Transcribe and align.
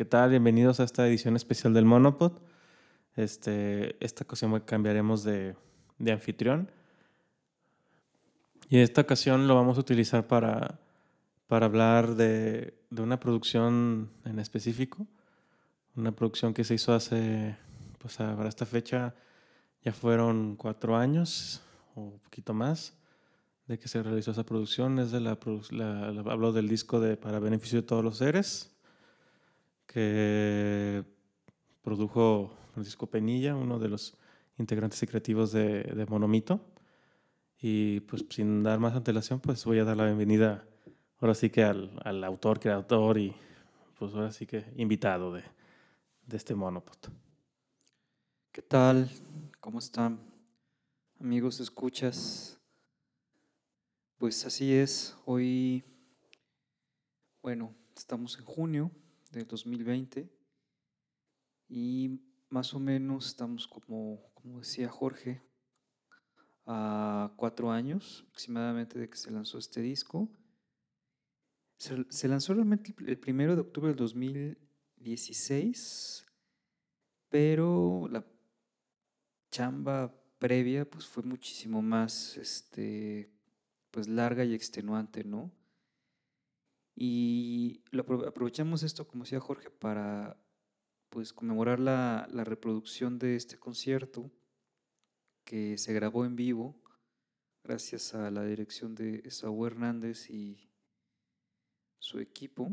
¿Qué 0.00 0.06
tal? 0.06 0.30
Bienvenidos 0.30 0.80
a 0.80 0.84
esta 0.84 1.06
edición 1.06 1.36
especial 1.36 1.74
del 1.74 1.84
Monopod. 1.84 2.32
Este, 3.16 4.02
esta 4.02 4.24
ocasión 4.24 4.58
cambiaremos 4.60 5.24
de, 5.24 5.56
de 5.98 6.12
anfitrión. 6.12 6.70
Y 8.70 8.76
en 8.76 8.82
esta 8.82 9.02
ocasión 9.02 9.46
lo 9.46 9.54
vamos 9.54 9.76
a 9.76 9.80
utilizar 9.80 10.26
para, 10.26 10.80
para 11.48 11.66
hablar 11.66 12.14
de, 12.14 12.80
de, 12.88 13.02
una 13.02 13.20
producción 13.20 14.08
en 14.24 14.38
específico. 14.38 15.06
Una 15.94 16.12
producción 16.12 16.54
que 16.54 16.64
se 16.64 16.72
hizo 16.72 16.94
hace, 16.94 17.58
pues 17.98 18.16
para 18.16 18.48
esta 18.48 18.64
fecha 18.64 19.14
ya 19.84 19.92
fueron 19.92 20.56
cuatro 20.56 20.96
años 20.96 21.60
o 21.94 22.04
un 22.04 22.20
poquito 22.20 22.54
más 22.54 22.94
de 23.66 23.78
que 23.78 23.86
se 23.86 24.02
realizó 24.02 24.30
esa 24.30 24.44
producción. 24.44 24.98
Es 24.98 25.10
de 25.10 25.20
la, 25.20 25.38
la, 25.72 26.06
hablo 26.32 26.52
del 26.52 26.70
disco 26.70 27.00
de 27.00 27.18
Para 27.18 27.38
Beneficio 27.38 27.82
de 27.82 27.86
Todos 27.86 28.02
los 28.02 28.16
Seres, 28.16 28.74
que 29.92 31.04
produjo 31.82 32.56
Francisco 32.72 33.08
Penilla, 33.08 33.56
uno 33.56 33.80
de 33.80 33.88
los 33.88 34.16
integrantes 34.56 35.02
y 35.02 35.06
creativos 35.08 35.50
de, 35.50 36.06
Monomito. 36.08 36.60
Y 37.58 37.98
pues 38.00 38.24
sin 38.30 38.62
dar 38.62 38.78
más 38.78 38.94
antelación, 38.94 39.40
pues 39.40 39.64
voy 39.64 39.80
a 39.80 39.84
dar 39.84 39.96
la 39.96 40.04
bienvenida 40.04 40.64
ahora 41.18 41.34
sí 41.34 41.50
que 41.50 41.64
al, 41.64 42.22
autor, 42.22 42.60
creador 42.60 43.18
y 43.18 43.34
pues 43.98 44.14
ahora 44.14 44.30
sí 44.30 44.46
que 44.46 44.64
invitado 44.76 45.32
de, 45.32 45.42
de 46.24 46.36
este 46.36 46.54
Monopod. 46.54 47.10
¿Qué 48.52 48.62
tal? 48.62 49.10
¿Cómo 49.58 49.80
están? 49.80 50.20
Amigos, 51.18 51.58
escuchas. 51.58 52.60
Pues 54.18 54.46
así 54.46 54.72
es, 54.72 55.16
hoy, 55.24 55.82
bueno, 57.42 57.74
estamos 57.96 58.38
en 58.38 58.44
junio 58.44 58.90
del 59.30 59.46
2020 59.46 60.28
y 61.68 62.20
más 62.48 62.74
o 62.74 62.80
menos 62.80 63.28
estamos 63.28 63.68
como, 63.68 64.32
como 64.34 64.58
decía 64.58 64.88
Jorge, 64.88 65.40
a 66.66 67.32
cuatro 67.36 67.70
años 67.70 68.24
aproximadamente 68.28 68.98
de 68.98 69.08
que 69.08 69.16
se 69.16 69.30
lanzó 69.30 69.58
este 69.58 69.80
disco. 69.80 70.28
Se, 71.78 72.28
lanzó 72.28 72.54
realmente 72.54 72.94
el 73.06 73.18
primero 73.18 73.54
de 73.54 73.60
octubre 73.62 73.88
del 73.88 73.96
2016, 73.96 76.26
pero 77.30 78.06
la 78.10 78.26
chamba 79.50 80.14
previa 80.38 80.84
pues 80.88 81.06
fue 81.06 81.22
muchísimo 81.22 81.80
más 81.80 82.36
este 82.36 83.32
pues 83.90 84.08
larga 84.08 84.44
y 84.44 84.54
extenuante, 84.54 85.24
¿no? 85.24 85.50
Y 87.02 87.82
lo 87.92 88.02
aprovechamos 88.02 88.82
esto, 88.82 89.08
como 89.08 89.24
decía 89.24 89.40
Jorge, 89.40 89.70
para 89.70 90.36
pues 91.08 91.32
conmemorar 91.32 91.80
la, 91.80 92.26
reproducción 92.44 93.18
de 93.18 93.36
este 93.36 93.56
concierto 93.56 94.30
que 95.44 95.78
se 95.78 95.94
grabó 95.94 96.26
en 96.26 96.36
vivo 96.36 96.78
gracias 97.64 98.14
a 98.14 98.30
la 98.30 98.44
dirección 98.44 98.94
de 98.94 99.30
Saúl 99.30 99.68
Hernández 99.68 100.28
y 100.28 100.68
su 102.00 102.18
equipo. 102.18 102.70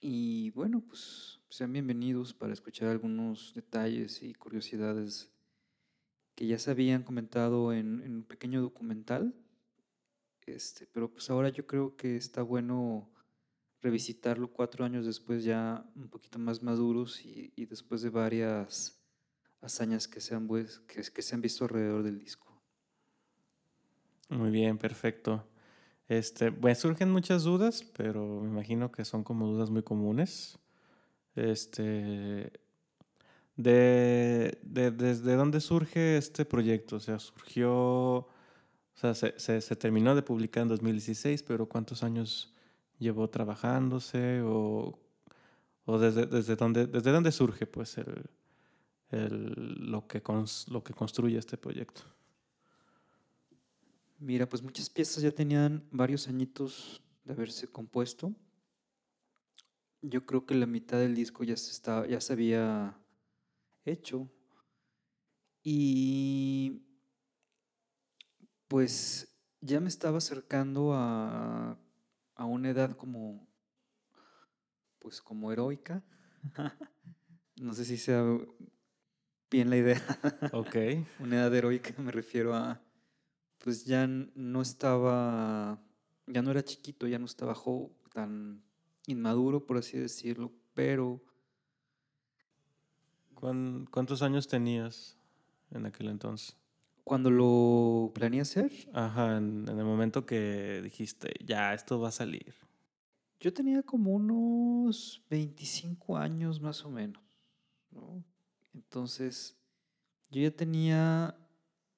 Y 0.00 0.50
bueno, 0.50 0.80
pues 0.80 1.40
sean 1.48 1.72
bienvenidos 1.72 2.32
para 2.32 2.52
escuchar 2.52 2.90
algunos 2.90 3.54
detalles 3.56 4.22
y 4.22 4.34
curiosidades 4.34 5.32
que 6.36 6.46
ya 6.46 6.60
se 6.60 6.70
habían 6.70 7.02
comentado 7.02 7.72
en, 7.72 8.02
en 8.02 8.14
un 8.18 8.22
pequeño 8.22 8.62
documental 8.62 9.34
este, 10.50 10.86
pero 10.86 11.10
pues 11.10 11.30
ahora 11.30 11.48
yo 11.48 11.66
creo 11.66 11.96
que 11.96 12.16
está 12.16 12.42
bueno 12.42 13.08
revisitarlo 13.82 14.48
cuatro 14.48 14.84
años 14.84 15.06
después 15.06 15.44
ya 15.44 15.84
un 15.96 16.08
poquito 16.08 16.38
más 16.38 16.62
maduros 16.62 17.24
y, 17.24 17.64
después 17.66 18.02
de 18.02 18.10
varias 18.10 19.00
hazañas 19.60 20.06
que 20.06 20.20
se, 20.20 20.34
han, 20.34 20.48
que, 20.86 21.22
se 21.22 21.34
han 21.34 21.40
visto 21.40 21.64
alrededor 21.64 22.02
del 22.02 22.18
disco. 22.18 22.46
Muy 24.28 24.50
bien, 24.50 24.78
perfecto. 24.78 25.46
Este, 26.08 26.50
bueno, 26.50 26.74
surgen 26.74 27.10
muchas 27.10 27.44
dudas, 27.44 27.84
pero 27.96 28.40
me 28.40 28.48
imagino 28.48 28.90
que 28.92 29.04
son 29.04 29.24
como 29.24 29.46
dudas 29.46 29.70
muy 29.70 29.82
comunes. 29.82 30.58
Este, 31.34 32.52
de, 33.56 34.58
¿Desde 34.62 35.36
dónde 35.36 35.60
surge 35.60 36.16
este 36.16 36.44
proyecto? 36.44 36.96
O 36.96 37.00
sea, 37.00 37.18
surgió 37.18 38.28
o 38.94 38.98
sea, 38.98 39.14
se, 39.14 39.60
se, 39.60 39.76
terminó 39.76 40.14
de 40.14 40.22
publicar 40.22 40.62
en 40.62 40.68
2016, 40.68 41.42
pero 41.42 41.66
¿cuántos 41.66 42.02
años 42.02 42.52
llevó 42.98 43.28
trabajándose? 43.30 44.42
¿O, 44.42 44.98
o 45.86 45.98
desde, 45.98 46.26
desde, 46.26 46.56
dónde, 46.56 46.86
desde 46.86 47.10
dónde 47.10 47.32
surge 47.32 47.66
pues, 47.66 47.96
el, 47.98 48.30
el, 49.10 49.90
lo, 49.90 50.06
que 50.06 50.22
lo 50.68 50.84
que 50.84 50.92
construye 50.92 51.38
este 51.38 51.56
proyecto? 51.56 52.02
Mira, 54.18 54.46
pues 54.46 54.62
muchas 54.62 54.90
piezas 54.90 55.22
ya 55.22 55.30
tenían 55.30 55.82
varios 55.90 56.28
añitos 56.28 57.02
de 57.24 57.32
haberse 57.32 57.66
compuesto. 57.66 58.34
Yo 60.02 60.26
creo 60.26 60.44
que 60.44 60.54
la 60.54 60.66
mitad 60.66 60.98
del 60.98 61.14
disco 61.14 61.42
ya 61.42 61.56
se, 61.56 61.70
estaba, 61.70 62.06
ya 62.06 62.20
se 62.20 62.34
había 62.34 62.98
hecho. 63.86 64.28
Y 65.62 66.82
pues 68.70 69.36
ya 69.60 69.80
me 69.80 69.88
estaba 69.88 70.18
acercando 70.18 70.92
a, 70.94 71.76
a 72.36 72.44
una 72.44 72.70
edad 72.70 72.96
como, 72.96 73.48
pues 75.00 75.20
como 75.20 75.50
heroica. 75.50 76.04
no 77.56 77.74
sé 77.74 77.84
si 77.84 77.96
sea 77.96 78.22
bien 79.50 79.70
la 79.70 79.76
idea. 79.76 80.00
Ok. 80.52 80.76
una 81.18 81.38
edad 81.38 81.52
heroica 81.52 82.00
me 82.00 82.12
refiero 82.12 82.54
a, 82.54 82.80
pues 83.58 83.86
ya 83.86 84.06
no 84.06 84.62
estaba, 84.62 85.82
ya 86.28 86.40
no 86.40 86.52
era 86.52 86.62
chiquito, 86.62 87.08
ya 87.08 87.18
no 87.18 87.26
estaba 87.26 87.56
tan 88.12 88.62
inmaduro, 89.08 89.66
por 89.66 89.78
así 89.78 89.98
decirlo, 89.98 90.52
pero... 90.74 91.20
¿Cuántos 93.34 94.20
años 94.22 94.46
tenías 94.46 95.16
en 95.70 95.86
aquel 95.86 96.08
entonces? 96.08 96.59
Cuando 97.10 97.32
lo 97.32 98.12
planeé 98.14 98.42
hacer. 98.42 98.70
Ajá, 98.92 99.36
en, 99.36 99.66
el 99.66 99.84
momento 99.84 100.24
que 100.24 100.80
dijiste, 100.80 101.34
ya, 101.44 101.74
esto 101.74 101.98
va 101.98 102.10
a 102.10 102.12
salir. 102.12 102.54
Yo 103.40 103.52
tenía 103.52 103.82
como 103.82 104.12
unos 104.12 105.20
25 105.28 106.16
años 106.16 106.60
más 106.60 106.84
o 106.84 106.88
menos, 106.88 107.20
Entonces, 108.72 109.58
yo 110.30 110.40
ya 110.40 110.52
tenía 110.52 111.36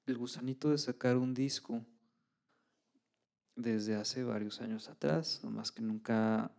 el 0.07 0.17
gusanito 0.17 0.71
de 0.71 0.79
sacar 0.79 1.19
un 1.19 1.35
disco 1.35 1.85
desde 3.55 3.97
hace 3.97 4.25
varios 4.25 4.63
años 4.63 4.89
atrás, 4.89 5.41
nomás 5.45 5.71
que 5.71 5.83
nunca 5.83 6.57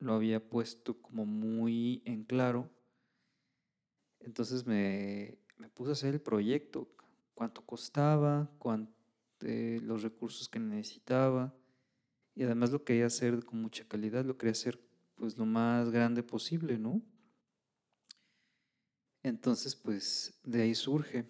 lo 0.00 0.14
había 0.14 0.44
puesto 0.44 1.00
como 1.00 1.24
muy 1.24 2.02
en 2.04 2.24
claro. 2.24 2.68
Entonces 4.18 4.66
me, 4.66 5.38
me 5.56 5.68
puse 5.68 5.90
a 5.90 5.92
hacer 5.92 6.14
el 6.14 6.20
proyecto 6.20 6.88
cuánto 7.34 7.64
costaba, 7.64 8.50
cuánto, 8.58 8.92
eh, 9.40 9.80
los 9.82 10.02
recursos 10.02 10.48
que 10.48 10.60
necesitaba 10.60 11.54
y 12.34 12.44
además 12.44 12.70
lo 12.70 12.84
quería 12.84 13.06
hacer 13.06 13.44
con 13.44 13.60
mucha 13.60 13.84
calidad, 13.86 14.24
lo 14.24 14.38
quería 14.38 14.52
hacer 14.52 14.80
pues 15.16 15.36
lo 15.36 15.44
más 15.44 15.90
grande 15.90 16.22
posible, 16.22 16.78
¿no? 16.78 17.02
Entonces 19.22 19.76
pues 19.76 20.40
de 20.42 20.62
ahí 20.62 20.74
surge. 20.74 21.26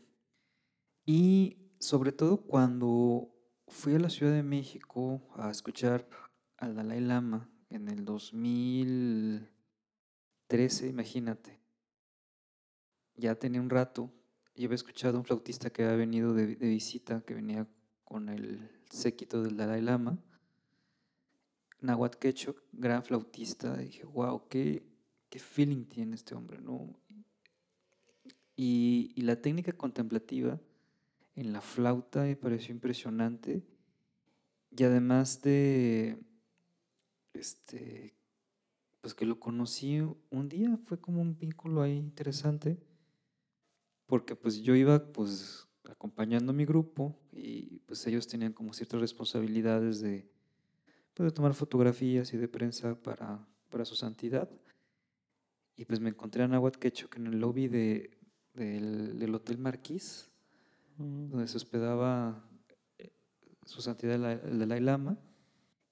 Y 1.04 1.56
sobre 1.78 2.12
todo 2.12 2.36
cuando 2.38 3.28
fui 3.66 3.94
a 3.94 3.98
la 3.98 4.10
Ciudad 4.10 4.32
de 4.32 4.42
México 4.42 5.20
a 5.34 5.50
escuchar 5.50 6.08
al 6.58 6.74
Dalai 6.76 7.00
Lama 7.00 7.50
en 7.70 7.88
el 7.88 8.04
2013, 8.04 10.88
imagínate. 10.88 11.58
Ya 13.16 13.34
tenía 13.34 13.60
un 13.60 13.70
rato 13.70 14.12
yo 14.54 14.66
había 14.66 14.74
escuchado 14.74 15.16
a 15.16 15.20
un 15.20 15.24
flautista 15.24 15.70
que 15.70 15.84
había 15.84 15.96
venido 15.96 16.34
de, 16.34 16.46
visita, 16.46 17.22
que 17.22 17.34
venía 17.34 17.66
con 18.04 18.28
el 18.28 18.70
séquito 18.90 19.42
del 19.42 19.56
Dalai 19.56 19.80
Lama, 19.80 20.18
Nahuatl 21.80 22.18
Quechok, 22.18 22.62
gran 22.72 23.02
flautista, 23.02 23.76
dije, 23.76 24.04
wow, 24.04 24.46
qué, 24.48 24.84
qué 25.30 25.38
feeling 25.38 25.84
tiene 25.86 26.14
este 26.14 26.34
hombre, 26.34 26.60
¿no? 26.60 26.94
Y, 28.54 29.12
y, 29.16 29.22
la 29.22 29.40
técnica 29.40 29.72
contemplativa 29.72 30.60
en 31.34 31.52
la 31.52 31.62
flauta 31.62 32.22
me 32.24 32.36
pareció 32.36 32.74
impresionante 32.74 33.62
y 34.70 34.84
además 34.84 35.40
de, 35.40 36.18
este, 37.32 38.14
pues 39.00 39.14
que 39.14 39.24
lo 39.24 39.40
conocí 39.40 40.00
un 40.30 40.48
día, 40.48 40.78
fue 40.84 41.00
como 41.00 41.22
un 41.22 41.36
vínculo 41.38 41.82
ahí 41.82 41.96
interesante 41.96 42.78
porque 44.06 44.36
pues 44.36 44.60
yo 44.62 44.74
iba 44.74 45.12
pues 45.12 45.68
acompañando 45.88 46.52
a 46.52 46.54
mi 46.54 46.64
grupo 46.64 47.18
y 47.32 47.80
pues 47.80 48.06
ellos 48.06 48.26
tenían 48.26 48.52
como 48.52 48.72
ciertas 48.72 49.00
responsabilidades 49.00 50.00
de, 50.00 50.28
pues, 51.14 51.32
tomar 51.34 51.54
fotografías 51.54 52.32
y 52.32 52.36
de 52.36 52.48
prensa 52.48 52.94
para, 53.00 53.46
para 53.70 53.84
su 53.84 53.94
santidad. 53.94 54.50
Y 55.76 55.84
pues 55.84 56.00
me 56.00 56.10
encontré 56.10 56.42
a 56.42 56.48
Nahuatl 56.48 56.78
Quechua 56.78 57.08
en 57.16 57.26
el 57.26 57.40
lobby 57.40 57.68
de, 57.68 58.18
del, 58.54 59.34
Hotel 59.34 59.58
Marquís, 59.58 60.30
mm. 60.98 61.30
donde 61.30 61.48
se 61.48 61.56
hospedaba 61.56 62.44
eh, 62.98 63.12
su 63.64 63.80
santidad 63.80 64.14
el 64.14 64.58
Dalai 64.58 64.80
Lama. 64.80 65.18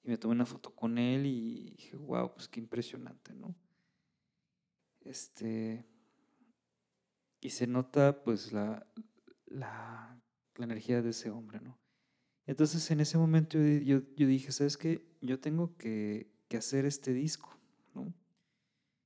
Y 0.03 0.09
me 0.09 0.19
tomé 0.19 0.33
una 0.33 0.47
foto 0.47 0.75
con 0.75 0.99
él 0.99 1.27
y 1.27 1.71
dije, 1.77 1.97
wow, 1.97 2.33
pues 2.33 2.49
qué 2.49 2.61
impresionante, 2.61 3.35
¿no? 3.35 3.55
Este, 5.03 5.85
y 7.41 7.51
se 7.51 7.67
nota 7.67 8.23
pues 8.23 8.53
la, 8.53 8.87
la, 9.47 10.17
energía 10.59 11.01
de 11.01 11.11
ese 11.11 11.31
hombre, 11.31 11.59
¿no? 11.61 11.79
Entonces 12.47 12.91
en 12.91 13.01
ese 13.01 13.17
momento 13.17 13.59
yo, 13.59 14.03
yo, 14.15 14.27
dije, 14.27 14.53
¿sabes 14.53 14.77
qué? 14.77 15.03
Yo 15.23 15.41
tengo 15.41 15.77
que, 15.79 16.31
que, 16.49 16.59
hacer 16.59 16.85
este 16.85 17.15
disco, 17.15 17.57
¿no? 17.95 18.13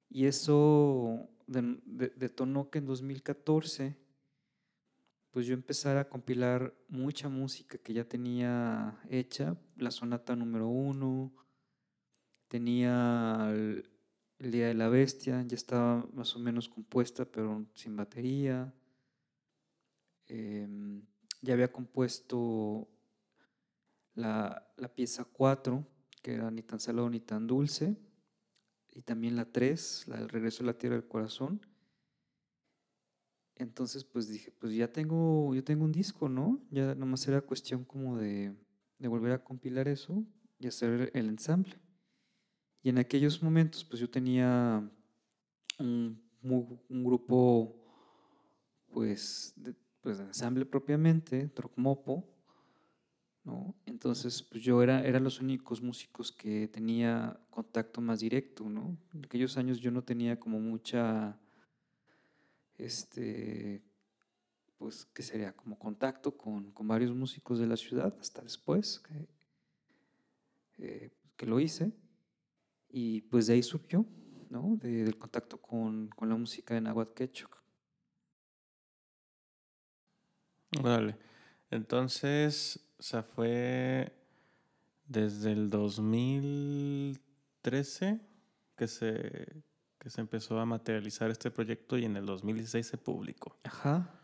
Y 0.08 0.26
eso 0.26 1.28
detonó 1.46 2.70
que 2.70 2.78
en 2.78 2.86
2014 2.86 3.96
pues 5.34 5.46
yo 5.46 5.54
empezara 5.54 6.02
a 6.02 6.08
compilar 6.08 6.72
mucha 6.88 7.28
música 7.28 7.76
que 7.76 7.92
ya 7.92 8.04
tenía 8.04 9.00
hecha, 9.10 9.56
la 9.76 9.90
sonata 9.90 10.36
número 10.36 10.68
uno, 10.68 11.32
tenía 12.46 13.52
Día 14.38 14.66
de 14.66 14.74
la 14.74 14.88
Bestia, 14.88 15.42
ya 15.42 15.54
estaba 15.54 16.06
más 16.12 16.34
o 16.34 16.38
menos 16.38 16.68
compuesta, 16.68 17.24
pero 17.24 17.66
sin 17.74 17.96
batería. 17.96 18.74
Em, 20.26 21.02
ya 21.40 21.54
había 21.54 21.70
compuesto 21.72 22.88
la, 24.14 24.72
pieza 24.94 25.24
4, 25.24 25.86
que 26.22 26.34
era 26.34 26.50
Ni 26.50 26.62
tan 26.62 26.80
salado 26.80 27.08
ni 27.08 27.20
tan 27.20 27.46
dulce, 27.46 27.96
y 28.92 29.02
también 29.02 29.36
la 29.36 29.44
3, 29.44 30.08
la 30.08 30.18
del 30.18 30.28
regreso 30.28 30.62
a 30.62 30.66
la 30.66 30.78
tierra 30.78 30.96
del 30.96 31.08
corazón. 31.08 31.60
Entonces, 33.56 34.04
pues 34.04 34.28
dije, 34.28 34.50
pues 34.50 34.74
ya 34.74 34.92
tengo, 34.92 35.54
yo 35.54 35.62
tengo 35.62 35.84
un 35.84 35.92
disco, 35.92 36.28
¿no? 36.28 36.60
Ya 36.70 36.94
nomás 36.94 37.26
era 37.28 37.40
cuestión 37.40 37.84
como 37.84 38.18
de, 38.18 38.54
de 38.98 39.08
volver 39.08 39.32
a 39.32 39.44
compilar 39.44 39.86
eso 39.86 40.24
y 40.58 40.66
hacer 40.66 41.10
el 41.14 41.28
ensamble. 41.28 41.83
Y 42.84 42.90
en 42.90 42.98
aquellos 42.98 43.42
momentos, 43.42 43.82
pues 43.82 43.98
yo 43.98 44.08
tenía 44.08 44.86
un, 45.78 46.22
grupo, 46.88 47.74
pues 48.92 49.54
de, 49.56 49.74
pues 50.02 50.18
de 50.18 50.24
ensamble 50.24 50.66
propiamente, 50.66 51.48
Trocmopo, 51.48 52.28
¿no? 53.42 53.74
Entonces, 53.86 54.42
pues 54.42 54.62
yo 54.62 54.82
era, 54.82 55.02
eran 55.02 55.24
los 55.24 55.40
únicos 55.40 55.80
músicos 55.80 56.30
que 56.30 56.68
tenía 56.68 57.40
contacto 57.48 58.02
más 58.02 58.20
directo, 58.20 58.68
¿no? 58.68 58.98
En 59.14 59.24
aquellos 59.24 59.56
años 59.56 59.80
yo 59.80 59.90
no 59.90 60.04
tenía 60.04 60.38
como 60.38 60.60
mucha 60.60 61.38
este, 62.76 63.82
pues, 64.76 65.06
que 65.06 65.22
sería 65.22 65.56
como 65.56 65.78
contacto 65.78 66.36
con, 66.36 66.70
con, 66.72 66.86
varios 66.86 67.14
músicos 67.14 67.58
de 67.58 67.66
la 67.66 67.78
ciudad, 67.78 68.14
hasta 68.20 68.42
después 68.42 69.00
que, 69.00 69.28
eh, 70.78 71.10
que, 71.38 71.46
lo 71.46 71.60
hice. 71.60 71.92
Y 72.96 73.22
pues 73.22 73.48
de 73.48 73.54
ahí 73.54 73.62
surgió, 73.62 74.06
¿no? 74.50 74.76
del 74.76 75.18
contacto 75.18 75.60
con, 75.60 76.10
con, 76.10 76.28
la 76.28 76.36
música 76.36 76.74
de 76.74 76.80
Nahuatl 76.80 77.14
Quechua. 77.14 77.50
Vale. 80.80 81.16
Entonces, 81.70 82.78
o 82.98 83.02
sea, 83.02 83.24
fue 83.24 84.12
desde 85.06 85.50
el 85.50 85.70
2013 85.70 88.20
que 88.76 88.86
se 88.86 89.64
que 90.04 90.10
se 90.10 90.20
empezó 90.20 90.60
a 90.60 90.66
materializar 90.66 91.30
este 91.30 91.50
proyecto 91.50 91.96
y 91.96 92.04
en 92.04 92.18
el 92.18 92.26
2016 92.26 92.86
se 92.86 92.98
publicó. 92.98 93.58
Ajá, 93.64 94.20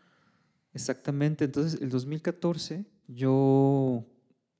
exactamente. 0.75 1.45
Entonces, 1.45 1.81
el 1.81 1.89
2014 1.89 2.85
yo, 3.07 4.05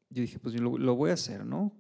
yo 0.10 0.22
dije, 0.22 0.40
pues 0.40 0.56
yo 0.56 0.64
lo, 0.64 0.96
voy 0.96 1.12
a 1.12 1.14
hacer, 1.14 1.46
¿no? 1.46 1.80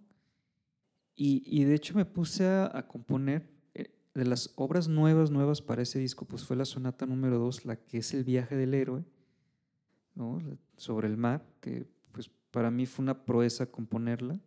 Y, 1.15 1.43
y, 1.45 1.65
de 1.65 1.75
hecho 1.75 1.95
me 1.95 2.05
puse 2.05 2.47
a, 2.47 2.85
componer 2.87 3.47
eh, 3.73 3.93
de 4.13 4.25
las 4.25 4.51
obras 4.55 4.87
nuevas, 4.87 5.29
nuevas 5.29 5.61
para 5.61 5.81
ese 5.81 5.99
disco, 5.99 6.25
pues 6.25 6.43
fue 6.45 6.55
la 6.55 6.65
sonata 6.65 7.05
número 7.05 7.37
2, 7.37 7.65
la 7.65 7.75
que 7.75 7.99
es 7.99 8.13
el 8.13 8.23
viaje 8.23 8.55
del 8.55 8.73
héroe, 8.73 9.03
¿no? 10.15 10.39
Sobre 10.77 11.07
el 11.07 11.17
mar, 11.17 11.45
que 11.59 11.87
pues 12.11 12.29
para 12.51 12.71
mí 12.71 12.85
fue 12.85 13.03
una 13.03 13.25
proeza 13.25 13.65
componerla. 13.65 14.39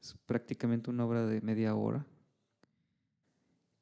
Es 0.00 0.14
prácticamente 0.26 0.90
una 0.90 1.06
obra 1.06 1.26
de 1.26 1.40
media 1.40 1.74
hora. 1.74 2.06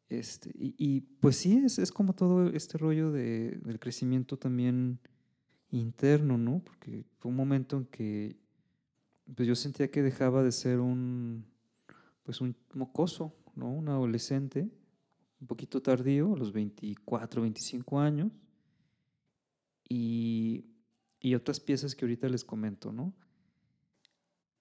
Este, 0.09 0.51
y, 0.55 1.01
pues 1.21 1.37
sí, 1.37 1.63
es, 1.65 1.79
es, 1.79 1.91
como 1.91 2.15
todo 2.15 2.49
este 2.49 2.77
rollo 2.77 3.11
de, 3.11 3.59
del 3.65 3.81
crecimiento 3.81 4.37
también 4.37 4.99
interno, 5.71 6.37
¿no? 6.37 6.63
Porque 6.63 7.07
fue 7.19 7.31
un 7.31 7.37
momento 7.37 7.79
en 7.79 7.87
que 7.87 8.37
pues 9.35 9.49
yo 9.49 9.55
sentía 9.55 9.91
que 9.91 10.03
dejaba 10.03 10.43
de 10.43 10.53
ser 10.53 10.81
un, 10.81 11.47
pues 12.23 12.41
un 12.41 12.57
mocoso, 12.75 13.35
¿no? 13.55 13.71
Un 13.71 13.89
adolescente, 13.89 14.71
un 15.41 15.47
poquito 15.47 15.83
tardío, 15.83 16.35
a 16.35 16.37
los 16.37 16.53
24, 16.53 17.43
25 17.43 18.01
años, 18.01 18.31
y, 19.89 20.67
y 21.21 21.35
otras 21.35 21.61
piezas 21.61 21.95
que 21.95 22.05
ahorita 22.05 22.29
les 22.29 22.45
comento, 22.45 22.93
¿no? 22.93 23.13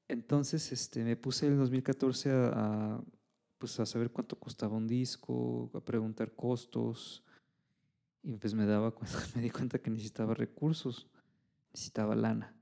Entonces 0.07 0.71
este, 0.71 1.03
me 1.03 1.15
puse 1.15 1.45
en 1.45 1.53
el 1.53 1.59
2014 1.59 2.31
a 2.31 3.01
pues 3.61 3.79
a 3.79 3.85
saber 3.85 4.09
cuánto 4.09 4.39
costaba 4.39 4.75
un 4.75 4.87
disco, 4.87 5.69
a 5.75 5.79
preguntar 5.81 6.31
costos. 6.31 7.23
Y 8.23 8.35
pues 8.37 8.55
me 8.55 8.65
daba 8.65 8.91
me 9.35 9.41
di 9.41 9.51
cuenta 9.51 9.77
que 9.77 9.91
necesitaba 9.91 10.33
recursos, 10.33 11.07
necesitaba 11.71 12.15
lana. 12.15 12.55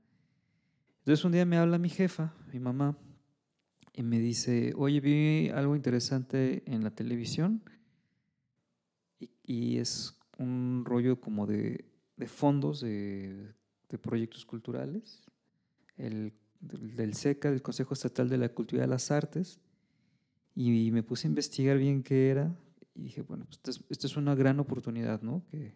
Entonces 0.98 1.24
un 1.24 1.32
día 1.32 1.46
me 1.46 1.56
habla 1.56 1.78
mi 1.78 1.88
jefa, 1.88 2.34
mi 2.52 2.60
mamá, 2.60 2.98
y 3.92 4.02
me 4.02 4.18
dice, 4.18 4.72
oye, 4.76 5.00
vi 5.00 5.48
algo 5.50 5.76
interesante 5.76 6.62
en 6.66 6.84
la 6.84 6.90
televisión 6.90 7.62
y, 9.44 9.78
es 9.78 10.18
un 10.38 10.84
rollo 10.86 11.20
como 11.20 11.46
de, 11.46 11.84
fondos 12.26 12.80
de, 12.80 13.52
proyectos 14.00 14.46
culturales, 14.46 15.22
el, 15.96 16.32
del, 16.60 16.94
del 16.94 17.14
SECA, 17.14 17.50
del 17.50 17.62
Consejo 17.62 17.94
Estatal 17.94 18.28
de 18.28 18.38
la 18.38 18.48
Cultura 18.48 18.82
y 18.82 18.86
de 18.86 18.90
las 18.90 19.10
Artes, 19.10 19.60
y 20.54 20.90
me 20.90 21.02
puse 21.02 21.26
a 21.26 21.30
investigar 21.30 21.78
bien 21.78 22.02
qué 22.02 22.30
era 22.30 22.54
y 22.94 23.02
dije, 23.02 23.22
bueno, 23.22 23.46
pues 23.46 23.80
esta 23.88 24.06
es, 24.06 24.16
una 24.16 24.34
gran 24.34 24.60
oportunidad, 24.60 25.22
¿no? 25.22 25.42
Que, 25.50 25.74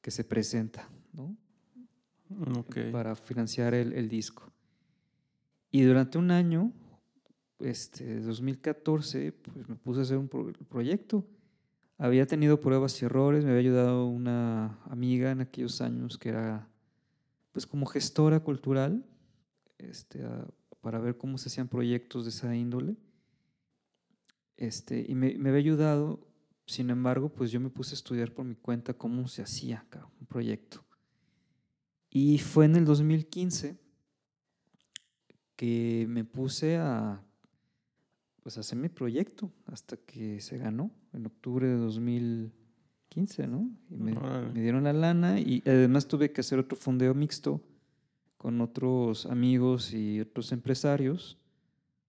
que 0.00 0.10
se 0.10 0.24
presenta, 0.24 0.88
¿no? 1.12 1.36
Para 2.90 3.14
financiar 3.14 3.74
el, 3.74 3.92
el, 3.92 4.08
disco. 4.08 4.50
Y 5.70 5.82
durante 5.82 6.18
un 6.18 6.30
año, 6.30 6.72
este, 7.60 8.20
2014, 8.20 9.32
pues 9.32 9.68
me 9.68 9.76
puse 9.76 10.00
a 10.00 10.02
hacer 10.02 10.18
un 10.18 10.28
proyecto. 10.28 11.26
Había 11.96 12.26
tenido 12.26 12.60
pruebas 12.60 13.00
y 13.00 13.04
errores, 13.04 13.44
me 13.44 13.50
había 13.50 13.60
ayudado 13.60 14.06
una 14.06 14.80
amiga 14.84 15.30
en 15.30 15.40
aquellos 15.40 15.80
años 15.80 16.18
que 16.18 16.30
era, 16.30 16.68
pues 17.52 17.66
como 17.66 17.86
gestora 17.86 18.40
cultural, 18.40 19.04
este, 19.78 20.24
para 20.80 20.98
ver 20.98 21.16
cómo 21.16 21.38
se 21.38 21.48
hacían 21.48 21.68
proyectos 21.68 22.24
de 22.24 22.30
esa 22.30 22.54
índole. 22.56 22.96
Este, 24.56 25.04
y 25.08 25.14
me, 25.14 25.38
me, 25.38 25.50
había 25.50 25.60
ayudado, 25.60 26.26
sin 26.66 26.90
embargo, 26.90 27.28
pues 27.28 27.50
yo 27.50 27.60
me 27.60 27.70
puse 27.70 27.94
a 27.94 27.96
estudiar 27.96 28.32
por 28.32 28.44
mi 28.44 28.56
cuenta 28.56 28.94
cómo 28.94 29.28
se 29.28 29.42
hacía 29.42 29.86
un 30.20 30.26
proyecto. 30.26 30.84
Y 32.10 32.38
fue 32.38 32.64
en 32.64 32.76
el 32.76 32.84
2015 32.84 33.76
que 35.56 36.06
me 36.08 36.24
puse 36.24 36.76
a 36.76 37.22
pues, 38.44 38.58
hacer 38.58 38.78
mi 38.78 38.88
proyecto 38.88 39.50
hasta 39.66 39.96
que 39.96 40.40
se 40.40 40.58
ganó 40.58 40.92
en 41.12 41.26
octubre 41.26 41.66
de 41.66 41.76
2015, 41.76 43.48
¿no? 43.48 43.68
Y 43.90 43.96
me, 43.96 44.12
me 44.12 44.60
dieron 44.60 44.84
la 44.84 44.92
lana 44.92 45.40
y 45.40 45.62
además 45.66 46.06
tuve 46.06 46.30
que 46.30 46.42
hacer 46.42 46.60
otro 46.60 46.76
fondeo 46.76 47.14
mixto 47.14 47.60
con 48.36 48.60
otros 48.60 49.24
amigos 49.26 49.94
y 49.94 50.20
otros 50.20 50.52
empresarios 50.52 51.38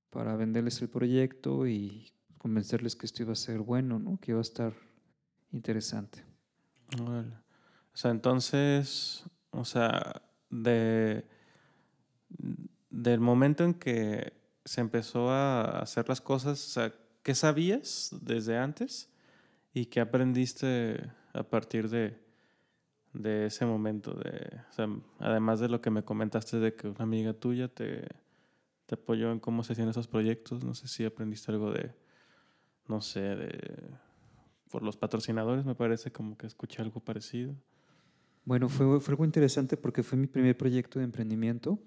para 0.09 0.35
venderles 0.35 0.81
el 0.81 0.89
proyecto 0.89 1.65
y 1.65 2.11
convencerles 2.37 2.95
que 2.95 3.05
esto 3.05 3.23
iba 3.23 3.31
a 3.31 3.35
ser 3.35 3.59
bueno, 3.59 3.97
¿no? 3.97 4.19
Que 4.19 4.31
iba 4.31 4.39
a 4.39 4.41
estar 4.41 4.73
interesante. 5.53 6.23
O 6.99 7.97
sea, 7.97 8.11
entonces, 8.11 9.23
o 9.51 9.63
sea, 9.63 10.21
de, 10.49 11.25
del 12.89 13.19
momento 13.21 13.63
en 13.63 13.73
que 13.73 14.33
se 14.65 14.81
empezó 14.81 15.29
a 15.29 15.79
hacer 15.79 16.09
las 16.09 16.21
cosas, 16.21 16.65
o 16.65 16.69
sea, 16.69 16.93
¿qué 17.23 17.35
sabías 17.35 18.09
desde 18.21 18.57
antes 18.57 19.09
y 19.73 19.85
qué 19.85 20.01
aprendiste 20.01 21.11
a 21.33 21.43
partir 21.43 21.89
de, 21.89 22.19
de 23.13 23.45
ese 23.45 23.65
momento? 23.65 24.15
De, 24.15 24.59
además 25.19 25.59
de 25.59 25.69
lo 25.69 25.81
que 25.81 25.91
me 25.91 26.03
comentaste 26.03 26.57
de 26.57 26.75
que 26.75 26.87
una 26.87 27.03
amiga 27.03 27.33
tuya 27.33 27.67
te, 27.67 28.07
te 28.87 28.95
apoyó 28.95 29.31
en 29.31 29.39
cómo 29.39 29.63
se 29.63 29.73
hacían 29.73 29.89
esos 29.89 30.07
proyectos, 30.07 30.63
no 30.63 30.73
sé 30.73 30.87
si 30.87 31.05
aprendiste 31.05 31.51
algo 31.51 31.71
de 31.71 31.93
no 32.87 33.01
sé, 33.01 33.21
de 33.21 33.91
por 34.69 34.83
los 34.83 34.97
patrocinadores, 34.97 35.65
me 35.65 35.75
parece 35.75 36.11
como 36.11 36.37
que 36.37 36.47
escuché 36.47 36.81
algo 36.81 36.99
parecido. 36.99 37.55
Bueno, 38.43 38.69
fue, 38.69 38.99
fue 38.99 39.13
algo 39.13 39.25
interesante 39.25 39.77
porque 39.77 40.03
fue 40.03 40.17
mi 40.17 40.27
primer 40.27 40.57
proyecto 40.57 40.99
de 40.99 41.05
emprendimiento 41.05 41.79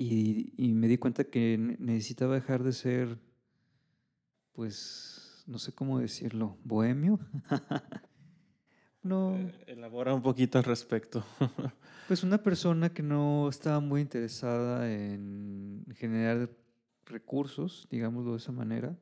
y, 0.00 0.54
y 0.56 0.72
me 0.72 0.88
di 0.88 0.96
cuenta 0.96 1.24
que 1.24 1.58
necesitaba 1.78 2.34
dejar 2.34 2.62
de 2.62 2.72
ser, 2.72 3.18
pues, 4.52 5.44
no 5.46 5.58
sé 5.58 5.72
cómo 5.72 5.98
decirlo, 5.98 6.56
bohemio. 6.64 7.20
no. 9.02 9.36
Eh, 9.36 9.64
elabora 9.66 10.14
un 10.14 10.22
poquito 10.22 10.56
al 10.56 10.64
respecto. 10.64 11.22
pues 12.08 12.22
una 12.22 12.38
persona 12.38 12.94
que 12.94 13.02
no 13.02 13.50
estaba 13.50 13.80
muy 13.80 14.00
interesada 14.00 14.90
en 14.90 15.84
generar 15.96 16.48
recursos, 17.04 17.86
digámoslo 17.90 18.30
de 18.30 18.38
esa 18.38 18.52
manera. 18.52 18.96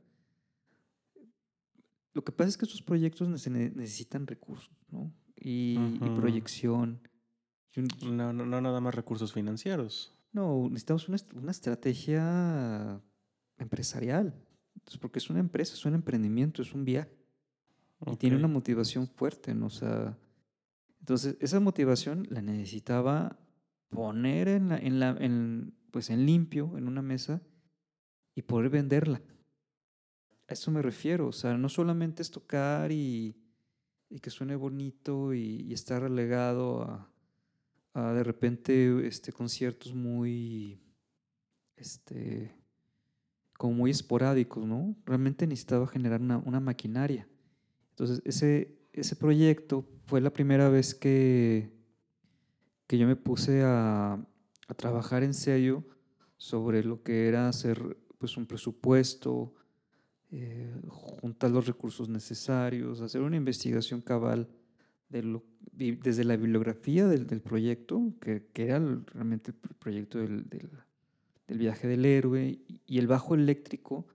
Lo 2.12 2.24
que 2.24 2.32
pasa 2.32 2.48
es 2.48 2.56
que 2.56 2.64
estos 2.64 2.82
proyectos 2.82 3.28
necesitan 3.28 4.26
recursos, 4.26 4.74
¿no? 4.90 5.12
Y, 5.36 5.78
proyección. 6.16 7.00
No, 8.02 8.32
no, 8.32 8.44
no, 8.44 8.60
nada 8.60 8.80
más 8.80 8.96
recursos 8.96 9.32
financieros. 9.32 10.17
No, 10.32 10.68
necesitamos 10.68 11.08
una, 11.08 11.18
una 11.34 11.50
estrategia 11.50 13.00
empresarial. 13.58 14.34
porque 15.00 15.18
es 15.18 15.30
una 15.30 15.40
empresa, 15.40 15.74
es 15.74 15.84
un 15.84 15.94
emprendimiento, 15.94 16.62
es 16.62 16.74
un 16.74 16.84
viaje. 16.84 17.16
Y 18.06 18.16
tiene 18.16 18.36
una 18.36 18.48
motivación 18.48 19.08
fuerte, 19.08 19.54
¿no? 19.54 19.66
O 19.66 19.70
sea, 19.70 20.16
entonces 21.00 21.36
esa 21.40 21.58
motivación 21.58 22.26
la 22.30 22.42
necesitaba 22.42 23.38
poner 23.88 24.48
en, 24.48 24.68
la, 24.68 24.78
en, 24.78 25.00
la, 25.00 25.16
en, 25.18 25.74
pues 25.90 26.10
en 26.10 26.24
limpio, 26.24 26.76
en 26.78 26.86
una 26.86 27.02
mesa, 27.02 27.42
y 28.34 28.42
poder 28.42 28.70
venderla. 28.70 29.20
A 30.46 30.52
eso 30.52 30.70
me 30.70 30.80
refiero, 30.80 31.26
o 31.28 31.32
sea, 31.32 31.58
no 31.58 31.68
solamente 31.68 32.22
es 32.22 32.30
tocar 32.30 32.92
y, 32.92 33.36
que 34.22 34.30
suene 34.30 34.54
bonito 34.54 35.34
y, 35.34 35.72
estar 35.72 36.02
relegado 36.02 36.82
a, 36.82 37.10
de 37.94 38.22
repente 38.22 39.06
este, 39.06 39.32
conciertos 39.32 39.94
muy, 39.94 40.80
este, 41.76 42.54
como 43.56 43.74
muy 43.74 43.90
esporádicos, 43.90 44.64
¿no? 44.64 44.96
Realmente 45.04 45.46
necesitaba 45.46 45.86
generar 45.86 46.20
una, 46.20 46.38
una 46.38 46.60
maquinaria. 46.60 47.28
Entonces, 47.90 48.22
ese, 48.24 48.78
ese 48.92 49.16
proyecto 49.16 49.84
fue 50.06 50.20
la 50.20 50.32
primera 50.32 50.68
vez 50.68 50.94
que, 50.94 51.72
que 52.86 52.98
yo 52.98 53.06
me 53.06 53.16
puse 53.16 53.62
a, 53.64 54.12
a 54.12 54.74
trabajar 54.74 55.22
en 55.22 55.34
serio 55.34 55.84
sobre 56.36 56.84
lo 56.84 57.02
que 57.02 57.26
era 57.26 57.48
hacer 57.48 57.98
pues 58.18 58.36
un 58.36 58.46
presupuesto, 58.46 59.54
eh, 60.30 60.80
juntar 60.88 61.50
los 61.50 61.66
recursos 61.66 62.08
necesarios, 62.08 63.00
hacer 63.00 63.22
una 63.22 63.36
investigación 63.36 64.00
cabal 64.00 64.48
de 65.08 65.22
lo, 65.22 65.44
desde 65.72 66.24
la 66.24 66.36
bibliografía 66.36 67.06
del, 67.06 67.40
proyecto, 67.40 68.14
que, 68.20 68.46
era 68.54 68.78
realmente 69.06 69.52
el 69.52 69.74
proyecto 69.76 70.18
del, 70.18 70.44
viaje 71.48 71.88
del 71.88 72.04
héroe, 72.04 72.58
y 72.86 72.98
el 72.98 73.06
bajo 73.06 73.34
eléctrico, 73.34 74.06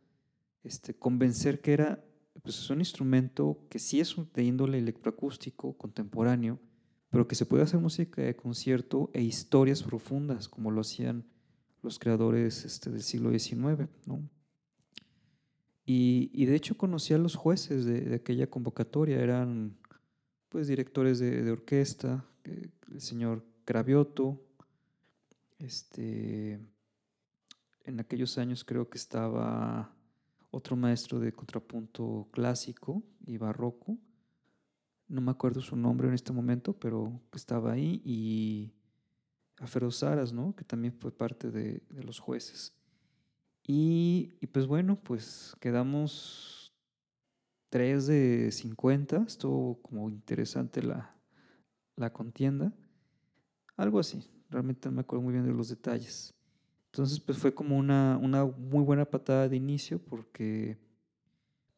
este, 0.63 0.93
convencer 0.93 1.61
que 1.61 1.73
era 1.73 2.03
pues 2.41 2.57
es 2.57 2.69
un 2.69 2.79
instrumento 2.79 3.65
que 3.69 3.79
sí 3.79 3.99
es 3.99 4.15
de 4.33 4.43
índole 4.43 4.77
electroacústico 4.77 5.77
contemporáneo, 5.77 6.59
pero 7.09 7.27
que 7.27 7.35
se 7.35 7.45
puede 7.45 7.63
hacer 7.63 7.79
música 7.79 8.21
de 8.21 8.35
concierto 8.35 9.09
e 9.13 9.21
historias 9.21 9.83
profundas, 9.83 10.49
como 10.49 10.71
lo 10.71 10.81
hacían 10.81 11.25
los 11.81 11.99
creadores 11.99 12.65
este, 12.65 12.89
del 12.89 13.03
siglo 13.03 13.31
XIX. 13.31 13.87
¿no? 14.05 14.27
Y, 15.85 16.31
y, 16.33 16.45
de 16.45 16.55
hecho 16.55 16.77
conocí 16.77 17.13
a 17.13 17.17
los 17.17 17.35
jueces 17.35 17.85
de, 17.85 18.15
aquella 18.15 18.49
convocatoria, 18.49 19.21
eran 19.21 19.77
pues 20.53 20.67
directores 20.67 21.17
de, 21.17 21.41
de 21.41 21.51
orquesta, 21.51 22.23
el 22.43 23.01
señor 23.01 23.43
Cravioto, 23.65 24.39
este, 25.57 26.59
en 27.85 27.99
aquellos 27.99 28.37
años 28.37 28.63
creo 28.63 28.87
que 28.87 28.99
estaba 28.99 29.91
otro 30.51 30.75
maestro 30.75 31.19
de 31.19 31.33
contrapunto 31.33 32.27
clásico 32.31 33.01
y 33.25 33.37
barroco, 33.37 33.97
no 35.07 35.21
me 35.21 35.31
acuerdo 35.31 35.59
su 35.59 35.75
nombre 35.75 36.07
en 36.07 36.13
este 36.13 36.31
momento, 36.33 36.73
pero 36.73 37.19
estaba 37.33 37.71
ahí 37.71 38.03
y 38.05 38.75
a 39.57 39.65
Feroz 39.65 39.97
Saras, 39.97 40.33
¿no? 40.33 40.55
que 40.55 40.63
también 40.63 40.93
fue 40.93 41.11
parte 41.11 41.49
de, 41.49 41.81
los 41.89 42.19
jueces. 42.19 42.75
Y, 43.65 44.35
pues 44.51 44.67
bueno, 44.67 44.99
pues 45.01 45.55
quedamos 45.59 46.62
3 47.73 48.05
de 48.05 48.51
50, 48.51 49.23
estuvo 49.25 49.81
como 49.81 50.07
interesante 50.07 50.83
la, 50.83 51.15
la 51.95 52.13
contienda, 52.13 52.71
algo 53.75 53.97
así, 53.97 54.29
realmente 54.51 54.87
no 54.87 54.93
me 54.93 55.01
acuerdo 55.01 55.23
muy 55.23 55.33
bien 55.33 55.43
de 55.43 55.53
los 55.53 55.69
detalles. 55.69 56.35
Entonces, 56.91 57.19
pues 57.19 57.39
fue 57.39 57.55
como 57.55 57.75
una, 57.75 58.19
una 58.21 58.45
muy 58.45 58.83
buena 58.83 59.05
patada 59.05 59.49
de 59.49 59.55
inicio 59.55 59.97
porque, 59.97 60.77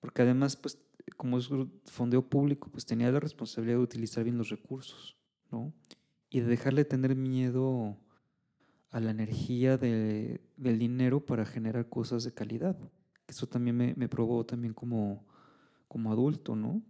porque 0.02 0.24
además, 0.24 0.58
pues 0.58 0.78
como 1.16 1.38
es 1.38 1.50
fondeo 1.86 2.28
público, 2.28 2.70
pues 2.70 2.86
tenía 2.86 3.10
la 3.10 3.22
responsabilidad 3.22 3.78
de 3.78 3.84
utilizar 3.84 4.26
bien 4.26 4.38
los 4.38 4.50
recursos, 4.50 5.16
¿no? 5.50 5.72
y 6.30 6.42
de 6.42 6.48
dejarle 6.48 6.84
tener 6.84 7.16
miedo 7.16 7.96
a 8.90 9.00
la 9.00 9.12
energía 9.12 9.78
del 9.78 10.42
dinero 10.58 11.26
para 11.26 11.46
generar 11.46 11.88
cosas 11.88 12.26
de 12.26 12.34
calidad. 12.34 12.78
Eso 13.30 13.48
también 13.48 13.78
me, 13.78 13.94
me 13.96 14.10
probó 14.10 14.46
también 14.46 14.74
como, 14.74 15.26
como 15.88 16.12
adulto, 16.12 16.56
¿no? 16.56 16.82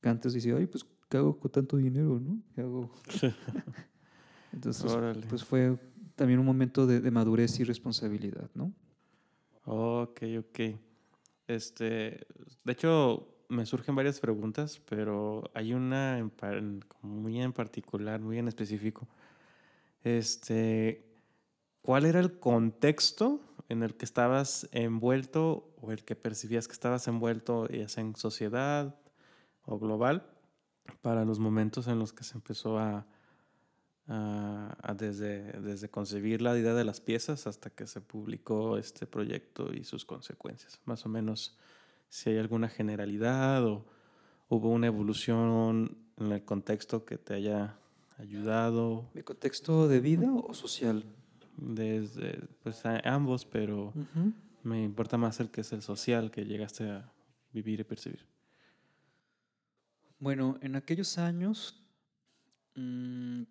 Que 0.00 0.08
antes 0.08 0.32
decía, 0.32 0.56
ay, 0.56 0.66
pues, 0.66 0.86
¿qué 1.08 1.16
hago 1.16 1.38
con 1.38 1.50
tanto 1.50 1.76
dinero, 1.76 2.20
no? 2.20 2.40
¿Qué 2.54 2.60
hago? 2.62 2.90
Entonces, 4.52 4.92
pues 5.28 5.44
fue 5.44 5.78
también 6.16 6.40
un 6.40 6.46
momento 6.46 6.86
de, 6.86 7.00
de, 7.00 7.10
madurez 7.10 7.60
y 7.60 7.64
responsabilidad, 7.64 8.50
¿no? 8.54 8.72
Ok, 9.64 10.22
ok. 10.38 10.60
Este, 11.46 12.26
de 12.64 12.72
hecho, 12.72 13.30
me 13.48 13.66
surgen 13.66 13.94
varias 13.94 14.20
preguntas, 14.20 14.80
pero 14.88 15.50
hay 15.54 15.74
una 15.74 16.18
en, 16.18 16.32
muy 17.02 17.40
en 17.40 17.52
particular, 17.52 18.20
muy 18.20 18.38
en 18.38 18.48
específico. 18.48 19.06
Este, 20.04 21.04
¿Cuál 21.82 22.06
era 22.06 22.20
el 22.20 22.38
contexto 22.38 23.40
en 23.70 23.84
el 23.84 23.94
que 23.94 24.04
estabas 24.04 24.68
envuelto 24.72 25.72
o 25.80 25.92
el 25.92 26.04
que 26.04 26.16
percibías 26.16 26.66
que 26.66 26.72
estabas 26.74 27.06
envuelto, 27.06 27.68
ya 27.68 27.88
sea 27.88 28.02
en 28.02 28.16
sociedad 28.16 28.96
o 29.64 29.78
global, 29.78 30.26
para 31.02 31.24
los 31.24 31.38
momentos 31.38 31.86
en 31.86 32.00
los 32.00 32.12
que 32.12 32.24
se 32.24 32.36
empezó 32.36 32.80
a, 32.80 33.06
a, 34.08 34.94
desde, 34.94 35.52
desde 35.60 35.88
concebir 35.88 36.42
la 36.42 36.58
idea 36.58 36.74
de 36.74 36.84
las 36.84 37.00
piezas 37.00 37.46
hasta 37.46 37.70
que 37.70 37.86
se 37.86 38.00
publicó 38.00 38.76
este 38.76 39.06
proyecto 39.06 39.72
y 39.72 39.84
sus 39.84 40.04
consecuencias? 40.04 40.80
Más 40.84 41.06
o 41.06 41.08
menos 41.08 41.56
si 42.08 42.30
hay 42.30 42.38
alguna 42.38 42.68
generalidad 42.68 43.64
o 43.64 43.86
hubo 44.48 44.68
una 44.70 44.88
evolución 44.88 45.96
en 46.16 46.32
el 46.32 46.44
contexto 46.44 47.04
que 47.04 47.18
te 47.18 47.34
haya 47.34 47.78
ayudado. 48.18 49.08
¿Mi 49.14 49.22
contexto 49.22 49.86
de 49.86 50.00
vida 50.00 50.28
o 50.32 50.54
social? 50.54 51.04
Desde 51.60 52.48
pues, 52.62 52.82
ambos, 53.04 53.44
pero 53.44 53.92
me 54.62 54.82
importa 54.82 55.18
más 55.18 55.40
el 55.40 55.50
que 55.50 55.60
es 55.60 55.72
el 55.72 55.82
social 55.82 56.30
que 56.30 56.44
llegaste 56.44 56.88
a 56.88 57.12
vivir 57.52 57.80
y 57.80 57.84
percibir. 57.84 58.26
Bueno, 60.18 60.58
en 60.62 60.76
aquellos 60.76 61.18
años 61.18 61.82
mm, 62.74 63.42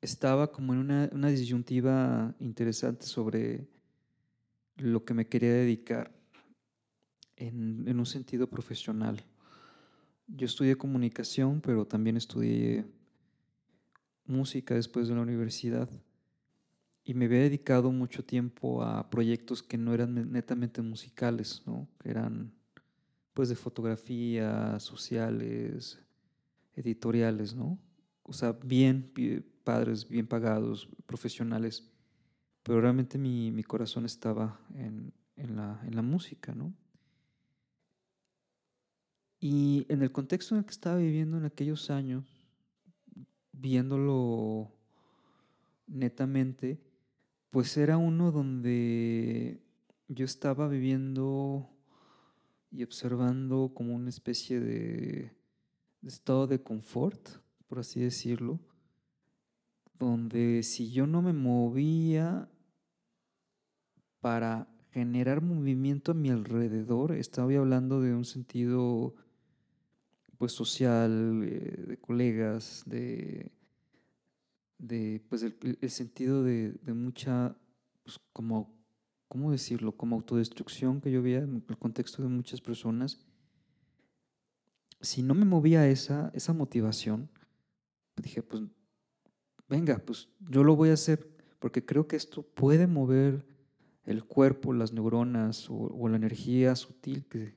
estaba 0.00 0.50
como 0.50 0.72
en 0.72 0.80
una, 0.80 1.10
una 1.12 1.28
disyuntiva 1.28 2.34
interesante 2.40 3.06
sobre 3.06 3.68
lo 4.76 5.04
que 5.04 5.14
me 5.14 5.28
quería 5.28 5.52
dedicar 5.52 6.12
en, 7.36 7.98
un 7.98 8.06
sentido 8.06 8.48
profesional. 8.48 9.22
Yo 10.26 10.46
estudié 10.46 10.76
comunicación, 10.76 11.60
pero 11.60 11.86
también 11.86 12.16
estudié 12.16 12.84
música 14.24 14.74
después 14.74 15.08
de 15.08 15.14
la 15.14 15.22
universidad 15.22 15.88
y 17.04 17.14
me 17.14 17.24
había 17.24 17.40
dedicado 17.40 17.90
mucho 17.90 18.24
tiempo 18.24 18.82
a 18.82 19.10
proyectos 19.10 19.62
que 19.62 19.76
no 19.76 19.92
eran 19.92 20.30
netamente 20.30 20.82
musicales, 20.82 21.62
¿no? 21.66 21.88
que 22.00 22.10
eran 22.10 22.52
pues 23.34 23.48
de 23.48 23.56
fotografía, 23.56 24.78
sociales, 24.78 25.98
editoriales, 26.74 27.54
¿no? 27.54 27.78
O 28.22 28.32
sea, 28.32 28.52
bien 28.52 29.12
padres, 29.64 30.08
bien 30.08 30.26
pagados, 30.26 30.88
profesionales, 31.06 31.90
pero 32.62 32.80
realmente 32.80 33.18
mi, 33.18 33.50
mi 33.50 33.64
corazón 33.64 34.04
estaba 34.04 34.60
en, 34.74 35.12
en, 35.36 35.56
la, 35.56 35.80
en 35.84 35.96
la 35.96 36.02
música, 36.02 36.54
¿no? 36.54 36.74
Y 39.40 39.86
en 39.88 40.02
el 40.02 40.12
contexto 40.12 40.54
en 40.54 40.60
el 40.60 40.64
que 40.64 40.70
estaba 40.70 40.96
viviendo 40.98 41.36
en 41.36 41.46
aquellos 41.46 41.90
años, 41.90 42.24
viéndolo 43.50 44.70
netamente, 45.86 46.80
pues 47.52 47.76
era 47.76 47.98
uno 47.98 48.32
donde 48.32 49.60
yo 50.08 50.24
estaba 50.24 50.68
viviendo 50.68 51.68
y 52.70 52.82
observando 52.82 53.72
como 53.74 53.94
una 53.94 54.08
especie 54.08 54.58
de, 54.58 55.36
estado 56.02 56.46
de 56.46 56.62
confort, 56.62 57.28
por 57.68 57.78
así 57.78 58.00
decirlo, 58.00 58.58
donde 59.98 60.62
si 60.62 60.90
yo 60.92 61.06
no 61.06 61.20
me 61.20 61.34
movía 61.34 62.48
para 64.20 64.66
generar 64.90 65.42
movimiento 65.42 66.12
a 66.12 66.14
mi 66.14 66.30
alrededor, 66.30 67.12
estaba 67.12 67.52
hablando 67.54 68.00
de 68.00 68.14
un 68.14 68.24
sentido 68.24 69.14
pues 70.38 70.52
social, 70.52 71.42
eh, 71.44 71.84
de 71.86 71.98
colegas, 71.98 72.82
de, 72.86 73.52
de 74.82 75.24
pues 75.28 75.42
el, 75.42 75.90
sentido 75.90 76.42
de, 76.42 76.74
mucha, 76.92 77.56
pues 78.02 78.18
como, 78.32 78.74
¿cómo 79.28 79.52
decirlo? 79.52 79.96
Como 79.96 80.16
autodestrucción 80.16 81.00
que 81.00 81.12
yo 81.12 81.22
veía 81.22 81.38
en 81.38 81.64
el 81.68 81.78
contexto 81.78 82.20
de 82.20 82.28
muchas 82.28 82.60
personas. 82.60 83.24
Si 85.00 85.22
no 85.22 85.34
me 85.34 85.44
movía 85.44 85.88
esa, 85.88 86.30
esa 86.34 86.52
motivación, 86.52 87.30
dije, 88.16 88.42
pues 88.42 88.62
venga, 89.68 89.98
pues 90.04 90.28
yo 90.50 90.64
lo 90.64 90.74
voy 90.74 90.90
a 90.90 90.94
hacer, 90.94 91.30
porque 91.60 91.84
creo 91.84 92.08
que 92.08 92.16
esto 92.16 92.42
puede 92.42 92.88
mover 92.88 93.46
el 94.04 94.24
cuerpo, 94.24 94.72
las 94.72 94.92
neuronas 94.92 95.68
o, 95.70 96.08
la 96.08 96.16
energía 96.16 96.74
sutil 96.74 97.24
que, 97.26 97.54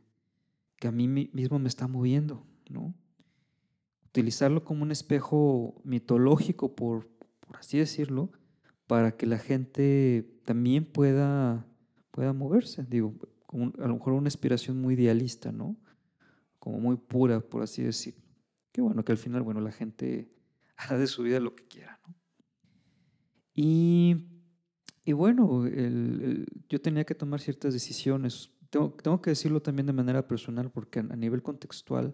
que 0.78 0.88
a 0.88 0.92
mí 0.92 1.08
mismo 1.08 1.58
me 1.58 1.70
está 1.70 1.88
moviendo. 1.88 2.46
¿no? 2.70 2.94
Utilizarlo 4.10 4.64
como 4.64 4.84
un 4.84 4.92
espejo 4.92 5.82
mitológico, 5.84 6.76
por, 6.76 7.15
así 7.54 7.78
decirlo, 7.78 8.32
para 8.88 9.16
que 9.18 9.26
la 9.26 9.38
gente 9.38 10.40
también 10.46 10.86
pueda, 10.86 11.66
pueda 12.12 12.34
moverse. 12.34 12.84
Digo, 12.84 13.16
a 13.80 13.88
lo 13.88 13.94
mejor 13.96 14.14
una 14.14 14.28
inspiración 14.28 14.82
muy 14.82 14.96
idealista, 14.96 15.52
¿no? 15.52 15.76
Como 16.60 16.80
muy 16.80 16.98
pura, 16.98 17.40
por 17.42 17.64
así 17.64 17.84
decirlo. 17.84 18.22
Qué 18.72 18.82
bueno 18.82 19.06
que 19.06 19.12
al 19.12 19.18
final, 19.18 19.42
bueno, 19.42 19.62
la 19.62 19.72
gente 19.72 20.30
hará 20.78 20.98
de 20.98 21.08
su 21.08 21.24
vida 21.24 21.40
lo 21.40 21.56
que 21.56 21.66
quiera, 21.66 22.00
¿no? 22.08 22.16
Y, 23.58 24.26
bueno, 25.14 25.66
yo 26.68 26.82
tenía 26.82 27.06
que 27.06 27.16
tomar 27.16 27.40
ciertas 27.40 27.74
decisiones. 27.74 28.52
Tengo, 28.70 28.92
tengo, 29.02 29.22
que 29.22 29.30
decirlo 29.30 29.62
también 29.62 29.86
de 29.86 29.94
manera 29.94 30.28
personal, 30.28 30.70
porque 30.70 31.00
a 31.00 31.16
nivel 31.16 31.42
contextual, 31.42 32.14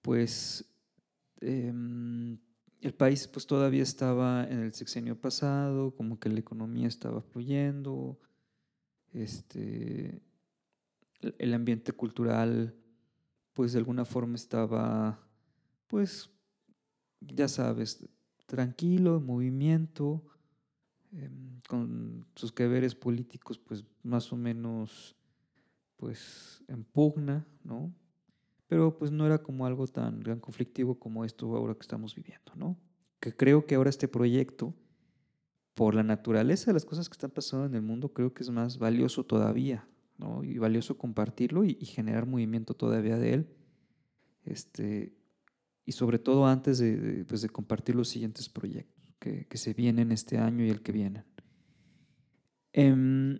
pues 0.00 0.64
em, 1.42 2.38
el 2.86 2.94
país 2.94 3.26
pues 3.26 3.48
todavía 3.48 3.82
estaba 3.82 4.44
en 4.44 4.60
el 4.60 4.72
sexenio 4.72 5.20
pasado, 5.20 5.92
como 5.96 6.20
que 6.20 6.28
la 6.28 6.38
economía 6.38 6.86
estaba 6.86 7.20
fluyendo, 7.20 8.16
este, 9.12 10.22
el 11.20 11.54
ambiente 11.54 11.92
cultural 11.92 12.76
pues 13.54 13.72
de 13.72 13.78
alguna 13.78 14.04
forma 14.04 14.36
estaba 14.36 15.18
pues 15.88 16.30
ya 17.20 17.48
sabes, 17.48 18.08
tranquilo, 18.46 19.16
en 19.16 19.26
movimiento, 19.26 20.22
em, 21.10 21.60
con 21.68 22.24
sus 22.36 22.52
que 22.52 22.94
políticos 22.94 23.58
pues 23.58 23.84
más 24.04 24.32
o 24.32 24.36
menos 24.36 25.16
pues 25.96 26.62
en 26.68 26.84
pugna, 26.84 27.44
¿no? 27.64 27.92
Pero 28.68 28.96
pues 28.98 29.10
no 29.12 29.26
era 29.26 29.38
como 29.42 29.66
algo 29.66 29.86
tan, 29.86 30.20
gran 30.20 30.40
conflictivo 30.40 30.98
como 30.98 31.24
esto 31.24 31.54
ahora 31.56 31.74
que 31.74 31.82
estamos 31.82 32.14
viviendo, 32.14 32.52
¿no? 32.56 32.76
Que 33.20 33.34
creo 33.34 33.66
que 33.66 33.74
ahora 33.74 33.90
este 33.90 34.08
proyecto, 34.08 34.74
por 35.74 35.94
la 35.94 36.02
naturaleza 36.02 36.66
de 36.66 36.74
las 36.74 36.84
cosas 36.84 37.08
que 37.08 37.14
están 37.14 37.30
pasando 37.30 37.66
en 37.66 37.74
el 37.74 37.82
mundo, 37.82 38.12
creo 38.12 38.32
que 38.32 38.42
es 38.42 38.50
más 38.50 38.78
valioso 38.78 39.24
todavía, 39.24 39.86
¿no? 40.18 40.42
Y 40.42 40.58
valioso 40.58 40.96
compartirlo 40.98 41.64
y, 41.64 41.74
generar 41.84 42.26
movimiento 42.26 42.74
todavía 42.74 43.18
de 43.18 43.34
él, 43.34 43.48
este, 44.44 45.14
y 45.84 45.92
sobre 45.92 46.18
todo 46.18 46.46
antes 46.46 46.78
de, 46.78 47.24
pues 47.28 47.42
de 47.42 47.48
compartir 47.48 47.94
los 47.94 48.08
siguientes 48.08 48.48
proyectos 48.48 48.94
que, 49.18 49.46
que, 49.46 49.58
se 49.58 49.74
vienen 49.74 50.12
este 50.12 50.38
año 50.38 50.64
y 50.64 50.70
el 50.70 50.82
que 50.82 50.92
vienen. 50.92 51.24
Em, 52.72 53.38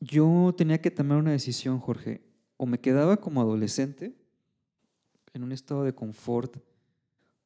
yo 0.00 0.54
tenía 0.56 0.80
que 0.80 0.90
tomar 0.90 1.18
una 1.18 1.30
decisión, 1.30 1.78
Jorge, 1.78 2.22
o 2.56 2.66
me 2.66 2.80
quedaba 2.80 3.18
como 3.18 3.40
adolescente, 3.40 4.16
en 5.32 5.42
un 5.42 5.52
estado 5.52 5.84
de 5.84 5.94
confort 5.94 6.56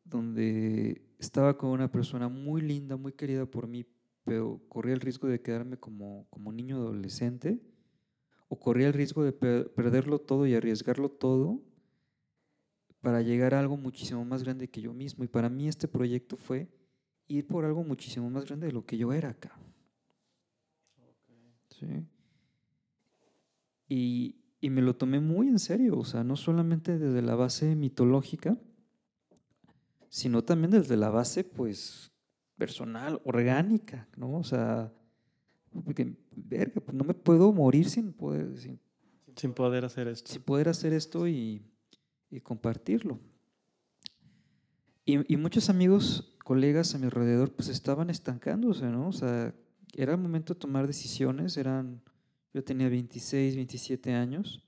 donde 0.04 1.02
estaba 1.18 1.56
con 1.56 1.70
una 1.70 1.90
persona 1.90 2.28
muy 2.28 2.60
linda, 2.60 2.96
muy 2.96 3.12
querida 3.12 3.46
por 3.46 3.66
mí, 3.66 3.84
pero 4.24 4.60
corría 4.68 4.94
el 4.94 5.00
riesgo 5.00 5.28
de 5.28 5.40
quedarme 5.40 5.76
como, 5.76 6.26
como 6.30 6.52
niño 6.52 6.76
adolescente, 6.76 7.60
o 8.48 8.58
corría 8.58 8.86
el 8.86 8.92
riesgo 8.92 9.24
de 9.24 9.32
perderlo 9.32 10.20
todo 10.20 10.46
y 10.46 10.54
arriesgarlo 10.54 11.10
todo 11.10 11.60
para 13.00 13.22
llegar 13.22 13.54
a 13.54 13.60
algo 13.60 13.76
muchísimo 13.76 14.24
más 14.24 14.42
grande 14.42 14.68
que 14.68 14.80
yo 14.80 14.92
mismo. 14.92 15.24
Y 15.24 15.28
para 15.28 15.48
mí 15.48 15.68
este 15.68 15.88
proyecto 15.88 16.36
fue 16.36 16.68
ir 17.28 17.46
por 17.46 17.64
algo 17.64 17.82
muchísimo 17.82 18.30
más 18.30 18.44
grande 18.44 18.68
de 18.68 18.72
lo 18.72 18.84
que 18.84 18.96
yo 18.96 19.12
era 19.12 19.30
acá. 19.30 19.58
¿Sí? 21.70 22.06
Y, 23.88 24.36
y 24.66 24.70
me 24.70 24.82
lo 24.82 24.96
tomé 24.96 25.20
muy 25.20 25.46
en 25.46 25.60
serio, 25.60 25.96
o 25.96 26.04
sea, 26.04 26.24
no 26.24 26.34
solamente 26.34 26.98
desde 26.98 27.22
la 27.22 27.36
base 27.36 27.76
mitológica, 27.76 28.58
sino 30.08 30.42
también 30.42 30.72
desde 30.72 30.96
la 30.96 31.08
base, 31.08 31.44
pues, 31.44 32.10
personal, 32.56 33.20
orgánica, 33.22 34.08
¿no? 34.16 34.36
O 34.36 34.42
sea, 34.42 34.92
porque, 35.84 36.16
verga, 36.34 36.80
pues 36.80 36.96
no 36.96 37.04
me 37.04 37.14
puedo 37.14 37.52
morir 37.52 37.88
sin 37.88 38.12
poder... 38.12 38.58
Sin, 39.36 39.52
poder 39.52 39.84
hacer 39.84 40.08
esto. 40.08 40.32
Sin 40.32 40.42
poder 40.42 40.68
hacer 40.68 40.92
esto 40.92 41.28
y, 41.28 41.62
y 42.28 42.40
compartirlo. 42.40 43.20
Y, 45.04 45.32
y, 45.32 45.36
muchos 45.36 45.70
amigos, 45.70 46.36
colegas 46.42 46.92
a 46.96 46.98
mi 46.98 47.04
alrededor, 47.04 47.52
pues 47.52 47.68
estaban 47.68 48.10
estancándose, 48.10 48.86
¿no? 48.86 49.10
O 49.10 49.12
sea, 49.12 49.54
era 49.94 50.14
el 50.14 50.18
momento 50.18 50.54
de 50.54 50.58
tomar 50.58 50.88
decisiones, 50.88 51.56
eran 51.56 52.02
yo 52.56 52.64
tenía 52.64 52.88
26, 52.88 53.54
27 53.54 54.14
años, 54.14 54.64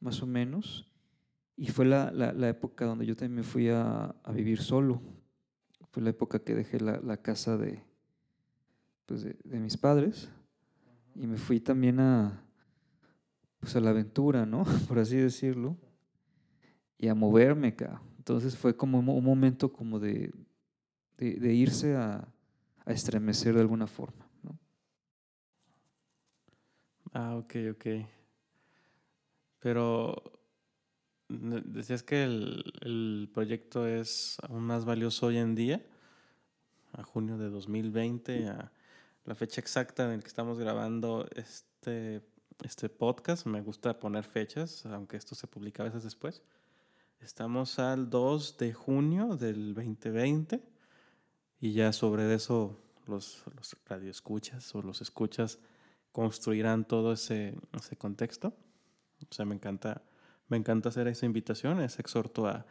más 0.00 0.22
o 0.22 0.26
menos, 0.26 0.90
y 1.54 1.66
fue 1.66 1.84
la, 1.84 2.10
la, 2.12 2.48
época 2.48 2.86
donde 2.86 3.04
yo 3.04 3.14
también 3.14 3.34
me 3.34 3.42
fui 3.42 3.68
a, 3.68 4.14
vivir 4.32 4.62
solo. 4.62 5.02
Fue 5.90 6.02
la 6.02 6.08
época 6.08 6.38
que 6.38 6.54
dejé 6.54 6.80
la, 6.80 7.16
casa 7.18 7.58
de, 7.58 7.84
pues 9.04 9.22
de, 9.22 9.60
mis 9.60 9.76
padres 9.76 10.30
y 11.14 11.26
me 11.26 11.36
fui 11.36 11.60
también 11.60 12.00
a, 12.00 12.42
pues 13.58 13.76
a 13.76 13.80
la 13.80 13.90
aventura, 13.90 14.46
¿no? 14.46 14.64
Por 14.88 14.98
así 14.98 15.16
decirlo, 15.16 15.76
y 16.96 17.08
a 17.08 17.14
moverme 17.14 17.68
acá. 17.68 18.00
Entonces 18.16 18.56
fue 18.56 18.74
como 18.74 18.98
un 18.98 19.24
momento 19.24 19.70
como 19.70 20.00
de, 20.00 20.32
de, 21.18 21.34
de 21.34 21.52
irse 21.52 21.96
a, 21.96 22.26
a 22.86 22.92
estremecer 22.92 23.52
de 23.52 23.60
alguna 23.60 23.86
forma. 23.86 24.29
Ah, 27.12 27.36
ok, 27.36 27.54
ok. 27.72 27.86
Pero 29.58 30.22
decías 31.28 32.02
que 32.02 32.24
el, 32.24 33.30
proyecto 33.34 33.86
es 33.86 34.36
aún 34.42 34.62
más 34.62 34.84
valioso 34.84 35.26
hoy 35.26 35.38
en 35.38 35.54
día, 35.54 35.84
a 36.92 37.02
junio 37.02 37.36
de 37.36 37.50
2020, 37.50 38.48
a 38.48 38.72
la 39.24 39.34
fecha 39.34 39.60
exacta 39.60 40.04
en 40.04 40.18
la 40.18 40.22
que 40.22 40.28
estamos 40.28 40.58
grabando 40.58 41.28
este, 41.34 42.22
este 42.62 42.88
podcast. 42.88 43.46
Me 43.46 43.60
gusta 43.60 43.98
poner 43.98 44.24
fechas, 44.24 44.86
aunque 44.86 45.16
esto 45.16 45.34
se 45.34 45.48
publica 45.48 45.82
a 45.82 45.86
veces 45.86 46.04
después. 46.04 46.42
Estamos 47.20 47.78
al 47.80 48.08
2 48.08 48.56
de 48.56 48.72
junio 48.72 49.36
del 49.36 49.74
2020 49.74 50.62
y 51.60 51.72
ya 51.72 51.92
sobre 51.92 52.32
eso 52.32 52.80
los, 53.06 53.44
los 53.56 53.76
radioescuchas 53.84 54.74
o 54.74 54.80
los 54.80 55.02
escuchas 55.02 55.58
construirán 56.12 56.84
todo 56.84 57.12
ese, 57.12 57.54
ese 57.72 57.96
contexto. 57.96 58.54
O 59.30 59.34
sea, 59.34 59.44
me 59.44 59.54
encanta, 59.54 60.02
me 60.48 60.56
encanta 60.56 60.88
hacer 60.88 61.08
esa 61.08 61.26
invitación, 61.26 61.80
ese 61.80 62.00
exhorto 62.00 62.46
a 62.46 62.66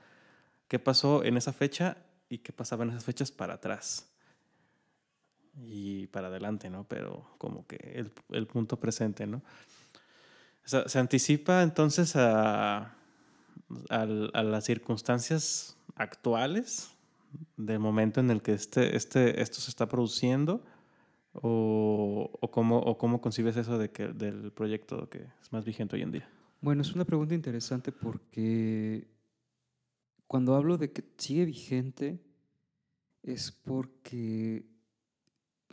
qué 0.68 0.80
pasó 0.80 1.24
en 1.24 1.38
esa 1.38 1.54
fecha 1.54 1.98
y 2.30 2.40
qué 2.40 2.54
pasaba 2.54 2.84
en 2.84 2.92
esas 2.92 3.04
fechas 3.04 3.32
para 3.32 3.56
atrás 3.56 4.10
y 5.56 6.08
para 6.08 6.28
adelante, 6.28 6.70
¿no? 6.70 6.86
Pero 6.86 7.36
como 7.38 7.66
que 7.68 7.78
el, 7.96 8.12
el 8.30 8.48
punto 8.48 8.80
presente, 8.80 9.28
¿no? 9.28 9.42
Se 10.64 11.00
anticipa 11.00 11.64
entonces 11.64 12.16
a, 12.16 12.78
a, 12.80 12.94
a, 13.90 14.44
las 14.44 14.66
circunstancias 14.66 15.76
actuales 15.96 16.92
del 17.58 17.80
momento 17.80 18.20
en 18.20 18.30
el 18.30 18.44
que 18.44 18.54
este, 18.54 18.96
este, 18.96 19.42
esto 19.42 19.62
se 19.62 19.72
está 19.72 19.88
produciendo 19.88 20.64
¿O, 21.34 22.30
o, 22.40 22.52
cómo, 22.52 22.80
o 22.80 22.98
cómo 22.98 23.22
concibes 23.22 23.56
eso 23.56 23.78
de 23.78 23.92
que, 23.92 24.08
del 24.08 24.52
proyecto 24.52 25.10
que 25.10 25.28
es 25.42 25.52
más 25.52 25.64
vigente 25.64 25.96
hoy 25.96 26.02
en 26.02 26.12
día? 26.12 26.30
Bueno, 26.62 26.82
es 26.82 26.94
una 26.94 27.06
pregunta 27.06 27.36
interesante 27.36 27.92
porque 27.92 29.08
cuando 30.28 30.56
hablo 30.56 30.78
de 30.78 30.92
que 30.92 31.04
sigue 31.18 31.46
vigente 31.46 32.20
es 33.24 33.52
porque 33.52 34.66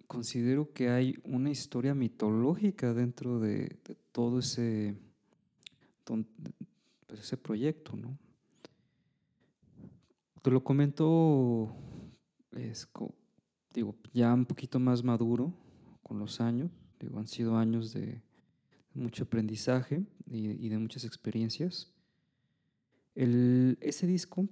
considero 0.07 0.73
que 0.73 0.91
hay 0.91 1.17
una 1.25 1.51
historia 1.51 1.95
mitológica 1.95 2.95
dentro 2.95 3.41
de, 3.41 3.79
todo 4.13 4.39
ese 4.39 4.97
pues, 6.05 7.21
ese 7.21 7.37
proyecto, 7.37 7.97
¿no? 7.97 8.17
Te 10.43 10.51
lo 10.51 10.63
comento, 10.63 11.75
es, 12.53 12.89
digo, 13.77 13.95
ya 14.15 14.33
un 14.33 14.47
poquito 14.47 14.81
más 14.81 15.05
maduro 15.05 15.53
con 16.03 16.19
los 16.19 16.41
años, 16.41 16.71
digo, 16.99 17.19
han 17.19 17.29
sido 17.29 17.59
años 17.59 17.93
de 17.93 18.23
mucho 18.95 19.25
aprendizaje 19.25 20.03
y, 20.27 20.69
de 20.69 20.79
muchas 20.79 21.05
experiencias. 21.05 21.93
El, 23.15 23.77
ese 23.83 24.07
disco 24.07 24.49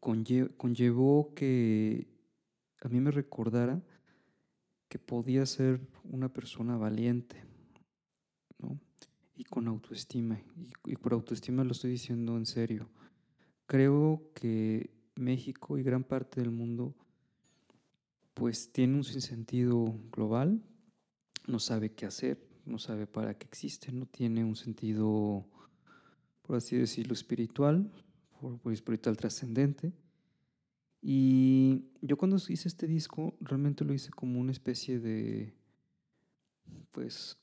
conllevó 0.00 1.34
que 1.34 2.08
a 2.80 2.88
mí 2.88 2.98
me 2.98 3.10
recordara 3.10 3.82
que 4.88 4.98
podía 4.98 5.44
ser 5.44 5.80
una 6.04 6.32
persona 6.32 6.78
valiente, 6.78 7.36
¿no? 8.58 8.80
Y 9.36 9.44
con 9.44 9.68
autoestima. 9.68 10.40
Y, 10.86 10.96
por 10.96 11.12
autoestima 11.12 11.62
lo 11.62 11.72
estoy 11.72 11.90
diciendo 11.90 12.38
en 12.38 12.46
serio. 12.46 12.88
Creo 13.66 14.30
que 14.34 14.90
México 15.14 15.76
y 15.76 15.82
gran 15.82 16.04
parte 16.04 16.40
del 16.40 16.50
mundo 16.50 16.94
pues 18.34 18.72
tiene 18.72 18.96
un 18.96 19.04
sinsentido 19.04 19.98
global, 20.12 20.62
no 21.46 21.58
sabe 21.58 21.92
qué 21.92 22.06
hacer, 22.06 22.38
no 22.66 22.78
sabe 22.78 23.06
para 23.06 23.38
qué 23.38 23.46
existe, 23.46 23.92
no 23.92 24.06
tiene 24.06 24.44
un 24.44 24.56
sentido, 24.56 25.46
por 26.42 26.56
así 26.56 26.76
decirlo, 26.76 27.14
espiritual, 27.14 27.90
por, 28.40 28.58
por 28.58 28.72
espiritual 28.72 29.16
trascendente. 29.16 29.92
Y 31.00 31.84
yo 32.00 32.16
cuando 32.16 32.36
hice 32.36 32.66
este 32.66 32.86
disco, 32.86 33.36
realmente 33.40 33.84
lo 33.84 33.92
hice 33.92 34.10
como 34.10 34.40
una 34.40 34.52
especie 34.52 34.98
de, 34.98 35.54
pues, 36.90 37.38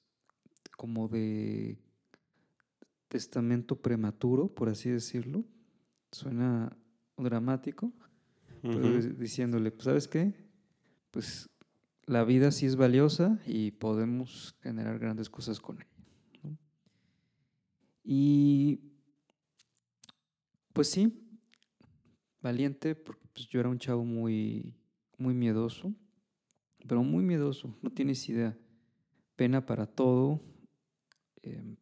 como 0.76 1.08
de 1.08 1.78
testamento 3.08 3.80
prematuro, 3.80 4.48
por 4.48 4.70
así 4.70 4.90
decirlo. 4.90 5.46
Suena 6.12 6.76
dramático, 7.18 7.94
pero 8.64 9.00
diciéndole, 9.00 9.72
pues, 9.72 9.84
¿sabes 9.84 10.08
qué? 10.08 10.51
Pues 11.12 11.50
la 12.06 12.24
vida 12.24 12.52
sí 12.52 12.66
es 12.66 12.76
valiosa 12.76 13.40
y 13.46 13.72
podemos 13.72 14.56
generar 14.62 15.00
grandes 15.00 15.30
cosas 15.30 15.60
con 15.60 15.78
ella. 15.78 15.88
Y 18.04 18.80
pues 20.74 20.90
sí, 20.90 21.22
valiente, 22.42 22.96
porque 22.96 23.28
pues, 23.34 23.48
yo 23.48 23.60
era 23.60 23.70
un 23.70 23.78
chavo 23.78 24.04
muy, 24.04 24.76
muy 25.18 25.34
miedoso, 25.34 25.94
pero 26.88 27.04
muy 27.04 27.24
miedoso, 27.24 27.76
no 27.82 27.92
tienes 27.92 28.28
idea. 28.30 28.58
Pena 29.36 29.66
para 29.66 29.86
todo, 29.86 30.42
em, 31.44 31.76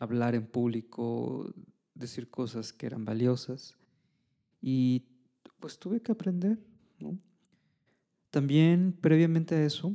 hablar 0.00 0.34
en 0.34 0.46
público, 0.46 1.52
decir 1.94 2.28
cosas 2.28 2.72
que 2.72 2.86
eran 2.86 3.04
valiosas. 3.04 3.76
Y 4.60 5.04
pues 5.60 5.78
tuve 5.78 6.00
que 6.00 6.12
aprender, 6.12 6.58
También, 8.32 8.92
previamente 9.00 9.54
a 9.54 9.64
eso, 9.64 9.94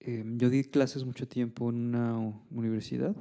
em, 0.00 0.38
yo 0.38 0.48
di 0.48 0.64
clases 0.64 1.04
mucho 1.04 1.28
tiempo 1.28 1.68
en 1.68 1.76
una 1.94 2.16
universidad 2.50 3.14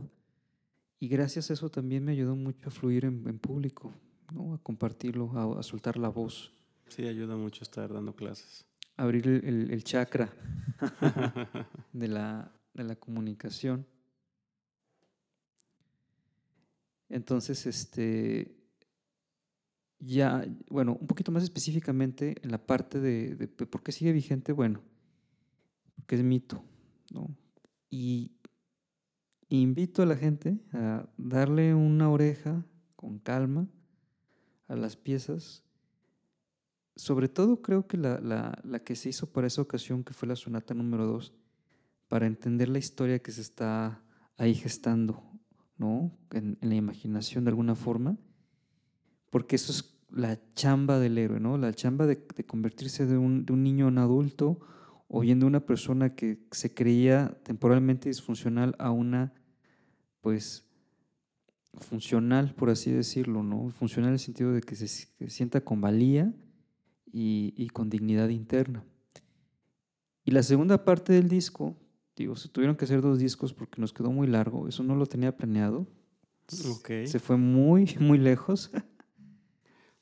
y 1.01 1.09
gracias 1.09 1.49
a 1.49 1.53
eso 1.53 1.69
también 1.69 2.05
me 2.05 2.13
ayudó 2.13 2.37
mucho 2.37 2.69
a 2.69 2.71
fluir 2.71 3.03
en 3.03 3.39
público. 3.39 3.93
¿no? 4.33 4.53
a 4.53 4.57
compartirlo, 4.59 5.57
a, 5.57 5.63
soltar 5.63 5.97
la 5.97 6.09
voz. 6.09 6.53
Sí, 6.87 7.07
ayuda 7.07 7.35
mucho 7.35 7.63
estar 7.63 7.91
dando 7.93 8.15
clases. 8.15 8.65
Abrir 8.95 9.27
el, 9.27 9.71
el, 9.71 9.83
chakra 9.83 10.33
de, 11.93 12.07
la, 12.07 12.51
de 12.73 12.83
la 12.83 12.95
comunicación. 12.95 13.85
Entonces, 17.09 17.65
este, 17.67 18.55
ya, 19.99 20.45
bueno, 20.69 20.97
un 20.99 21.07
poquito 21.07 21.31
más 21.31 21.43
específicamente 21.43 22.35
en 22.41 22.51
la 22.51 22.65
parte 22.65 22.99
de, 22.99 23.35
de, 23.35 23.47
por 23.47 23.81
qué 23.81 23.91
sigue 23.91 24.11
vigente, 24.11 24.51
bueno, 24.51 24.81
porque 25.95 26.15
es 26.15 26.23
mito, 26.23 26.63
¿no? 27.11 27.35
Y 27.89 28.31
invito 29.49 30.01
a 30.01 30.05
la 30.05 30.15
gente 30.15 30.59
a 30.73 31.07
darle 31.17 31.73
una 31.73 32.09
oreja 32.09 32.65
con 32.95 33.19
calma 33.19 33.67
a 34.67 34.75
las 34.75 34.95
piezas. 34.95 35.63
Sobre 36.95 37.29
todo 37.29 37.61
creo 37.61 37.87
que 37.87 37.97
la, 37.97 38.19
la, 38.63 38.79
que 38.79 38.95
se 38.95 39.09
hizo 39.09 39.31
para 39.31 39.47
esa 39.47 39.61
ocasión, 39.61 40.03
que 40.03 40.13
fue 40.13 40.27
la 40.27 40.35
sonata 40.35 40.73
número 40.73 41.05
2, 41.05 41.33
para 42.07 42.25
entender 42.25 42.69
la 42.69 42.79
historia 42.79 43.19
que 43.19 43.31
se 43.31 43.41
está 43.41 44.03
ahí 44.37 44.55
gestando, 44.55 45.23
¿no? 45.77 46.11
En, 46.31 46.57
la 46.61 46.75
imaginación 46.75 47.43
de 47.43 47.49
alguna 47.49 47.75
forma, 47.75 48.17
porque 49.29 49.55
eso 49.55 49.71
es 49.71 49.97
la 50.09 50.39
chamba 50.53 50.99
del 50.99 51.17
héroe, 51.17 51.39
¿no? 51.39 51.57
La 51.57 51.73
chamba 51.73 52.05
de, 52.05 52.25
convertirse 52.45 53.05
de 53.05 53.17
un, 53.17 53.45
de 53.45 53.53
un, 53.53 53.63
niño 53.63 53.87
en 53.87 53.97
adulto 53.97 54.59
o 55.07 55.21
bien 55.21 55.39
de 55.39 55.45
una 55.45 55.61
persona 55.61 56.15
que 56.15 56.39
se 56.51 56.73
creía 56.73 57.37
temporalmente 57.43 58.09
disfuncional 58.09 58.75
a 58.79 58.91
una, 58.91 59.33
pues, 60.21 60.67
funcional, 61.79 62.53
por 62.55 62.69
así 62.69 62.91
decirlo, 62.91 63.43
¿no? 63.43 63.69
Funcional 63.69 64.09
en 64.09 64.13
el 64.13 64.19
sentido 64.19 64.51
de 64.51 64.61
que 64.61 64.75
se, 64.75 64.87
sienta 65.29 65.61
con 65.61 65.81
valía 65.81 66.33
y, 67.11 67.67
con 67.69 67.89
dignidad 67.89 68.29
interna. 68.29 68.83
Y 70.23 70.31
la 70.31 70.43
segunda 70.43 70.83
parte 70.83 71.13
del 71.13 71.29
disco, 71.29 71.75
digo, 72.15 72.35
se 72.35 72.49
tuvieron 72.49 72.75
que 72.75 72.85
hacer 72.85 73.01
dos 73.01 73.19
discos 73.19 73.53
porque 73.53 73.79
nos 73.79 73.93
quedó 73.93 74.11
muy 74.11 74.27
largo, 74.27 74.67
eso 74.67 74.83
no 74.83 74.95
lo 74.95 75.05
tenía 75.05 75.35
planeado. 75.35 75.87
Se 77.07 77.19
fue 77.19 77.37
muy, 77.37 77.95
muy 77.99 78.17
lejos. 78.17 78.71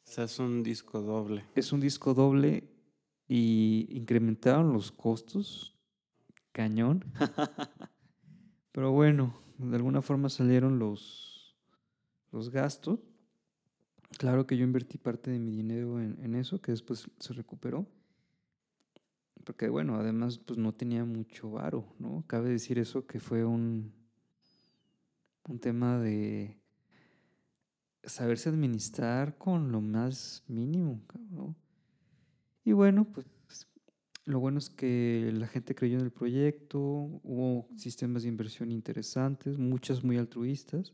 O 0.05 0.11
sea, 0.11 0.25
es 0.25 0.39
un 0.39 0.61
disco 0.63 1.01
doble. 1.01 1.45
Es 1.55 1.73
un 1.73 1.79
disco 1.79 2.13
doble 2.13 2.69
y 3.27 3.87
incrementaron 3.89 4.71
los 4.71 4.91
costos, 4.91 5.75
cañón. 6.51 7.03
Pero 8.71 8.91
bueno, 8.91 9.35
de 9.57 9.75
alguna 9.75 10.01
forma 10.01 10.29
salieron 10.29 10.77
los, 10.77 11.55
los 12.31 12.51
gastos. 12.51 12.99
Claro 14.17 14.45
que 14.45 14.57
yo 14.57 14.63
invertí 14.63 14.97
parte 14.97 15.31
de 15.31 15.39
mi 15.39 15.51
dinero 15.51 15.99
en, 15.99 16.35
eso, 16.35 16.61
que 16.61 16.71
después 16.71 17.09
se 17.19 17.33
recuperó. 17.33 17.87
Porque 19.43 19.69
bueno, 19.69 19.95
además 19.95 20.37
pues 20.37 20.57
no 20.57 20.73
tenía 20.73 21.03
mucho 21.03 21.51
varo, 21.51 21.85
¿no? 21.99 22.23
Cabe 22.27 22.49
decir 22.49 22.79
eso 22.79 23.05
que 23.05 23.19
fue 23.19 23.43
un, 23.43 23.91
un 25.47 25.59
tema 25.59 25.99
de 25.99 26.57
saberse 28.05 28.49
administrar 28.49 29.37
con 29.37 29.71
lo 29.71 29.81
más 29.81 30.43
mínimo, 30.47 31.01
Y 32.63 32.71
bueno, 32.71 33.05
pues 33.05 33.25
lo 34.25 34.39
bueno 34.39 34.57
es 34.57 34.69
que 34.69 35.31
la 35.33 35.47
gente 35.47 35.75
creyó 35.75 35.97
en 35.99 36.05
el 36.05 36.11
proyecto, 36.11 36.79
hubo 36.79 37.67
sistemas 37.75 38.23
de 38.23 38.29
inversión 38.29 38.71
interesantes, 38.71 39.57
muchas 39.57 40.03
muy 40.03 40.17
altruistas 40.17 40.93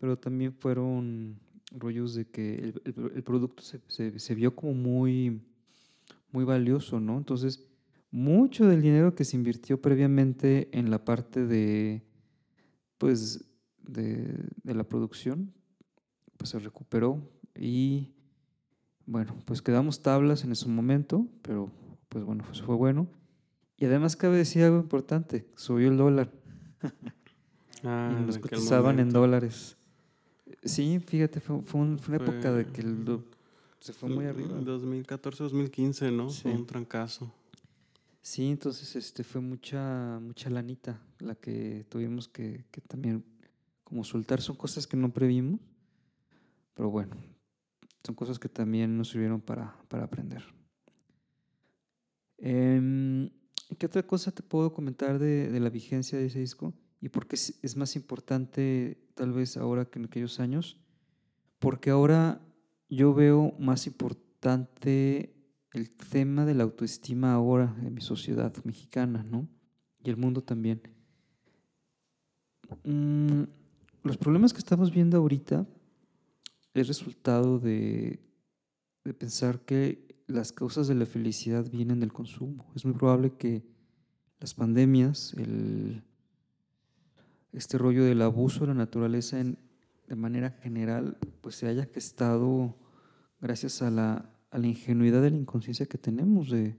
pero 0.00 0.18
también 0.18 0.54
fueron 0.54 1.38
rollos 1.72 2.14
de 2.14 2.24
que 2.24 2.72
el, 2.84 3.22
producto 3.22 3.62
se, 3.62 4.34
vio 4.34 4.56
como 4.56 4.72
muy, 4.72 5.42
muy 6.32 6.44
valioso, 6.44 6.98
¿no? 6.98 7.18
Entonces, 7.18 7.68
mucho 8.10 8.66
del 8.66 8.80
dinero 8.80 9.14
que 9.14 9.26
se 9.26 9.36
invirtió 9.36 9.80
previamente 9.80 10.68
en 10.76 10.90
la 10.90 11.04
parte 11.04 11.46
de, 11.46 12.02
pues, 12.96 13.44
de, 13.86 14.34
la 14.64 14.84
producción, 14.84 15.52
pues 16.40 16.48
se 16.48 16.58
recuperó 16.58 17.20
y, 17.54 18.14
bueno, 19.04 19.36
pues 19.44 19.60
quedamos 19.60 20.00
tablas 20.00 20.42
en 20.42 20.52
ese 20.52 20.68
momento, 20.68 21.26
pero, 21.42 21.70
pues 22.08 22.24
bueno, 22.24 22.44
pues 22.46 22.62
fue 22.62 22.76
bueno. 22.76 23.06
Y 23.76 23.84
además 23.84 24.16
cabe 24.16 24.38
decir 24.38 24.64
algo 24.64 24.78
importante, 24.78 25.46
subió 25.54 25.88
el 25.88 25.98
dólar. 25.98 26.32
Ah, 27.82 28.14
y 28.14 28.26
nos 28.26 28.36
cotizaban 28.36 28.98
en 28.98 29.08
dólares. 29.08 29.78
Sí, 30.62 30.98
fíjate, 30.98 31.40
fue, 31.40 31.62
fue, 31.62 31.80
una 31.80 32.16
época 32.16 32.52
de 32.52 32.66
que 32.66 32.82
el, 32.82 33.22
se 33.78 33.94
fue 33.94 34.10
muy 34.10 34.26
arriba. 34.26 34.54
2014, 34.56 35.44
2015, 35.44 36.10
¿no? 36.10 36.28
Fue 36.28 36.52
un 36.52 36.66
trancazo. 36.66 37.32
Sí, 38.20 38.50
entonces 38.50 38.96
este 38.96 39.24
fue 39.24 39.40
mucha 39.40 40.18
mucha 40.20 40.50
lanita 40.50 41.00
la 41.20 41.34
que 41.36 41.86
tuvimos 41.88 42.28
que, 42.28 42.66
que 42.70 42.82
también 42.82 43.24
como 43.82 44.04
soltar. 44.04 44.42
Son 44.42 44.56
cosas 44.56 44.86
que 44.86 44.98
no 44.98 45.10
previmos, 45.10 45.58
pero 46.74 46.90
bueno, 46.90 47.16
son 48.04 48.14
cosas 48.14 48.38
que 48.38 48.48
también 48.48 48.96
nos 48.96 49.10
sirvieron 49.10 49.40
para, 49.40 49.76
para 49.88 50.04
aprender. 50.04 50.42
Eh, 52.38 53.30
¿Qué 53.78 53.86
otra 53.86 54.02
cosa 54.02 54.32
te 54.32 54.42
puedo 54.42 54.72
comentar 54.72 55.18
de, 55.18 55.50
de 55.50 55.60
la 55.60 55.70
vigencia 55.70 56.18
de 56.18 56.26
ese 56.26 56.40
disco? 56.40 56.74
y 57.00 57.08
por 57.08 57.26
qué 57.26 57.36
es 57.36 57.76
más 57.76 57.96
importante 57.96 58.98
tal 59.14 59.32
vez 59.32 59.56
ahora 59.56 59.86
que 59.86 59.98
en 59.98 60.04
aquellos 60.06 60.38
años, 60.38 60.78
porque 61.58 61.90
ahora 61.90 62.40
yo 62.88 63.14
veo 63.14 63.54
más 63.58 63.86
importante 63.86 65.34
el 65.72 65.90
tema 65.90 66.44
de 66.44 66.54
la 66.54 66.64
autoestima 66.64 67.32
ahora 67.32 67.74
en 67.82 67.94
mi 67.94 68.00
sociedad 68.00 68.52
mexicana, 68.64 69.22
¿no? 69.22 69.48
Y 70.02 70.10
el 70.10 70.16
mundo 70.16 70.42
también. 70.42 70.82
Mm, 72.84 73.44
los 74.02 74.16
problemas 74.16 74.52
que 74.52 74.58
estamos 74.58 74.92
viendo 74.92 75.16
ahorita 75.16 75.66
es 76.74 76.88
resultado 76.88 77.58
de, 77.58 78.20
de 79.04 79.14
pensar 79.14 79.60
que 79.60 80.22
las 80.26 80.52
causas 80.52 80.86
de 80.88 80.94
la 80.94 81.06
felicidad 81.06 81.68
vienen 81.70 82.00
del 82.00 82.12
consumo. 82.12 82.70
Es 82.74 82.84
muy 82.84 82.94
probable 82.94 83.32
que 83.36 83.64
las 84.38 84.54
pandemias, 84.54 85.34
el, 85.34 86.02
este 87.52 87.78
rollo 87.78 88.04
del 88.04 88.22
abuso 88.22 88.60
de 88.60 88.68
la 88.68 88.74
naturaleza 88.74 89.40
en, 89.40 89.58
de 90.08 90.16
manera 90.16 90.50
general, 90.50 91.18
pues 91.40 91.56
se 91.56 91.66
haya 91.66 91.86
gestado 91.86 92.76
gracias 93.40 93.82
a 93.82 93.90
la, 93.90 94.30
a 94.50 94.58
la 94.58 94.66
ingenuidad 94.66 95.22
de 95.22 95.30
la 95.30 95.36
inconsciencia 95.36 95.86
que 95.86 95.98
tenemos 95.98 96.50
de, 96.50 96.76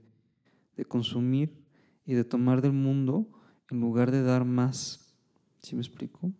de 0.76 0.84
consumir 0.84 1.62
y 2.04 2.14
de 2.14 2.24
tomar 2.24 2.62
del 2.62 2.72
mundo 2.72 3.28
en 3.70 3.80
lugar 3.80 4.10
de 4.10 4.22
dar 4.22 4.44
más. 4.44 5.14
¿Sí 5.60 5.76
me 5.76 5.82
explico? 5.82 6.32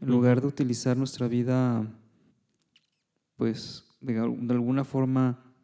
En 0.00 0.08
lugar 0.08 0.40
de 0.40 0.48
utilizar 0.48 0.96
nuestra 0.96 1.28
vida, 1.28 1.88
pues, 3.36 3.84
de, 4.00 4.18
alguna 4.18 4.84
forma 4.84 5.54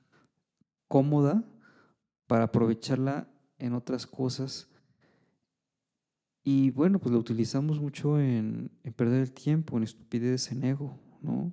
cómoda 0.89 1.45
para 2.27 2.45
aprovecharla 2.45 3.29
en 3.59 3.75
otras 3.75 4.07
cosas. 4.07 4.69
Y 6.43 6.71
bueno, 6.71 6.99
pues 6.99 7.13
lo 7.13 7.19
utilizamos 7.19 7.81
mucho 7.81 8.19
en, 8.19 8.71
en, 8.83 8.93
perder 8.93 9.21
el 9.21 9.33
tiempo, 9.33 9.77
en 9.77 9.85
estupidez, 9.85 10.51
en 10.53 10.65
ego, 10.65 10.99
¿no? 11.21 11.53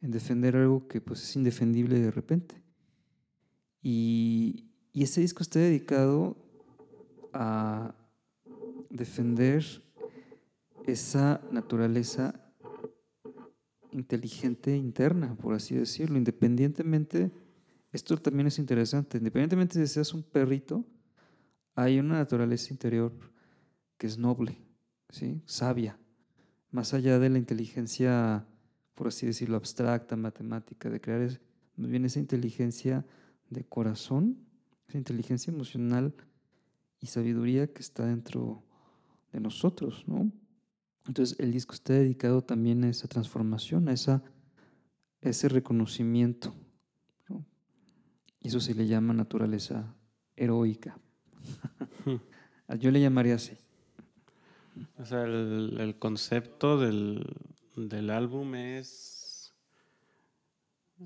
En 0.00 0.10
defender 0.10 0.56
algo 0.56 0.88
que 0.88 1.00
pues 1.00 1.22
es 1.22 1.36
indefendible 1.36 1.98
de 1.98 2.10
repente. 2.10 2.62
Y, 3.82 4.70
y 4.92 5.02
este 5.02 5.20
disco 5.20 5.42
está 5.42 5.58
dedicado 5.58 6.36
a 7.32 7.94
defender 8.90 9.64
esa 10.86 11.40
naturaleza 11.50 12.43
inteligente 13.94 14.76
interna, 14.76 15.36
por 15.36 15.54
así 15.54 15.74
decirlo, 15.74 16.18
independientemente, 16.18 17.30
esto 17.92 18.16
también 18.16 18.48
es 18.48 18.58
interesante, 18.58 19.18
independientemente 19.18 19.78
de 19.78 19.86
si 19.86 19.94
seas 19.94 20.12
un 20.14 20.22
perrito, 20.22 20.84
hay 21.74 21.98
una 21.98 22.18
naturaleza 22.18 22.72
interior 22.72 23.12
que 23.96 24.06
es 24.06 24.18
noble, 24.18 24.58
¿sí? 25.10 25.40
sabia, 25.46 25.98
más 26.70 26.92
allá 26.92 27.18
de 27.18 27.30
la 27.30 27.38
inteligencia, 27.38 28.46
por 28.94 29.08
así 29.08 29.26
decirlo, 29.26 29.56
abstracta, 29.56 30.16
matemática, 30.16 30.90
de 30.90 31.00
crear, 31.00 31.40
más 31.76 31.90
bien 31.90 32.04
esa 32.04 32.18
inteligencia 32.18 33.06
de 33.50 33.64
corazón, 33.64 34.38
esa 34.88 34.98
inteligencia 34.98 35.52
emocional 35.52 36.14
y 37.00 37.06
sabiduría 37.06 37.72
que 37.72 37.80
está 37.80 38.06
dentro 38.06 38.64
de 39.32 39.40
nosotros, 39.40 40.04
¿no? 40.06 40.32
Entonces 41.06 41.38
el 41.38 41.52
disco 41.52 41.74
está 41.74 41.92
dedicado 41.92 42.42
también 42.42 42.84
a 42.84 42.88
esa 42.88 43.08
transformación, 43.08 43.88
a, 43.88 43.92
esa, 43.92 44.22
ese 45.20 45.48
reconocimiento. 45.48 46.54
Y 48.40 48.48
eso 48.48 48.60
se 48.60 48.74
le 48.74 48.86
llama 48.86 49.14
naturaleza 49.14 49.94
heroica. 50.36 50.98
Hmm. 52.04 52.16
Yo 52.78 52.90
le 52.90 53.00
llamaría 53.00 53.36
así. 53.36 53.56
O 54.98 55.04
sea, 55.04 55.24
el, 55.24 55.96
concepto 55.98 56.78
del, 56.78 57.24
álbum 58.10 58.54
es, 58.54 59.54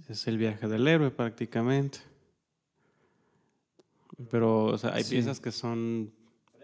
es 0.09 0.27
el 0.27 0.39
viaje 0.39 0.67
del 0.69 0.89
héroe 0.89 1.11
prácticamente. 1.11 2.01
Pero, 4.31 4.65
o 4.65 4.79
sea, 4.79 4.95
hay 4.95 5.05
piezas 5.05 5.39
que 5.39 5.53
son 5.53 6.13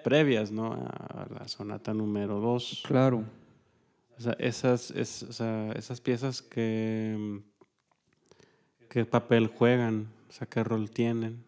previas, 0.05 0.53
¿no? 0.53 0.73
A 0.73 1.27
la 1.29 1.49
sonata 1.49 1.93
número 1.93 2.39
2. 2.39 2.85
Claro. 2.87 3.25
O 4.17 4.21
sea, 4.21 4.35
esas, 4.39 4.93
es, 4.93 5.25
o 5.25 5.33
sea, 5.33 5.73
esas 5.73 6.01
piezas 6.01 6.43
que. 6.43 7.43
¿Qué 8.89 9.05
papel 9.05 9.49
juegan? 9.49 10.13
O 10.29 10.33
sea, 10.33 10.47
¿qué 10.47 10.63
rol 10.63 10.91
tienen? 10.91 11.45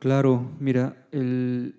Claro, 0.00 0.50
mira, 0.58 1.06
el. 1.12 1.78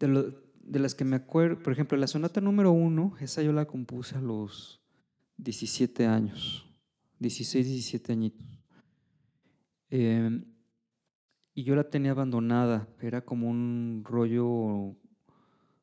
De, 0.00 0.34
de 0.64 0.78
las 0.80 0.96
que 0.96 1.04
me 1.04 1.14
acuerdo, 1.14 1.62
por 1.62 1.72
ejemplo, 1.72 1.96
la 1.96 2.08
sonata 2.08 2.40
número 2.40 2.72
1, 2.72 3.16
esa 3.20 3.42
yo 3.42 3.52
la 3.52 3.66
compuse 3.66 4.16
a 4.16 4.20
los 4.20 4.80
17 5.36 6.06
años, 6.06 6.66
16, 7.20 7.66
17 7.66 8.12
añitos. 8.12 8.46
Eh, 9.90 10.42
y 11.54 11.62
yo 11.62 11.76
la 11.76 11.88
tenía 11.88 12.10
abandonada, 12.10 12.88
era 13.00 13.24
como 13.24 13.48
un 13.48 14.02
rollo 14.04 14.96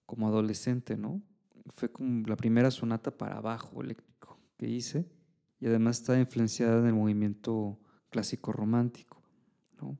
como 0.05 0.27
adolescente, 0.27 0.97
¿no? 0.97 1.21
Fue 1.73 1.89
como 1.89 2.27
la 2.27 2.35
primera 2.35 2.69
sonata 2.71 3.11
para 3.11 3.39
bajo 3.39 3.81
eléctrico 3.81 4.37
que 4.57 4.67
hice 4.67 5.05
y 5.59 5.67
además 5.67 5.99
está 5.99 6.19
influenciada 6.19 6.79
en 6.79 6.87
el 6.87 6.93
movimiento 6.93 7.79
clásico 8.09 8.51
romántico, 8.51 9.21
¿no? 9.79 9.97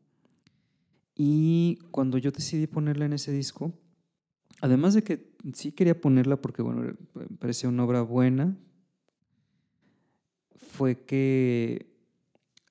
Y 1.15 1.79
cuando 1.91 2.17
yo 2.17 2.31
decidí 2.31 2.67
ponerla 2.67 3.05
en 3.05 3.13
ese 3.13 3.31
disco, 3.31 3.73
además 4.59 4.93
de 4.93 5.03
que 5.03 5.33
sí 5.53 5.71
quería 5.71 5.99
ponerla 5.99 6.41
porque, 6.41 6.61
bueno, 6.61 6.93
parecía 7.39 7.69
una 7.69 7.85
obra 7.85 8.01
buena, 8.01 8.57
fue 10.55 11.05
que 11.05 11.90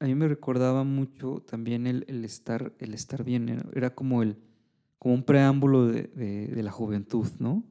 a 0.00 0.06
mí 0.06 0.14
me 0.14 0.28
recordaba 0.28 0.82
mucho 0.82 1.44
también 1.46 1.86
el, 1.86 2.24
estar, 2.24 2.72
el 2.78 2.94
estar 2.94 3.22
bien, 3.22 3.62
era 3.74 3.94
como, 3.94 4.22
el, 4.22 4.38
como 4.98 5.14
un 5.14 5.22
preámbulo 5.22 5.86
de, 5.86 6.50
la 6.62 6.72
juventud, 6.72 7.28
¿no? 7.38 7.62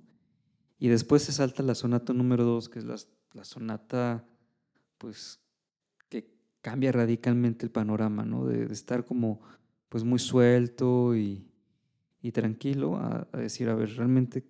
Y 0.78 0.90
después 0.90 1.24
se 1.24 1.32
salta 1.32 1.64
la 1.64 1.74
sonata 1.74 2.14
número 2.14 2.46
dos, 2.46 2.70
que 2.70 2.80
es 2.80 2.86
la, 2.86 3.44
sonata, 3.44 4.28
pues, 5.00 5.40
que 6.08 6.32
cambia 6.62 6.92
radicalmente 6.92 7.66
el 7.66 7.72
panorama, 7.72 8.24
¿no? 8.24 8.46
De, 8.46 8.72
estar 8.72 9.06
como, 9.06 9.42
pues, 9.90 10.04
muy 10.04 10.20
suelto 10.20 11.16
y, 11.16 11.48
tranquilo 12.32 12.98
a, 12.98 13.28
a, 13.32 13.38
decir, 13.38 13.70
a 13.70 13.76
ver, 13.76 13.96
realmente, 13.96 14.46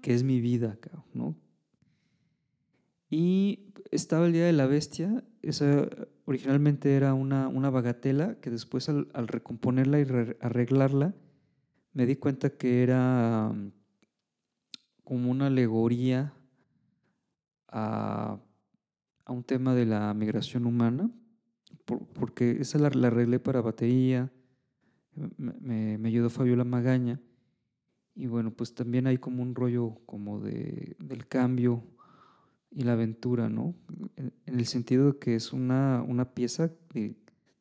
¿qué 0.00 0.14
es 0.14 0.22
mi 0.22 0.40
vida, 0.40 0.78
¿no? 1.12 1.34
Y 3.10 3.72
estaba 3.90 4.26
el 4.26 4.32
Día 4.32 4.46
de 4.46 4.52
la 4.52 4.66
Bestia, 4.66 5.24
esa 5.48 5.88
originalmente 6.24 6.94
era 6.96 7.14
una, 7.14 7.48
una 7.48 7.70
bagatela 7.70 8.36
que 8.40 8.50
después 8.50 8.88
al, 8.88 9.06
recomponerla 9.28 10.00
y 10.00 10.06
arreglarla 10.40 11.14
me 11.92 12.06
di 12.06 12.16
cuenta 12.16 12.50
que 12.50 12.82
era 12.82 13.52
mm, 13.54 13.72
como 15.04 15.30
una 15.30 15.46
alegoría 15.46 16.32
a, 17.68 18.38
un 19.28 19.42
tema 19.44 19.74
de 19.74 19.86
la 19.86 20.14
migración 20.14 20.66
humana, 20.66 21.10
porque 21.84 22.58
esa 22.60 22.78
la, 22.78 22.88
arreglé 22.88 23.40
para 23.40 23.60
batería, 23.60 24.30
me, 25.36 25.98
me, 25.98 26.08
ayudó 26.08 26.30
Fabiola 26.30 26.64
Magaña, 26.64 27.20
y 28.14 28.26
bueno, 28.26 28.52
pues 28.52 28.74
también 28.74 29.06
hay 29.06 29.18
como 29.18 29.42
un 29.42 29.54
rollo 29.54 29.98
como 30.06 30.38
de, 30.40 30.96
del 30.98 31.26
cambio 31.26 31.82
y 32.76 32.82
la 32.82 32.92
aventura, 32.92 33.48
¿no? 33.48 33.74
En, 34.16 34.32
el 34.44 34.66
sentido 34.66 35.12
de 35.12 35.18
que 35.18 35.34
es 35.34 35.54
una, 35.54 36.04
una 36.06 36.34
pieza 36.34 36.70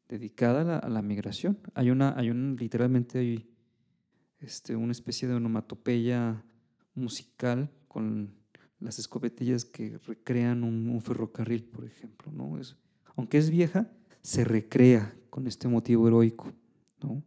dedicada 0.10 0.78
a 0.78 0.89
la, 0.89 1.01
migración. 1.01 1.58
Hay 1.73 1.89
una, 1.89 2.13
hay 2.17 2.30
un, 2.30 2.58
literalmente 2.60 3.19
hay 3.19 3.49
este, 4.41 4.75
una 4.75 4.91
especie 4.91 5.30
de 5.30 5.36
onomatopeya 5.36 6.43
musical 6.95 7.71
con 7.88 8.36
las 8.82 8.99
escopetillas 8.99 9.63
que 9.63 9.99
recrean 9.99 10.65
un, 10.65 11.01
ferrocarril, 11.01 11.63
por 11.63 11.86
ejemplo, 11.86 12.34
¿no? 12.34 12.60
Aunque 13.15 13.38
es 13.38 13.49
vieja, 13.49 13.89
se 14.21 14.43
recrea 14.43 15.15
con 15.30 15.47
este 15.47 15.69
motivo 15.69 16.10
heroico, 16.10 16.51
¿no? 17.01 17.23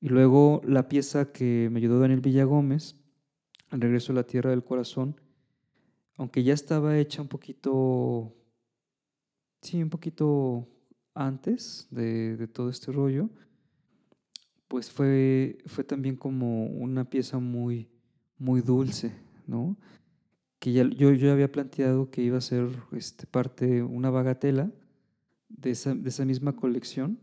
Y 0.00 0.08
luego 0.08 0.60
la 0.64 0.88
pieza 0.88 1.30
que 1.30 1.68
me 1.70 1.78
ayudó 1.78 2.00
Daniel 2.00 2.20
Villagómez, 2.20 2.96
El 3.70 3.80
regreso 3.80 4.10
a 4.10 4.16
la 4.16 4.24
tierra 4.24 4.50
del 4.50 4.64
corazón, 4.64 5.14
aunque 6.16 6.42
ya 6.42 6.54
estaba 6.54 6.98
hecha 6.98 7.22
un 7.22 7.28
poquito, 7.28 8.34
sí, 9.60 9.82
un 9.82 9.90
poquito 9.90 10.68
antes 11.14 11.86
de, 11.90 12.48
todo 12.48 12.68
este 12.70 12.92
rollo, 12.92 13.30
pues 14.68 14.90
fue, 14.90 15.58
fue 15.66 15.84
también 15.84 16.16
como 16.16 16.66
una 16.66 17.08
pieza 17.08 17.38
muy, 17.38 17.90
muy 18.38 18.60
dulce, 18.60 19.12
¿no? 19.46 19.76
Que 20.58 20.72
ya, 20.72 20.88
yo, 20.88 21.12
yo 21.12 21.32
había 21.32 21.50
planteado 21.50 22.10
que 22.10 22.22
iba 22.22 22.38
a 22.38 22.42
ser 22.42 22.68
este, 22.92 23.26
parte, 23.26 23.82
una 23.82 24.10
bagatela 24.10 24.70
de 25.48 25.70
esa, 25.70 25.94
de 25.94 26.08
esa 26.08 26.24
misma 26.24 26.56
colección 26.56 27.18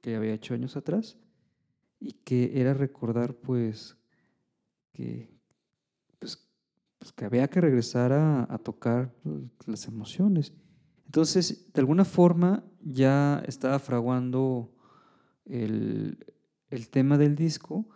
que 0.00 0.16
había 0.16 0.34
hecho 0.34 0.54
años 0.54 0.76
atrás 0.76 1.18
y 1.98 2.12
que 2.12 2.60
era 2.60 2.74
recordar 2.74 3.34
pues 3.34 3.96
que, 4.92 5.33
pues, 7.04 7.12
que 7.12 7.26
había 7.26 7.48
que 7.48 7.60
regresar 7.60 8.14
a, 8.14 8.58
tocar 8.64 9.12
las 9.66 9.86
emociones. 9.86 10.54
Entonces, 11.04 11.70
de 11.74 11.80
alguna 11.82 12.06
forma 12.06 12.64
ya 12.80 13.42
estaba 13.46 13.78
fraguando 13.78 14.72
el, 15.44 16.16
tema 16.90 17.18
del 17.18 17.36
disco 17.36 17.86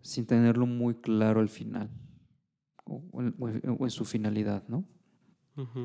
sin 0.00 0.24
tenerlo 0.24 0.64
muy 0.64 0.94
claro 0.94 1.40
al 1.40 1.50
final. 1.50 1.90
o, 2.86 3.20
en, 3.20 3.90
su 3.90 4.06
finalidad, 4.06 4.66
¿no? 4.66 4.86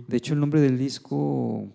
De 0.08 0.16
hecho, 0.16 0.34
el 0.34 0.40
nombre 0.40 0.62
del 0.62 0.78
disco 0.78 1.68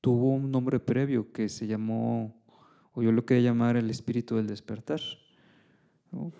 tuvo 0.00 0.34
un 0.34 0.52
nombre 0.52 0.78
previo 0.78 1.32
que 1.32 1.48
se 1.48 1.66
llamó, 1.66 2.44
o 2.92 3.02
yo 3.02 3.10
lo 3.10 3.26
quería 3.26 3.50
llamar 3.50 3.76
El 3.76 3.90
Espíritu 3.90 4.36
del 4.36 4.46
Despertar. 4.46 5.00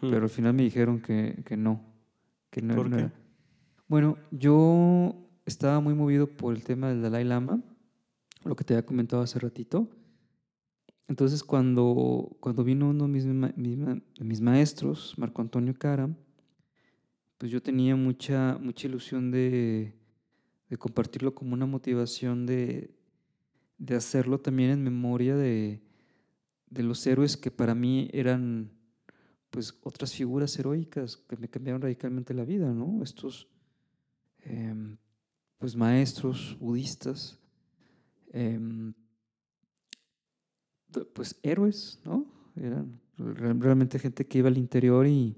Pero 0.01 0.23
al 0.23 0.29
final 0.29 0.55
me 0.55 0.63
dijeron 0.63 1.01
que, 1.01 1.57
no. 1.59 1.96
Que 2.57 2.63
no, 2.63 2.75
¿Por 2.75 2.91
qué? 2.91 3.11
Bueno, 3.87 4.17
yo 4.31 5.15
estaba 5.45 5.79
muy 5.81 5.93
movido 5.93 6.27
por 6.27 6.55
el 6.55 6.65
tema 6.65 6.89
del 6.89 7.03
Dalai 7.03 7.23
Lama, 7.23 7.63
lo 8.45 8.57
que 8.57 8.65
te 8.65 8.73
había 8.73 8.87
comentado 8.87 9.21
hace 9.21 9.39
ratito. 9.39 9.91
Entonces, 11.07 11.45
cuando, 11.45 12.35
cuando 12.41 12.65
vino 12.65 12.89
uno 12.89 13.09
de 13.09 14.01
mis, 14.25 14.41
maestros, 14.41 15.13
Marco 15.19 15.43
Antonio 15.43 15.75
Cara, 15.75 16.09
pues 17.37 17.53
yo 17.53 17.61
tenía 17.61 17.95
mucha, 17.95 18.57
mucha 18.59 18.89
ilusión 18.89 19.31
de, 19.31 19.93
compartirlo 20.79 21.35
como 21.35 21.53
una 21.53 21.67
motivación 21.67 22.47
de, 22.47 22.91
hacerlo 23.95 24.41
también 24.41 24.71
en 24.71 24.83
memoria 24.83 25.37
de, 25.37 25.83
los 26.71 27.07
héroes 27.07 27.37
que 27.37 27.51
para 27.51 27.75
mí 27.75 28.09
eran 28.15 28.71
pues 29.51 29.79
otras 29.83 30.13
figuras 30.13 30.59
heroicas 30.59 31.17
que 31.17 31.37
me 31.37 31.49
cambiaron 31.49 31.83
radicalmente 31.83 32.35
la 32.35 32.45
vida, 32.45 32.73
¿no? 32.73 33.03
Estos 33.03 33.49
em, 34.41 34.97
pues 35.59 35.77
maestros 35.77 36.57
budistas 36.61 37.39
em, 38.33 38.93
pues 41.15 41.39
héroes, 41.43 42.01
¿no? 42.05 42.27
Eran 42.57 43.01
realmente 43.61 43.99
gente 43.99 44.27
que 44.27 44.39
iba 44.39 44.49
al 44.49 44.59
interior 44.59 45.07
y, 45.07 45.37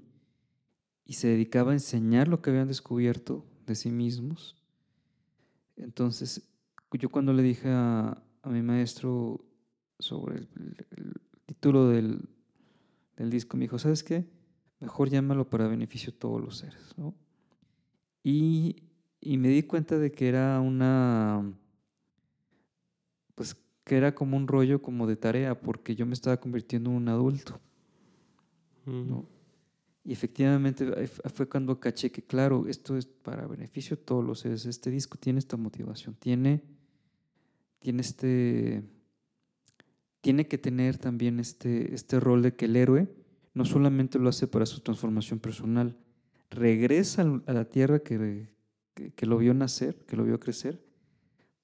y 1.05 1.13
se 1.13 1.27
dedicaba 1.27 1.71
a 1.71 1.75
enseñar 1.75 2.27
lo 2.27 2.41
que 2.41 2.49
habían 2.49 2.67
descubierto 2.67 3.45
de 3.65 3.75
sí 3.75 3.91
mismos. 3.91 4.55
Entonces, 5.77 6.49
yo 6.91 7.09
cuando 7.09 7.33
le 7.33 7.43
dije 7.43 7.69
a, 7.69 8.21
mi 8.45 8.61
maestro 8.61 9.45
sobre 9.99 10.39
el, 10.39 10.47
título 11.45 11.89
del, 11.89 12.27
del, 13.19 13.29
disco, 13.29 13.57
me 13.57 13.65
dijo, 13.65 13.77
¿sabes 13.77 14.03
qué? 14.03 14.25
Mejor 14.79 15.09
llámalo 15.09 15.49
para 15.49 15.67
beneficio 15.67 16.11
de 16.11 16.17
todos 16.17 16.41
los 16.41 16.57
seres, 16.57 16.93
¿no? 16.97 17.13
Y, 18.23 18.83
y 19.21 19.37
me 19.37 19.49
di 19.49 19.63
cuenta 19.63 19.97
de 19.97 20.11
que 20.11 20.27
era 20.27 20.59
una, 20.59 21.53
pues 23.35 23.55
que 23.83 23.97
era 23.97 24.15
como 24.15 24.37
un 24.37 24.47
rollo 24.47 24.81
como 24.81 25.07
de 25.07 25.15
tarea, 25.15 25.59
porque 25.59 25.95
yo 25.95 26.05
me 26.05 26.13
estaba 26.13 26.37
convirtiendo 26.37 26.89
en 26.89 26.95
un 26.97 27.09
adulto. 27.09 27.59
¿no? 28.85 29.25
Y 30.03 30.11
efectivamente 30.11 31.07
fue 31.07 31.47
cuando 31.47 31.79
caché 31.79 32.11
que, 32.11 32.23
claro, 32.23 32.65
esto 32.67 32.97
es 32.97 33.05
para 33.05 33.45
beneficio 33.45 33.95
de 33.95 34.03
todos 34.03 34.25
los 34.25 34.39
seres. 34.39 34.65
Este 34.65 34.89
disco 34.89 35.17
tiene 35.17 35.39
esta 35.39 35.57
motivación, 35.57 36.15
tiene, 36.15 36.63
tiene 37.79 38.01
este. 38.01 38.83
Tiene 40.21 40.47
que 40.47 40.57
tener 40.57 40.97
también 40.97 41.39
este, 41.39 41.93
este 41.93 42.19
rol 42.19 42.41
de 42.41 42.55
que 42.55 42.65
el 42.65 42.75
héroe 42.75 43.07
no 43.53 43.65
solamente 43.65 44.19
lo 44.19 44.29
hace 44.29 44.47
para 44.47 44.65
su 44.65 44.81
transformación 44.81 45.39
personal, 45.39 45.97
regresa 46.49 47.41
a 47.45 47.53
la 47.53 47.65
tierra 47.65 47.99
que, 47.99 48.49
que, 48.93 49.25
lo 49.25 49.37
vio 49.37 49.53
nacer, 49.53 50.05
que 50.05 50.15
lo 50.15 50.23
vio 50.23 50.39
crecer, 50.39 50.83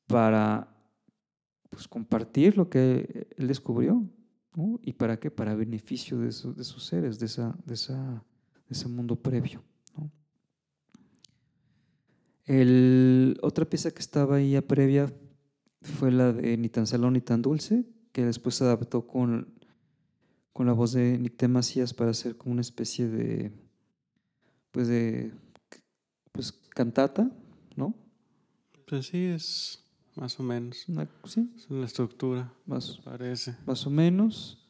para 0.08 0.76
pues, 1.70 1.88
compartir 1.88 2.58
lo 2.58 2.70
que 2.70 3.28
él 3.38 3.48
descubrió. 3.48 4.04
¿Y 4.82 4.94
para 4.94 5.20
qué? 5.20 5.30
Para 5.30 5.54
beneficio 5.54 6.18
de, 6.18 6.28
de 6.28 6.62
esos 6.62 6.86
seres, 6.86 7.20
de, 7.20 7.26
esa, 7.26 7.58
de, 7.66 7.74
esa, 7.74 8.24
ese 8.70 8.88
mundo 8.88 9.18
previo. 9.18 9.62
El, 12.46 13.38
otra 13.42 13.66
pieza 13.66 13.92
que 13.92 14.00
estaba 14.00 14.36
ahí 14.36 14.56
a 14.56 14.66
previa 14.66 15.12
fue 15.82 16.12
la 16.12 16.32
de 16.32 16.58
Ni 16.58 16.70
tan 16.70 16.88
salón 16.88 17.14
ni 17.14 17.22
tan 17.22 17.42
dulce, 17.42 17.86
que 18.16 18.24
después 18.26 18.56
se 18.56 18.64
adaptó 18.64 19.06
con, 19.06 19.54
con 20.54 20.68
la 20.68 20.72
voz 20.72 20.94
de 20.94 21.18
Nicté 21.18 21.50
Macías 21.50 21.94
para 21.94 22.12
hacer 22.12 22.38
como 22.38 22.54
una 22.54 22.62
especie 22.62 23.10
de, 23.10 23.52
pues 24.72 24.88
de, 24.88 25.34
pues 26.32 26.54
cantata, 26.70 27.30
¿no? 27.76 27.94
Pues 28.88 29.08
sí, 29.08 29.18
es 29.26 29.84
más 30.16 30.40
o 30.40 30.44
menos. 30.44 30.86
¿Sí? 31.26 31.52
Es 31.58 31.70
una 31.70 31.86
estructura, 31.86 32.54
más, 32.66 33.02
parece. 33.04 33.58
Más 33.66 33.86
o 33.86 33.90
menos. 33.90 34.66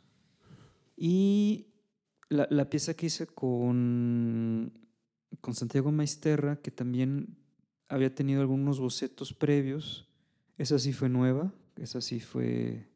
Y 0.97 1.67
la, 2.29 2.47
la, 2.49 2.67
pieza 2.67 2.95
que 2.95 3.05
hice 3.05 3.27
con, 3.27 4.73
con 5.39 5.53
Santiago 5.53 5.91
Maisterra, 5.91 6.55
que 6.63 6.71
también 6.71 7.37
había 7.89 8.15
tenido 8.15 8.41
algunos 8.41 8.79
bocetos 8.79 9.33
previos, 9.35 10.09
esa 10.57 10.79
sí 10.79 10.93
fue 10.93 11.09
nueva, 11.09 11.53
esa 11.75 12.01
sí 12.01 12.19
fue 12.19 12.94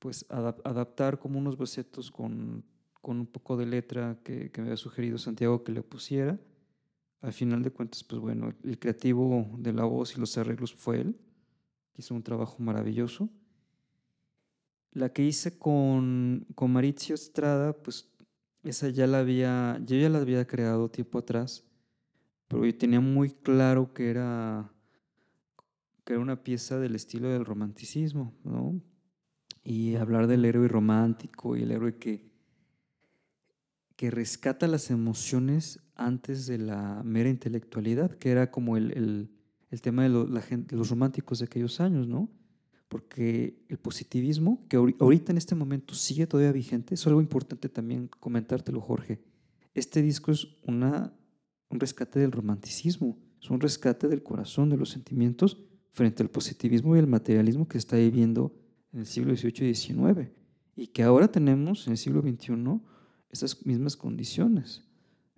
pues 0.00 0.26
adaptar 0.28 1.20
como 1.20 1.38
unos 1.38 1.56
bocetos 1.56 2.10
con, 2.10 2.64
con, 3.00 3.20
un 3.20 3.26
poco 3.26 3.56
de 3.56 3.66
letra 3.66 4.18
que, 4.24 4.50
que 4.50 4.60
me 4.60 4.68
había 4.68 4.76
sugerido 4.76 5.18
Santiago 5.18 5.62
que 5.62 5.70
le 5.70 5.82
pusiera. 5.82 6.40
Al 7.20 7.32
final 7.32 7.62
de 7.62 7.70
cuentas, 7.70 8.02
pues 8.02 8.20
bueno, 8.20 8.52
el 8.64 8.78
creativo 8.80 9.48
de 9.58 9.72
la 9.72 9.84
voz 9.84 10.16
y 10.16 10.20
los 10.20 10.36
arreglos 10.36 10.74
fue 10.74 11.02
él 11.02 11.16
hizo 12.00 12.14
un 12.14 12.22
trabajo 12.22 12.56
maravilloso. 12.58 13.28
La 14.92 15.12
que 15.12 15.22
hice 15.22 15.56
con, 15.56 16.46
con 16.54 16.72
Mauricio 16.72 17.14
Estrada, 17.14 17.72
pues 17.72 18.10
esa 18.64 18.88
ya 18.88 19.06
la 19.06 19.20
había, 19.20 19.80
yo 19.84 19.96
ya 19.96 20.08
la 20.08 20.18
había 20.18 20.46
creado 20.46 20.90
tiempo 20.90 21.18
atrás, 21.18 21.64
pero 22.48 22.66
yo 22.66 22.76
tenía 22.76 23.00
muy 23.00 23.30
claro 23.30 23.94
que 23.94 24.10
era, 24.10 24.72
que 26.04 26.14
era 26.14 26.22
una 26.22 26.42
pieza 26.42 26.78
del 26.80 26.96
estilo 26.96 27.28
del 27.28 27.44
romanticismo, 27.44 28.34
¿no? 28.42 28.80
Y 29.62 29.96
hablar 29.96 30.26
del 30.26 30.44
héroe 30.44 30.68
romántico 30.68 31.56
y 31.56 31.62
el 31.62 31.70
héroe 31.70 31.96
que, 31.96 32.30
que 33.96 34.10
rescata 34.10 34.66
las 34.66 34.90
emociones 34.90 35.80
antes 35.94 36.46
de 36.46 36.58
la 36.58 37.02
mera 37.04 37.28
intelectualidad, 37.28 38.12
que 38.12 38.30
era 38.30 38.50
como 38.50 38.76
el 38.76 39.30
el 39.70 39.80
tema 39.80 40.02
de, 40.02 40.08
la 40.08 40.42
gente, 40.42 40.76
los 40.76 40.90
románticos 40.90 41.38
de 41.38 41.44
aquellos 41.44 41.80
años, 41.80 42.06
¿no? 42.06 42.28
Porque 42.88 43.64
el 43.68 43.78
positivismo, 43.78 44.66
que 44.68 44.76
ahorita 44.76 45.30
en 45.30 45.38
este 45.38 45.54
momento 45.54 45.94
sigue 45.94 46.26
todavía 46.26 46.52
vigente, 46.52 46.94
es 46.94 47.06
algo 47.06 47.20
importante 47.20 47.68
también 47.68 48.08
comentártelo, 48.18 48.80
Jorge. 48.80 49.20
Este 49.74 50.02
disco 50.02 50.32
es 50.32 50.48
una, 50.64 51.14
un 51.68 51.78
rescate 51.78 52.18
del 52.18 52.32
romanticismo, 52.32 53.16
es 53.40 53.48
un 53.48 53.60
rescate 53.60 54.08
del 54.08 54.24
corazón, 54.24 54.70
de 54.70 54.76
los 54.76 54.90
sentimientos, 54.90 55.56
frente 55.92 56.22
al 56.22 56.30
positivismo 56.30 56.96
y 56.96 56.98
el 56.98 57.06
materialismo 57.06 57.68
que 57.68 57.78
está 57.78 57.96
viviendo 57.96 58.52
en 58.92 59.00
el 59.00 59.06
siglo 59.06 59.34
XVIII 59.36 59.70
y 59.70 59.74
XIX. 59.74 60.30
Y 60.76 60.88
que 60.88 61.02
ahora 61.02 61.28
tenemos 61.28 61.86
en 61.86 61.92
el 61.92 61.98
siglo 61.98 62.22
XXI 62.22 62.80
esas 63.30 63.64
mismas 63.64 63.96
condiciones, 63.96 64.84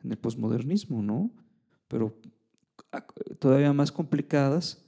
en 0.02 0.10
el 0.10 0.18
posmodernismo, 0.18 1.02
¿no? 1.02 1.30
Pero 1.88 2.16
todavía 3.38 3.72
más 3.72 3.92
complicadas 3.92 4.84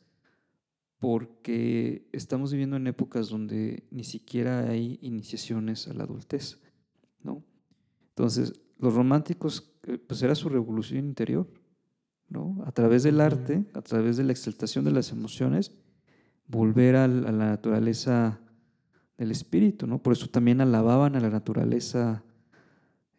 porque 0.99 2.09
estamos 2.13 2.51
viviendo 2.51 2.77
en 2.77 2.87
épocas 2.87 3.29
donde 3.29 3.87
ni 3.91 4.05
siquiera 4.05 4.71
hay 4.71 4.99
iniciaciones 5.03 5.87
a 5.89 5.95
la 5.95 6.05
adultez, 6.05 6.63
¿no? 7.23 7.45
Entonces, 8.11 8.55
los 8.79 8.95
románticos, 8.95 9.73
eh, 9.83 9.99
pues 9.99 10.23
era 10.23 10.35
su 10.35 10.49
revolución 10.49 11.05
interior, 11.05 11.47
¿no? 12.29 12.63
A 12.65 12.73
través 12.73 13.03
del 13.03 13.21
arte, 13.21 13.65
a 13.75 13.83
través 13.83 14.17
de 14.17 14.25
la 14.25 14.33
exaltación 14.33 14.85
de 14.85 14.93
las 14.93 15.13
emociones, 15.13 15.73
volver 16.47 16.97
a, 16.97 17.09
la 17.09 17.33
naturaleza 17.33 18.41
del 19.17 19.31
espíritu, 19.31 19.87
¿no? 19.87 19.99
Por 19.99 20.13
eso 20.13 20.29
también 20.29 20.61
alababan 20.61 21.17
a 21.17 21.21
la 21.21 21.31
naturaleza, 21.31 22.23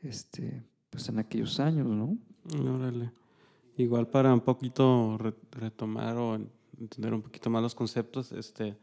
este, 0.02 0.64
pues 0.90 1.08
en 1.10 1.20
aquellos 1.20 1.60
años, 1.60 1.88
¿no? 1.88 2.18
Igual 3.78 4.08
para 4.08 4.34
un 4.34 4.42
poquito 4.42 5.18
retomar 5.52 6.18
o 6.18 6.40
entender 6.80 7.14
un 7.14 7.22
poquito 7.22 7.50
más 7.50 7.62
los 7.62 7.76
conceptos, 7.76 8.32
este, 8.32 8.78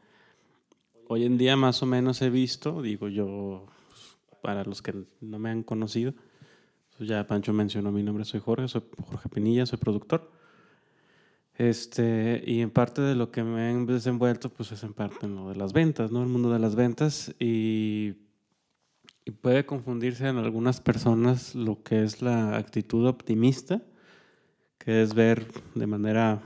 hoy 1.08 1.24
en 1.24 1.38
día 1.38 1.56
más 1.56 1.82
o 1.82 1.86
menos 1.86 2.22
he 2.22 2.30
visto, 2.30 2.82
digo 2.82 3.08
yo, 3.08 3.66
pues, 3.88 4.18
para 4.42 4.64
los 4.64 4.82
que 4.82 4.94
no 5.20 5.38
me 5.38 5.50
han 5.50 5.62
conocido, 5.62 6.14
pues 6.96 7.08
ya 7.08 7.26
Pancho 7.26 7.52
mencionó 7.52 7.92
mi 7.92 8.02
nombre, 8.02 8.24
soy 8.24 8.40
Jorge, 8.40 8.68
soy 8.68 8.82
Jorge 9.06 9.28
Pinilla, 9.28 9.66
soy 9.66 9.78
productor. 9.78 10.30
Este, 11.58 12.42
y 12.46 12.60
en 12.60 12.70
parte 12.70 13.02
de 13.02 13.14
lo 13.14 13.30
que 13.30 13.42
me 13.44 13.68
han 13.68 13.86
desenvuelto, 13.86 14.48
pues 14.48 14.72
es 14.72 14.82
en 14.82 14.94
parte 14.94 15.26
en 15.26 15.36
lo 15.36 15.48
de 15.50 15.56
las 15.56 15.72
ventas, 15.72 16.10
¿no? 16.10 16.22
El 16.22 16.28
mundo 16.28 16.50
de 16.50 16.58
las 16.58 16.74
ventas 16.74 17.34
y, 17.38 18.14
puede 19.40 19.64
confundirse 19.64 20.26
en 20.26 20.36
algunas 20.36 20.80
personas 20.80 21.54
lo 21.54 21.82
que 21.82 22.02
es 22.02 22.22
la 22.22 22.56
actitud 22.56 23.06
optimista 23.06 23.80
que 24.78 25.02
es 25.02 25.14
ver 25.14 25.46
de 25.76 25.86
manera 25.86 26.40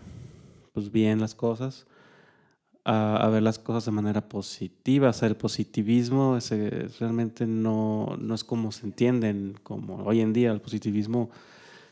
pues 0.75 0.93
bien 0.93 1.21
las 1.21 1.35
cosas, 1.35 1.87
a, 2.85 3.27
ver 3.31 3.43
las 3.43 3.59
cosas 3.59 3.87
de 3.87 3.93
manera 3.93 4.29
positiva. 4.29 5.09
O 5.09 5.13
sea, 5.15 5.29
el 5.29 5.37
positivismo 5.37 6.37
ese, 6.37 6.89
realmente 7.01 7.47
no, 7.47 8.15
no 8.21 8.35
es 8.35 8.45
como 8.45 8.73
se 8.73 8.85
entienden, 8.85 9.59
como 9.63 10.05
hoy 10.05 10.21
en 10.21 10.35
día 10.35 10.53
el 10.53 10.61
positivismo 10.61 11.31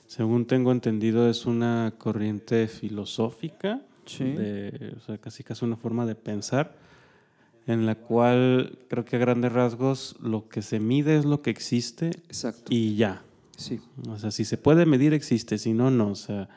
según 0.07 0.47
tengo 0.47 0.73
entendido, 0.73 1.29
es 1.29 1.47
una 1.47 1.95
corriente 1.99 2.67
filosófica, 2.69 3.83
Sí. 4.07 4.25
de, 4.25 4.95
o 4.97 5.01
sea, 5.01 5.17
casi 5.19 5.43
casi 5.43 5.65
una 5.65 5.77
forma 5.77 6.05
de 6.05 6.15
pensar, 6.15 6.77
en 7.67 7.87
la 7.87 7.95
cual 7.95 8.79
creo 8.89 9.07
que 9.07 9.17
a 9.17 9.19
grandes 9.19 9.51
rasgos 9.53 10.17
lo 10.21 10.47
que 10.51 10.61
se 10.61 10.79
mide 10.79 11.17
es 11.17 11.25
lo 11.25 11.41
que 11.41 11.49
existe 11.51 12.09
Exacto. 12.29 12.65
y 12.69 12.97
ya. 12.97 13.23
sí. 13.57 13.81
O 14.11 14.19
sea, 14.19 14.31
si 14.31 14.45
se 14.45 14.59
puede 14.59 14.85
medir, 14.85 15.15
existe, 15.15 15.57
si 15.57 15.73
no, 15.73 15.91
no. 15.91 16.09
O 16.11 16.15
sea, 16.15 16.51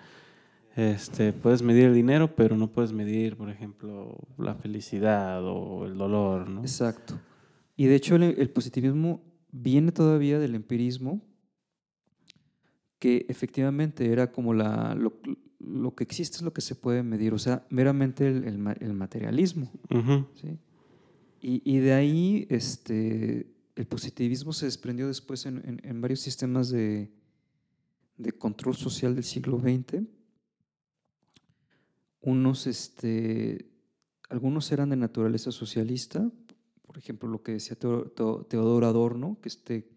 este, 0.76 1.32
puedes 1.32 1.62
medir 1.62 1.86
el 1.86 1.94
dinero, 1.96 2.36
pero 2.36 2.58
no 2.58 2.68
puedes 2.68 2.92
medir, 2.92 3.38
por 3.38 3.50
ejemplo, 3.50 4.18
la 4.38 4.54
felicidad 4.56 5.42
o 5.46 5.86
el 5.86 5.98
dolor, 5.98 6.50
¿no? 6.50 6.62
Exacto. 6.62 7.18
Y 7.78 7.86
de 7.86 7.96
hecho 7.96 8.16
el, 8.18 8.24
el 8.24 8.50
positivismo 8.50 9.22
viene 9.54 9.92
todavía 9.94 10.38
del 10.38 10.54
empirismo, 10.56 11.22
que 13.00 13.26
efectivamente 13.30 14.12
era 14.12 14.32
como 14.32 14.54
la, 14.54 14.96
lo, 14.96 15.14
lo 15.60 15.94
que 15.96 16.04
existe 16.04 16.38
es 16.38 16.42
lo 16.44 16.54
que 16.54 16.62
se 16.62 16.76
puede 16.76 17.04
medir, 17.04 17.34
o 17.34 17.40
sea, 17.40 17.66
meramente 17.70 18.28
el, 18.28 18.44
el 18.46 18.58
ma- 18.58 18.76
el 18.80 18.94
materialismo. 18.94 19.72
Ujú. 19.90 20.26
¿sí? 20.36 20.58
Y, 21.42 21.62
y 21.64 21.78
de 21.80 21.94
ahí 21.94 22.48
este, 22.50 23.48
el 23.76 23.86
positivismo 23.86 24.54
se 24.54 24.66
desprendió 24.66 25.08
después 25.08 25.46
en, 25.46 25.58
en- 25.68 25.82
en 25.84 26.02
varios 26.02 26.20
sistemas 26.22 26.70
de, 26.70 27.12
de 28.18 28.32
control 28.32 28.76
social 28.76 29.14
del 29.14 29.24
siglo 29.24 29.60
XX. 29.60 30.04
Unos, 32.22 32.68
este, 32.68 33.70
algunos 34.30 34.72
eran 34.72 34.90
de 34.90 34.96
naturaleza 34.98 35.52
socialista, 35.52 36.30
por 36.82 36.98
ejemplo, 36.98 37.30
lo 37.30 37.44
que 37.44 37.54
decía 37.54 37.78
Teo- 37.78 38.10
Teo- 38.12 38.46
Teodoro 38.48 38.88
Adorno, 38.88 39.38
que 39.42 39.50
este 39.50 39.88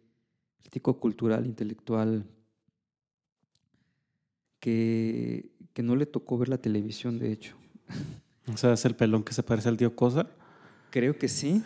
crítico 0.60 1.00
cultural, 1.00 1.46
intelectual, 1.46 2.26
que, 4.60 5.50
que 5.72 5.82
no 5.82 5.96
le 5.96 6.06
tocó 6.06 6.38
ver 6.38 6.48
la 6.48 6.58
televisión, 6.58 7.18
de 7.18 7.32
hecho. 7.32 7.56
O 8.52 8.56
sea, 8.56 8.72
es 8.72 8.84
el 8.84 8.96
pelón 8.96 9.22
que 9.22 9.32
se 9.32 9.44
parece 9.44 9.68
al 9.68 9.76
tío 9.76 9.94
Cosa. 9.94 10.28
Creo 10.90 11.16
que 11.16 11.28
sí. 11.28 11.62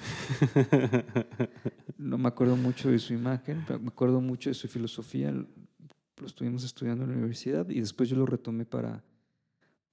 No 1.96 2.18
me 2.18 2.28
acuerdo 2.28 2.56
mucho 2.56 2.90
de 2.90 2.98
su 2.98 3.14
imagen, 3.14 3.64
pero 3.66 3.78
me 3.80 3.88
acuerdo 3.88 4.20
mucho 4.20 4.50
de 4.50 4.54
su 4.54 4.68
filosofía. 4.68 5.30
Lo 5.32 6.26
estuvimos 6.26 6.62
estudiando 6.64 7.04
en 7.04 7.10
la 7.10 7.16
universidad 7.16 7.68
y 7.70 7.80
después 7.80 8.08
yo 8.10 8.16
lo 8.16 8.26
retomé 8.26 8.66
para, 8.66 9.02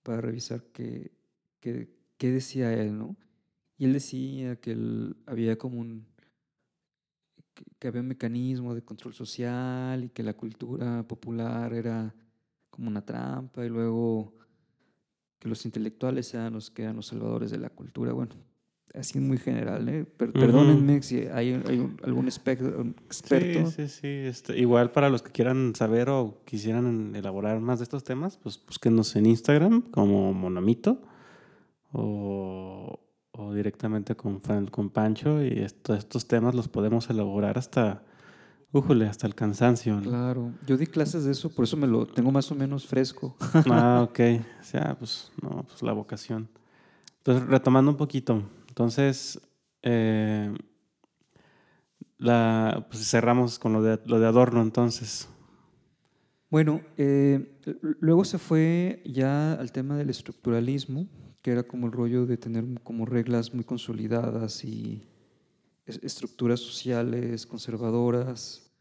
para 0.04 0.20
revisar 0.20 0.64
qué, 0.74 1.12
qué, 1.62 1.90
qué 2.18 2.32
decía 2.32 2.74
él, 2.74 2.98
¿no? 2.98 3.16
Y 3.78 3.86
él 3.86 3.94
decía 3.94 4.58
que 4.58 4.72
él- 4.72 5.16
había 5.26 5.58
como 5.58 5.80
un 5.80 6.06
que, 7.54 7.64
que 7.80 7.88
había 7.88 8.02
un 8.02 8.08
mecanismo 8.08 8.76
de 8.76 8.82
control 8.84 9.14
social 9.14 10.04
y 10.04 10.10
que 10.10 10.24
la 10.24 10.34
cultura 10.34 11.04
popular 11.08 11.74
era 11.74 12.14
como 12.72 12.88
una 12.88 13.06
trampa 13.06 13.64
y 13.64 13.70
luego 13.70 14.34
que 15.38 15.48
los 15.48 15.66
intelectuales 15.66 16.34
eran 16.34 16.54
los 16.54 16.72
que 16.72 16.84
eran 16.84 16.96
los 16.96 17.06
salvadores 17.08 17.52
de 17.52 17.60
la 17.60 17.70
cultura. 17.70 18.14
Bueno, 18.14 18.36
así 18.94 19.20
muy 19.20 19.38
general, 19.38 19.88
¿eh? 19.90 20.06
Per-. 20.06 20.32
Perdónenme 20.34 21.02
si 21.02 21.20
hay, 21.28 21.54
algún 22.04 22.28
experto. 22.28 22.86
Sí, 23.10 23.66
sí, 23.72 23.88
sí. 23.88 24.08
este, 24.08 24.58
igual 24.58 24.92
para 24.92 25.10
los 25.10 25.22
que 25.22 25.32
quieran 25.32 25.74
saber 25.76 26.10
o 26.10 26.42
quisieran 26.46 27.16
elaborar 27.16 27.60
más 27.60 27.80
de 27.80 27.84
estos 27.84 28.04
temas, 28.04 28.38
pues 28.38 28.60
búsquenos 28.66 29.16
en 29.16 29.26
Instagram 29.28 29.82
como 29.92 30.34
Monomito 30.34 31.02
o, 31.92 33.00
o 33.32 33.54
directamente 33.54 34.16
con, 34.16 34.40
con 34.70 34.90
Pancho 34.90 35.44
y 35.44 35.60
esto- 35.60 35.94
estos 35.96 36.28
temas 36.28 36.56
los 36.56 36.68
podemos 36.68 37.10
elaborar 37.10 37.58
hasta, 37.58 38.04
újule, 38.72 39.08
hasta 39.08 39.28
el 39.28 39.36
cansancio. 39.36 39.96
¿no? 39.96 40.02
Claro, 40.02 40.52
yo 40.66 40.78
di 40.78 40.88
clases 40.88 41.26
de 41.26 41.32
eso, 41.32 41.50
por 41.50 41.66
eso 41.66 41.78
me 41.78 41.88
lo 41.88 42.06
tengo 42.06 42.32
más 42.32 42.52
o 42.52 42.56
menos 42.56 42.88
fresco. 42.88 43.36
Ah, 43.70 44.02
ok. 44.10 44.20
O 44.60 44.64
sea, 44.64 44.96
pues 44.98 45.32
no, 45.42 45.64
pues 45.64 45.82
la 45.82 45.94
vocación. 45.94 46.50
Entonces, 47.18 47.48
retomando 47.48 47.92
un 47.92 47.98
poquito. 47.98 48.44
Entonces, 48.70 49.40
eh, 49.84 50.54
la, 52.18 52.88
pues 52.90 53.10
cerramos 53.10 53.60
con 53.60 53.74
lo 53.74 53.82
de, 53.82 54.00
lo 54.06 54.20
de 54.20 54.28
Adorno, 54.28 54.62
entonces. 54.62 55.28
Bueno, 56.50 56.82
eh, 56.98 57.60
luego 58.00 58.26
se 58.26 58.38
fue 58.38 59.02
ya 59.06 59.54
al 59.54 59.72
tema 59.72 59.98
del 59.98 60.10
estructuralismo, 60.10 61.08
que 61.42 61.52
era 61.52 61.64
como 61.64 61.88
el 61.88 61.94
rollo 61.94 62.26
de 62.26 62.38
tener 62.38 62.66
como 62.84 63.06
reglas 63.06 63.54
muy 63.54 63.64
consolidadas 63.64 64.64
y 64.66 65.02
estructuras 66.02 66.60
sociales 66.60 67.46
conservadoras 67.46 68.72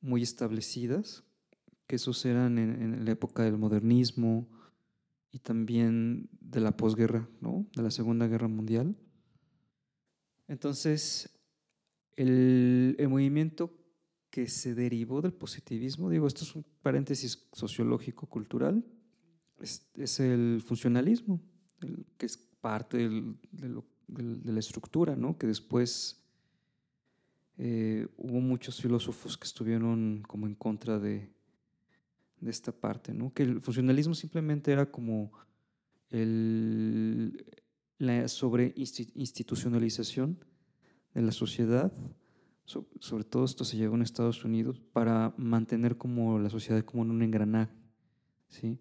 muy 0.00 0.22
establecidas, 0.22 1.24
que 1.86 1.96
esos 1.96 2.24
eran 2.24 2.58
en, 2.58 3.04
la 3.04 3.10
época 3.12 3.42
del 3.42 3.58
modernismo 3.58 4.48
y 5.30 5.38
también 5.38 6.28
de 6.40 6.60
la 6.60 6.76
posguerra, 6.76 7.28
¿no? 7.40 7.66
de 7.74 7.82
la 7.82 7.90
Segunda 7.90 8.26
Guerra 8.26 8.48
Mundial. 8.48 8.96
Entonces, 10.46 11.30
el, 12.16 12.96
el 12.98 13.08
movimiento 13.08 13.74
que 14.30 14.48
se 14.48 14.74
derivó 14.74 15.22
del 15.22 15.32
positivismo, 15.32 16.10
digo, 16.10 16.26
esto 16.26 16.44
es 16.44 16.54
un 16.54 16.64
paréntesis 16.82 17.48
sociológico-cultural, 17.52 18.84
es, 19.60 20.20
el 20.20 20.62
funcionalismo, 20.64 21.40
que 22.16 22.26
es 22.26 22.36
parte 22.36 23.08
de, 23.08 23.34
de 24.08 24.52
la 24.52 24.60
estructura, 24.60 25.16
¿no? 25.16 25.36
que 25.36 25.46
después 25.46 26.27
eh, 27.58 28.06
hubo 28.16 28.40
muchos 28.40 28.80
filósofos 28.80 29.36
que 29.36 29.44
estuvieron 29.46 30.22
como 30.26 30.46
en 30.46 30.54
contra 30.54 30.98
de, 30.98 31.30
de 32.40 32.50
esta 32.50 32.72
parte, 32.72 33.12
¿no? 33.12 33.32
que 33.32 33.42
el 33.42 33.60
funcionalismo 33.60 34.14
simplemente 34.14 34.72
era 34.72 34.90
como 34.90 35.32
el, 36.10 37.44
la 37.98 38.28
sobreinstitucionalización 38.28 40.38
de 41.14 41.22
la 41.22 41.32
sociedad, 41.32 41.92
so- 42.64 42.86
sobre 43.00 43.24
todo 43.24 43.44
esto 43.44 43.64
se 43.64 43.76
llevó 43.76 43.96
en 43.96 44.02
Estados 44.02 44.44
Unidos, 44.44 44.80
para 44.92 45.34
mantener 45.36 45.96
como 45.96 46.38
la 46.38 46.50
sociedad 46.50 46.84
como 46.84 47.02
en 47.02 47.10
un 47.10 47.22
engranaje, 47.22 47.72
¿sí? 48.48 48.78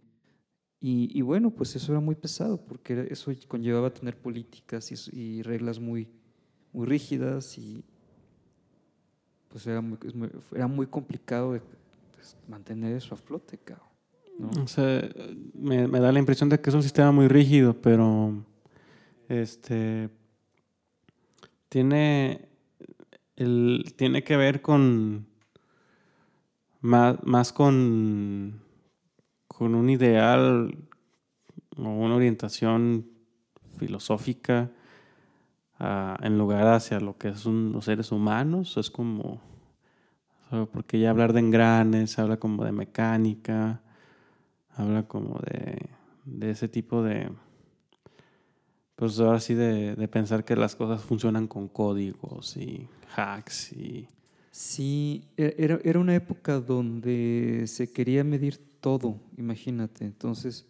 Y, 0.79 1.09
y 1.17 1.21
bueno, 1.23 1.49
pues 1.49 1.75
eso 1.75 1.91
era 1.91 1.99
muy 1.99 2.13
pesado, 2.13 2.63
porque 2.63 3.07
eso 3.09 3.31
conllevaba 3.47 3.91
tener 3.91 4.15
políticas 4.21 4.91
y, 4.91 4.95
y 5.19 5.41
reglas 5.41 5.79
muy, 5.79 6.07
muy 6.71 6.85
rígidas 6.85 7.57
y 7.57 7.83
pues 9.49 9.65
era 9.67 9.81
muy, 9.81 9.97
era 10.53 10.67
muy 10.67 10.87
complicado 10.87 11.59
pues, 12.13 12.35
mantener 12.47 12.95
eso 12.95 13.15
a 13.15 13.17
flote, 13.17 13.57
cabrón, 13.57 13.87
¿no? 14.37 14.49
O 14.63 14.67
sea, 14.67 15.09
me, 15.53 15.87
me 15.87 15.99
da 15.99 16.11
la 16.11 16.19
impresión 16.19 16.49
de 16.49 16.59
que 16.59 16.69
es 16.69 16.75
un 16.75 16.83
sistema 16.83 17.11
muy 17.11 17.27
rígido, 17.27 17.73
pero 17.73 18.33
este 19.29 20.09
tiene 21.69 22.47
el, 23.35 23.93
tiene 23.95 24.23
que 24.23 24.37
ver 24.37 24.61
con 24.61 25.27
más, 26.81 27.17
más 27.23 27.53
con, 27.53 28.61
con 29.47 29.75
un 29.75 29.89
ideal 29.89 30.77
o 31.75 31.81
una 31.81 32.15
orientación 32.15 33.07
filosófica 33.77 34.71
ah, 35.79 36.17
en 36.21 36.37
lugar 36.37 36.67
hacia 36.67 36.99
lo 36.99 37.17
que 37.17 37.35
son 37.35 37.71
los 37.73 37.85
seres 37.85 38.11
humanos. 38.11 38.77
Es 38.77 38.89
como, 38.91 39.41
porque 40.71 40.99
ya 40.99 41.09
hablar 41.09 41.33
de 41.33 41.39
engranes, 41.41 42.17
habla 42.19 42.37
como 42.37 42.63
de 42.63 42.71
mecánica, 42.71 43.81
habla 44.75 45.03
como 45.07 45.39
de, 45.39 45.89
de 46.25 46.51
ese 46.51 46.67
tipo 46.67 47.03
de, 47.03 47.29
pues 48.95 49.19
ahora 49.19 49.39
sí 49.39 49.53
de, 49.53 49.95
de 49.95 50.07
pensar 50.07 50.43
que 50.43 50.55
las 50.55 50.75
cosas 50.75 51.01
funcionan 51.03 51.47
con 51.47 51.67
códigos 51.67 52.57
y 52.57 52.87
hacks 53.15 53.73
y... 53.73 54.07
Sí, 54.51 55.25
e- 55.37 55.55
era, 55.59 55.79
era 55.83 55.99
una 55.99 56.15
época 56.15 56.59
donde 56.59 57.65
se 57.67 57.91
quería 57.91 58.23
medir 58.23 58.57
todo, 58.79 59.19
imagínate. 59.37 60.03
Entonces, 60.05 60.65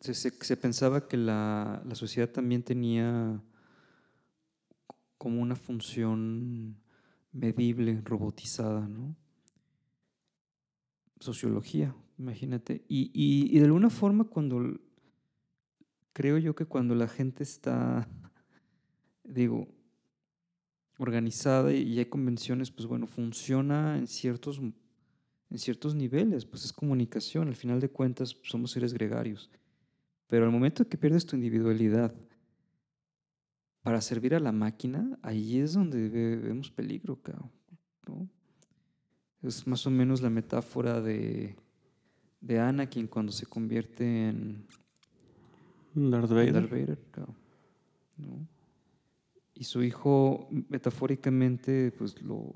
se, 0.00 0.14
se- 0.14 0.30
se 0.30 0.56
pensaba 0.56 1.08
que 1.08 1.16
la, 1.16 1.82
la 1.84 1.94
sociedad 1.94 2.28
también 2.28 2.62
tenía 2.62 3.40
como 5.18 5.42
una 5.42 5.56
función 5.56 6.76
medible, 7.32 8.00
robotizada, 8.04 8.86
¿no? 8.88 9.16
Sociología, 11.20 11.94
imagínate. 12.18 12.84
Y, 12.88 13.10
y- 13.12 13.54
y 13.54 13.58
de 13.58 13.64
alguna 13.66 13.90
forma 13.90 14.24
cuando, 14.24 14.78
creo 16.12 16.38
yo 16.38 16.54
que 16.54 16.64
cuando 16.64 16.94
la 16.94 17.08
gente 17.08 17.42
está, 17.42 18.08
digo, 19.24 19.68
organizada 20.98 21.72
y 21.72 21.98
hay 21.98 22.06
convenciones, 22.06 22.70
pues 22.70 22.86
bueno, 22.86 23.06
funciona 23.06 23.98
en 23.98 24.06
ciertos, 24.06 24.58
en 24.58 25.58
ciertos 25.58 25.94
niveles, 25.94 26.44
pues 26.44 26.64
es 26.64 26.72
comunicación, 26.72 27.48
al 27.48 27.56
final 27.56 27.80
de 27.80 27.88
cuentas 27.88 28.36
somos 28.42 28.72
seres 28.72 28.92
gregarios. 28.92 29.50
Pero 30.28 30.44
al 30.44 30.52
momento 30.52 30.88
que 30.88 30.98
pierdes 30.98 31.24
tu 31.26 31.36
individualidad 31.36 32.14
para 33.88 34.02
servir 34.02 34.34
a 34.34 34.38
la 34.38 34.52
máquina, 34.52 35.18
ahí 35.22 35.60
es 35.60 35.72
donde 35.72 36.10
ve- 36.10 36.36
vemos 36.36 36.70
peligro, 36.70 37.16
cabrón, 37.22 37.50
¿no? 38.06 38.28
Es 39.40 39.66
más 39.66 39.86
o 39.86 39.90
menos 39.90 40.20
la 40.20 40.28
metáfora 40.28 41.00
de, 41.00 41.56
de 42.42 42.58
Anakin 42.60 43.06
cuando 43.06 43.32
se 43.32 43.46
convierte 43.46 44.28
en 44.28 44.66
Darth 45.94 46.30
en 46.30 46.36
Vader. 46.36 46.52
Darth 46.52 46.70
Vader, 46.70 46.98
claro, 47.10 47.34
¿no? 48.18 48.46
Y 49.54 49.64
su 49.64 49.82
hijo, 49.82 50.48
metafóricamente, 50.68 51.90
pues 51.96 52.20
lo, 52.20 52.52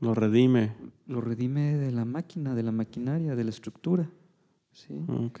Lo 0.00 0.14
redime. 0.14 0.72
lo 1.06 1.20
redime 1.20 1.76
de 1.76 1.92
la 1.92 2.06
máquina, 2.06 2.54
de 2.54 2.62
la 2.62 2.72
maquinaria, 2.72 3.36
de 3.36 3.44
la 3.44 3.50
estructura. 3.50 4.10
¿sí? 4.72 4.94
Ok. 5.06 5.40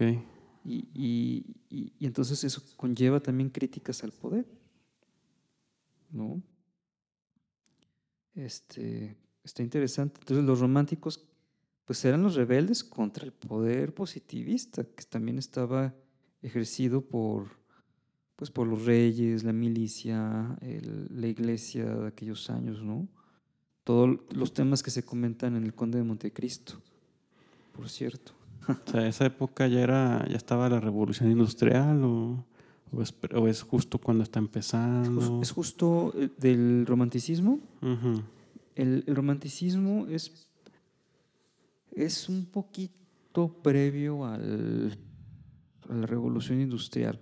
Y, 0.66 0.88
y- 0.92 1.56
y- 1.70 1.92
y 1.98 2.04
entonces 2.06 2.44
eso 2.44 2.60
conlleva 2.76 3.18
también 3.20 3.48
críticas 3.48 4.04
al 4.04 4.12
poder. 4.12 4.44
¿No? 6.10 6.42
Este, 8.34 9.16
está 9.44 9.62
interesante. 9.62 10.20
Entonces 10.20 10.44
los 10.44 10.60
románticos 10.60 11.26
pues 11.84 12.04
eran 12.04 12.22
los 12.22 12.36
rebeldes 12.36 12.84
contra 12.84 13.24
el 13.24 13.32
poder 13.32 13.92
positivista 13.92 14.84
que 14.84 15.04
también 15.04 15.38
estaba 15.38 15.94
ejercido 16.40 17.00
por 17.02 17.58
pues 18.36 18.50
por 18.50 18.66
los 18.66 18.86
reyes, 18.86 19.44
la 19.44 19.52
milicia, 19.52 20.56
la 20.62 21.26
iglesia 21.26 21.84
de 21.84 22.08
aquellos 22.08 22.48
años, 22.48 22.82
¿no? 22.82 23.06
Todos 23.84 24.18
los 24.30 24.54
temas 24.54 24.82
que 24.82 24.90
se 24.90 25.04
comentan 25.04 25.56
en 25.56 25.64
el 25.64 25.74
Conde 25.74 25.98
de 25.98 26.04
Montecristo, 26.04 26.80
por 27.76 27.90
cierto. 27.90 28.32
O 28.66 28.90
sea, 28.90 29.06
esa 29.06 29.26
época 29.26 29.66
ya 29.66 29.80
era, 29.80 30.26
ya 30.26 30.38
estaba 30.38 30.70
la 30.70 30.80
revolución 30.80 31.30
industrial 31.30 32.02
o, 32.02 32.46
o 32.92 33.02
es, 33.02 33.14
o 33.34 33.48
es 33.48 33.62
justo 33.62 33.98
cuando 33.98 34.24
está 34.24 34.38
Es 34.38 34.44
empezando. 34.44 35.40
Es 35.42 35.50
justo 35.50 36.12
eh, 36.16 36.30
del 36.38 36.84
romanticismo. 36.86 37.60
El, 38.74 39.04
el 39.06 39.16
romanticismo 39.16 40.06
es, 40.08 40.48
es 41.92 42.28
un 42.28 42.46
poquito 42.46 43.48
previo 43.62 44.24
al, 44.24 44.98
a 45.88 45.94
la 45.94 46.06
revolución 46.06 46.60
industrial. 46.60 47.20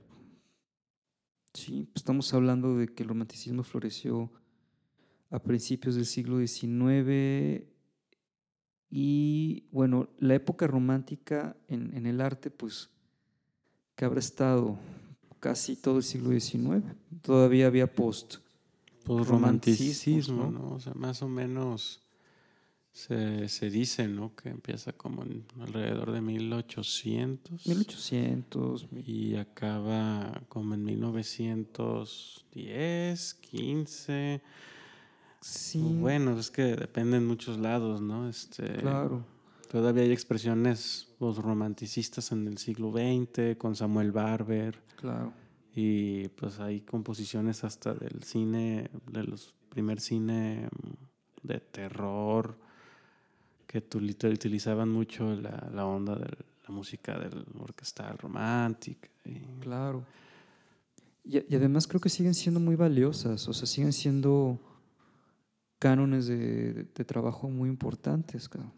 Sí, 1.52 1.88
estamos 1.94 2.32
hablando 2.34 2.76
de 2.76 2.88
que 2.88 3.02
el 3.02 3.08
romanticismo 3.08 3.62
floreció 3.62 4.30
a 5.30 5.42
principios 5.42 5.96
del 5.96 6.06
siglo 6.06 6.38
XIX 6.38 7.64
y 8.90 9.66
bueno, 9.70 10.08
la 10.18 10.34
época 10.34 10.66
romántica 10.66 11.56
en, 11.66 11.94
en 11.94 12.06
el 12.06 12.20
arte, 12.20 12.50
pues 12.50 12.90
que 13.94 14.04
habrá 14.04 14.20
estado 14.20 14.78
casi 15.40 15.76
todo 15.76 15.98
el 15.98 16.02
siglo 16.02 16.30
XIX. 16.30 16.82
Todavía 17.22 17.66
había 17.66 17.92
post. 17.92 18.36
Romanticismo, 19.06 20.44
¿no? 20.44 20.50
¿no? 20.50 20.74
O 20.74 20.80
sea, 20.80 20.92
más 20.94 21.22
o 21.22 21.28
menos 21.28 22.02
se, 22.92 23.48
se 23.48 23.70
dice, 23.70 24.06
¿no? 24.08 24.34
Que 24.34 24.48
empieza 24.50 24.92
como 24.92 25.22
en 25.22 25.44
alrededor 25.60 26.12
de 26.12 26.20
1800 26.20 27.66
1800, 27.66 28.92
mil- 28.92 29.08
y 29.08 29.36
acaba 29.36 30.42
como 30.48 30.74
en 30.74 30.84
1910, 30.84 33.34
15. 33.34 34.42
Sí, 35.40 35.80
Bueno, 36.00 36.38
es 36.38 36.50
que 36.50 36.62
depende 36.76 37.16
en 37.18 37.26
muchos 37.26 37.58
lados, 37.58 38.00
¿no? 38.00 38.28
Este, 38.28 38.64
claro. 38.78 39.24
Todavía 39.68 40.02
hay 40.02 40.12
expresiones 40.12 41.08
romanticistas 41.38 42.32
en 42.32 42.46
el 42.48 42.58
siglo 42.58 42.90
XX 42.92 43.56
con 43.58 43.76
Samuel 43.76 44.12
Barber 44.12 44.80
Claro, 44.96 45.32
y 45.74 46.28
pues 46.28 46.58
hay 46.58 46.80
composiciones 46.80 47.64
hasta 47.64 47.92
del 47.94 48.22
cine, 48.24 48.90
de 49.12 49.24
los 49.24 49.54
primer 49.68 50.00
cine 50.00 50.68
mm, 50.70 51.46
de 51.46 51.60
terror 51.60 52.56
que 53.66 53.82
utilizaban 54.30 54.88
mucho 54.88 55.34
la, 55.36 55.68
la 55.74 55.84
onda 55.86 56.16
de 56.16 56.26
la 56.66 56.74
música 56.74 57.18
del 57.18 57.44
orquestal 57.60 58.16
romántica. 58.18 59.08
y- 59.26 59.60
claro. 59.60 60.02
Y, 61.24 61.38
y 61.52 61.56
además 61.56 61.86
creo 61.86 62.00
que 62.00 62.08
siguen 62.08 62.32
siendo 62.34 62.58
muy 62.58 62.74
valiosas, 62.74 63.46
o 63.48 63.52
sea, 63.52 63.66
siguen 63.66 63.92
siendo 63.92 64.58
cánones 65.78 66.26
de, 66.26 66.72
de- 66.72 66.84
de 66.84 67.04
trabajo 67.04 67.50
muy 67.50 67.68
importantes, 67.68 68.48
cabrón, 68.48 68.72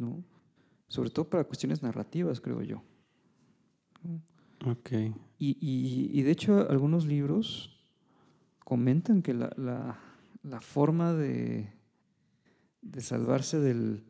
¿no? 0.00 0.24
Sobre 0.88 1.10
todo 1.10 1.28
para 1.30 1.44
cuestiones 1.44 1.82
narrativas, 1.82 2.40
creo 2.40 2.62
yo. 2.62 2.82
Ok. 4.66 4.90
Y, 5.38 5.56
y- 5.60 6.10
y 6.18 6.22
de 6.22 6.30
hecho 6.30 6.68
algunos 6.70 7.06
libros 7.06 7.78
comentan 8.64 9.22
que 9.22 9.34
la, 9.34 9.52
la- 9.56 9.98
la 10.42 10.60
forma 10.60 11.12
de, 11.12 11.72
de 12.82 13.00
salvarse 13.00 13.58
del, 13.60 14.02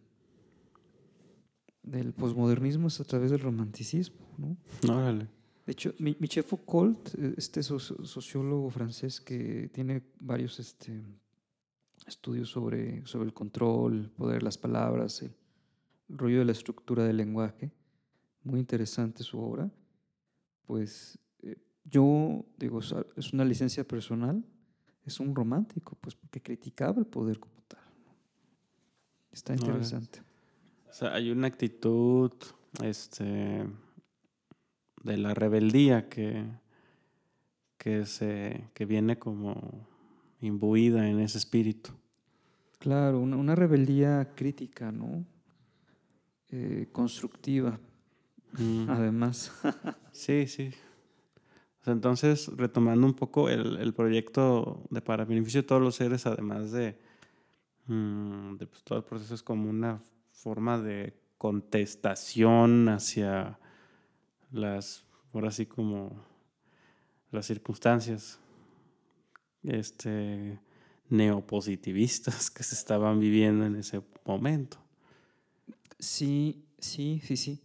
del 1.83 2.13
posmodernismo 2.13 2.89
es 2.89 3.01
a 3.01 3.05
través 3.05 3.31
del 3.31 3.41
romanticismo. 3.41 4.19
¿no? 4.39 4.57
Órale. 4.93 5.29
De 5.67 5.73
hecho, 5.73 5.93
Mi- 5.99 6.17
Michel 6.19 6.45
Foucault, 6.45 7.15
eh, 7.19 7.35
este 7.37 7.61
soci- 7.61 8.05
sociólogo 8.05 8.71
francés 8.71 9.21
que 9.21 9.69
tiene 9.73 10.03
varios 10.21 10.59
este, 10.59 11.01
estudios 12.07 12.49
sobre, 12.51 13.05
sobre 13.07 13.27
el 13.27 13.35
control, 13.35 13.95
el 14.05 14.11
poder 14.11 14.39
de 14.39 14.45
las 14.45 14.59
palabras, 14.59 15.23
el 15.23 15.33
rollo 16.17 16.41
de 16.41 16.45
la 16.45 16.53
estructura 16.53 17.05
del 17.05 17.17
lenguaje, 17.17 17.71
muy 18.43 18.61
interesante 18.61 19.23
su 19.23 19.39
obra, 19.41 19.71
pues 20.67 21.19
eh, 21.43 21.57
yo 21.85 22.45
digo, 22.57 22.81
es 23.17 23.33
una 23.33 23.45
licencia 23.45 23.85
personal, 23.85 24.45
es 25.05 25.21
un 25.21 25.35
romántico, 25.35 25.97
pues 26.01 26.15
porque 26.15 26.41
criticaba 26.41 26.99
el 26.99 27.07
poder 27.07 27.39
como 27.39 27.61
tal. 27.69 27.81
Está 29.33 29.55
interesante. 29.55 30.23
O 30.89 30.93
sea, 30.93 31.15
hay 31.15 31.31
una 31.31 31.47
actitud 31.47 32.33
este, 32.83 33.67
de 35.03 35.17
la 35.17 35.35
rebeldía 35.35 36.09
que, 36.09 36.45
que, 37.79 38.07
se, 38.07 38.69
que 38.75 38.87
viene 38.87 39.19
como 39.19 39.89
imbuida 40.41 41.09
en 41.09 41.21
ese 41.21 41.39
espíritu. 41.39 41.93
Claro, 42.79 43.21
una, 43.21 43.37
una 43.37 43.55
rebeldía 43.55 44.33
crítica, 44.35 44.91
¿no? 44.91 45.25
Eh, 46.53 46.89
constructiva, 46.93 47.79
Mm. 48.59 48.91
además. 48.91 49.53
Sí, 50.13 50.47
sí. 50.49 50.71
Entonces, 51.87 52.49
retomando 52.57 53.07
un 53.07 53.15
poco 53.15 53.49
el, 53.49 53.77
el 53.77 53.95
proyecto 53.95 54.83
de 54.91 55.01
para 55.01 55.25
beneficio 55.25 55.63
de 55.63 55.69
todos 55.69 55.81
los 55.81 55.95
seres, 55.95 56.27
además 56.27 56.73
de, 56.73 56.99
mm, 57.87 58.57
de 58.57 58.67
pues, 58.67 58.83
todo 58.83 58.99
el 58.99 59.05
proceso, 59.05 59.35
es 59.35 59.43
como 59.43 59.71
una 59.71 60.03
forma 60.33 60.79
de 60.79 61.15
contestación 61.39 62.89
hacia 62.89 63.59
las, 64.51 65.07
ahora 65.33 65.53
sí 65.53 65.65
como 65.67 66.23
las 67.31 67.47
circunstancias 67.47 68.41
este, 69.63 70.59
neopositivistas 71.09 72.51
que 72.51 72.63
se 72.63 72.75
estaban 72.75 73.21
viviendo 73.21 73.65
en 73.65 73.77
ese 73.77 74.03
momento. 74.25 74.79
Sí, 76.01 76.67
sí, 76.79 77.21
sí, 77.25 77.37
sí. 77.37 77.61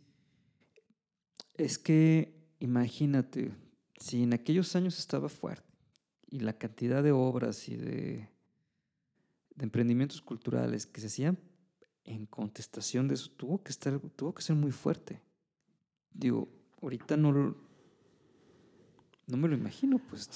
Es 1.56 1.80
que 1.80 2.36
imagínate, 2.60 3.54
si 3.98 4.24
en 4.24 4.34
aquellos 4.34 4.76
años 4.76 5.00
estaba 5.00 5.30
fuerte 5.30 5.64
y 6.28 6.40
la 6.40 6.58
cantidad 6.58 7.02
de 7.02 7.14
obras 7.14 7.70
y 7.70 7.78
de, 7.78 8.30
emprendimientos 9.58 10.22
culturales 10.22 10.86
que 10.86 11.00
se 11.00 11.08
hacían 11.08 11.40
en 12.04 12.26
contestación 12.26 13.08
de 13.08 13.16
eso 13.16 13.32
tuvo 13.32 13.64
que 13.64 13.72
estar, 13.72 13.98
tuvo 14.18 14.36
que 14.36 14.44
ser 14.44 14.58
muy 14.58 14.72
fuerte. 14.72 15.22
Digo, 16.12 16.50
ahorita 16.82 17.16
no, 17.16 17.56
no 19.28 19.38
me 19.38 19.48
lo 19.48 19.56
imagino, 19.56 20.00
pues. 20.10 20.30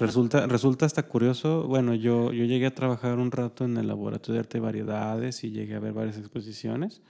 Resulta, 0.00 0.46
resulta 0.46 0.86
hasta 0.86 1.04
curioso. 1.04 1.66
Bueno, 1.68 1.94
yo, 1.94 2.32
yo 2.32 2.44
llegué 2.44 2.66
a 2.66 2.74
trabajar 2.74 3.18
un 3.18 3.30
rato 3.30 3.64
en 3.64 3.76
el 3.76 3.86
laboratorio 3.86 4.34
de 4.34 4.40
arte 4.40 4.58
y 4.58 4.60
variedades 4.60 5.44
y 5.44 5.50
llegué 5.50 5.76
a 5.76 5.80
ver 5.80 5.92
varias 5.92 6.18
exposiciones. 6.18 7.02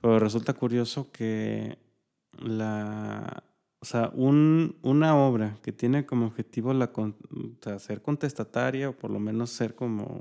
Pero 0.00 0.18
resulta 0.20 0.52
curioso 0.54 1.10
que 1.10 1.78
la, 2.40 3.42
o 3.80 3.84
sea, 3.84 4.10
un- 4.14 4.76
una 4.82 5.16
obra 5.16 5.56
que 5.62 5.72
tiene 5.72 6.06
como 6.06 6.26
objetivo 6.26 6.72
la, 6.72 6.92
ser 7.78 8.00
contestataria 8.02 8.90
o 8.90 8.92
por 8.92 9.10
lo 9.10 9.18
menos 9.18 9.50
ser 9.50 9.74
como 9.74 10.20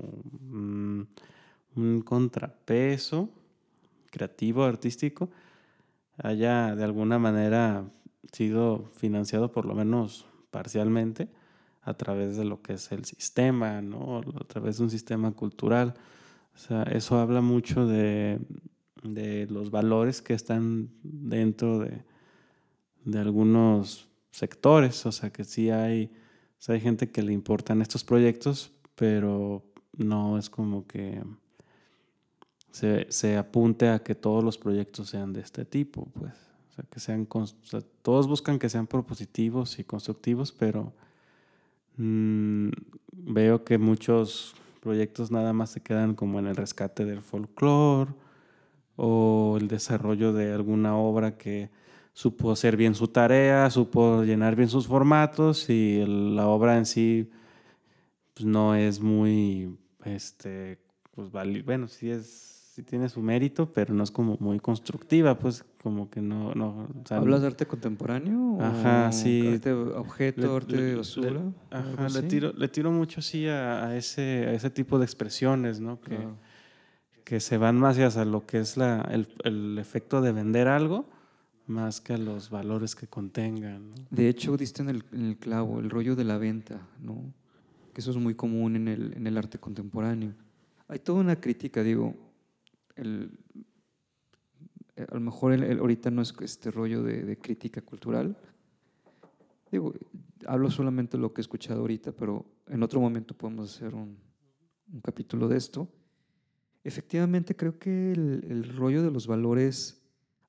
un 0.51 2.01
contrapeso 2.03 3.29
creativo, 4.09 4.63
artístico, 4.63 5.29
haya 6.17 6.75
de 6.75 6.83
alguna 6.83 7.19
manera 7.19 7.83
sido 8.31 8.89
financiado 8.95 9.51
por 9.51 9.65
lo 9.65 9.73
menos 9.75 10.27
parcialmente 10.51 11.29
a 11.81 11.93
través 11.93 12.37
de 12.37 12.45
lo 12.45 12.61
que 12.61 12.73
es 12.73 12.91
el 12.91 13.05
sistema, 13.05 13.81
¿no? 13.81 14.19
A 14.19 14.43
través 14.45 14.77
de 14.77 14.83
un 14.83 14.89
sistema 14.89 15.31
cultural. 15.31 15.93
O 16.53 16.57
sea, 16.57 16.83
eso 16.83 17.17
habla 17.17 17.41
mucho 17.41 17.87
de, 17.87 18.39
de 19.03 19.47
los 19.47 19.71
valores 19.71 20.21
que 20.21 20.33
están 20.33 20.89
dentro 21.03 21.79
de, 21.79 22.03
de 23.05 23.19
algunos 23.19 24.09
sectores. 24.31 25.05
O 25.05 25.11
sea, 25.11 25.31
que 25.31 25.43
sí 25.43 25.69
hay, 25.69 26.11
o 26.67 26.71
hay 26.71 26.81
gente 26.81 27.09
que 27.09 27.21
le 27.21 27.31
importan 27.31 27.81
estos 27.81 28.03
proyectos, 28.03 28.73
pero 28.95 29.63
no 29.97 30.37
es 30.37 30.49
como 30.49 30.85
que 30.85 31.23
se, 32.71 33.37
apunte 33.37 33.89
a 33.89 33.99
que 33.99 34.15
todos 34.15 34.43
los 34.43 34.57
proyectos 34.57 35.09
sean 35.09 35.33
de 35.33 35.41
este 35.41 35.65
tipo, 35.65 36.07
pues. 36.13 36.33
Que 36.89 36.99
sean, 36.99 37.27
todos 38.01 38.27
buscan 38.27 38.59
que 38.59 38.69
sean 38.69 38.87
propositivos 38.87 39.79
y 39.79 39.83
constructivos, 39.83 40.51
pero 40.51 40.93
mm, 41.97 42.69
veo 43.11 43.63
que 43.63 43.77
muchos 43.77 44.55
proyectos 44.79 45.31
nada 45.31 45.53
más 45.53 45.71
se 45.71 45.81
quedan 45.81 46.15
como 46.15 46.39
en 46.39 46.47
el 46.47 46.55
rescate 46.55 47.05
del 47.05 47.21
folclore 47.21 48.11
o 48.95 49.57
el 49.59 49.67
desarrollo 49.67 50.33
de 50.33 50.53
alguna 50.53 50.95
obra 50.95 51.37
que 51.37 51.69
supo 52.13 52.51
hacer 52.51 52.77
bien 52.77 52.95
su 52.95 53.07
tarea, 53.07 53.69
supo 53.69 54.23
llenar 54.23 54.55
bien 54.55 54.69
sus 54.69 54.87
formatos 54.87 55.69
y 55.69 56.03
la 56.05 56.47
obra 56.47 56.77
en 56.77 56.85
sí 56.85 57.29
pues, 58.33 58.45
no 58.45 58.75
es 58.75 58.99
muy, 58.99 59.77
este, 60.03 60.79
pues 61.13 61.29
bueno, 61.31 61.87
sí 61.87 62.09
es 62.09 62.56
sí 62.77 62.83
tiene 62.83 63.09
su 63.09 63.23
mérito, 63.23 63.73
pero 63.73 63.91
no 63.91 64.03
es 64.03 64.11
como 64.11 64.37
muy 64.39 64.59
constructiva, 64.59 65.39
pues 65.39 65.65
como 65.81 66.11
que 66.11 66.21
no... 66.21 66.53
no 66.53 66.87
¿Hablas 67.09 67.41
de 67.41 67.47
arte 67.47 67.65
contemporáneo? 67.65 68.59
Ajá, 68.61 69.11
sí. 69.11 69.47
¿Arte 69.47 69.73
objeto, 69.73 70.57
arte 70.57 70.79
de 70.79 70.95
basura? 70.95 71.41
ajá, 71.71 72.07
le 72.09 72.21
tiro, 72.21 72.53
le 72.55 72.67
tiro 72.67 72.91
mucho 72.91 73.21
así 73.21 73.47
a, 73.47 73.97
ese, 73.97 74.45
a 74.47 74.53
ese 74.53 74.69
tipo 74.69 74.99
de 74.99 75.05
expresiones, 75.05 75.79
¿no? 75.79 75.99
Que, 76.01 76.19
que 77.23 77.39
se 77.39 77.57
van 77.57 77.79
más 77.79 77.97
hacia 77.97 78.25
lo 78.25 78.45
que 78.45 78.59
es 78.59 78.77
la, 78.77 79.01
el, 79.11 79.27
el, 79.43 79.79
efecto 79.79 80.21
de 80.21 80.31
vender 80.31 80.67
algo 80.67 81.09
más 81.65 81.99
que 81.99 82.13
a 82.13 82.17
los 82.19 82.51
valores 82.51 82.95
que 82.95 83.07
contengan. 83.07 83.89
De 84.11 84.29
hecho, 84.29 84.55
diste 84.55 84.83
en 84.83 84.89
el, 84.89 85.03
en 85.11 85.25
el, 85.25 85.37
clavo, 85.37 85.79
el 85.79 85.89
rollo 85.89 86.15
de 86.15 86.25
la 86.25 86.37
venta, 86.37 86.87
¿no? 87.01 87.33
Que 87.91 88.01
eso 88.01 88.11
es 88.11 88.17
muy 88.17 88.35
común 88.35 88.75
en 88.75 88.87
el, 88.87 89.13
en 89.17 89.25
el 89.25 89.35
arte 89.35 89.57
contemporáneo. 89.57 90.35
Hay 90.87 90.99
toda 90.99 91.19
una 91.19 91.37
crítica, 91.37 91.81
digo, 91.81 92.26
el, 92.97 93.39
a 94.95 95.13
lo 95.13 95.19
mejor 95.19 95.53
el, 95.53 95.79
ahorita 95.79 96.11
no 96.11 96.21
es 96.21 96.33
este 96.41 96.71
rollo 96.71 97.03
de, 97.03 97.37
crítica 97.37 97.81
cultural. 97.81 98.37
Digo, 99.71 99.93
hablo 100.45 100.71
solamente 100.71 101.17
de 101.17 101.21
lo 101.21 101.33
que 101.33 101.41
he 101.41 101.43
escuchado 101.43 101.81
ahorita, 101.81 102.11
pero 102.11 102.45
en 102.67 102.83
otro 102.83 102.99
momento 102.99 103.35
podemos 103.35 103.75
hacer 103.75 103.93
un, 103.93 104.17
un 104.91 105.01
capítulo 105.01 105.47
de 105.47 105.57
esto. 105.57 105.87
Efectivamente, 106.83 107.55
creo 107.55 107.77
que 107.77 108.11
el, 108.11 108.45
el, 108.49 108.75
rollo 108.75 109.03
de 109.03 109.11
los 109.11 109.27
valores 109.27 110.01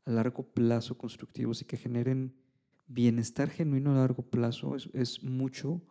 a 0.05 0.11
largo 0.11 0.45
plazo 0.45 0.97
constructivos 0.97 1.63
y 1.63 1.65
que 1.65 1.77
generen 1.77 2.33
bienestar 2.87 3.51
genuino 3.51 3.91
a 3.93 3.99
largo 3.99 4.23
plazo 4.23 4.77
es, 4.77 4.89
es 4.95 5.23
mucho 5.23 5.83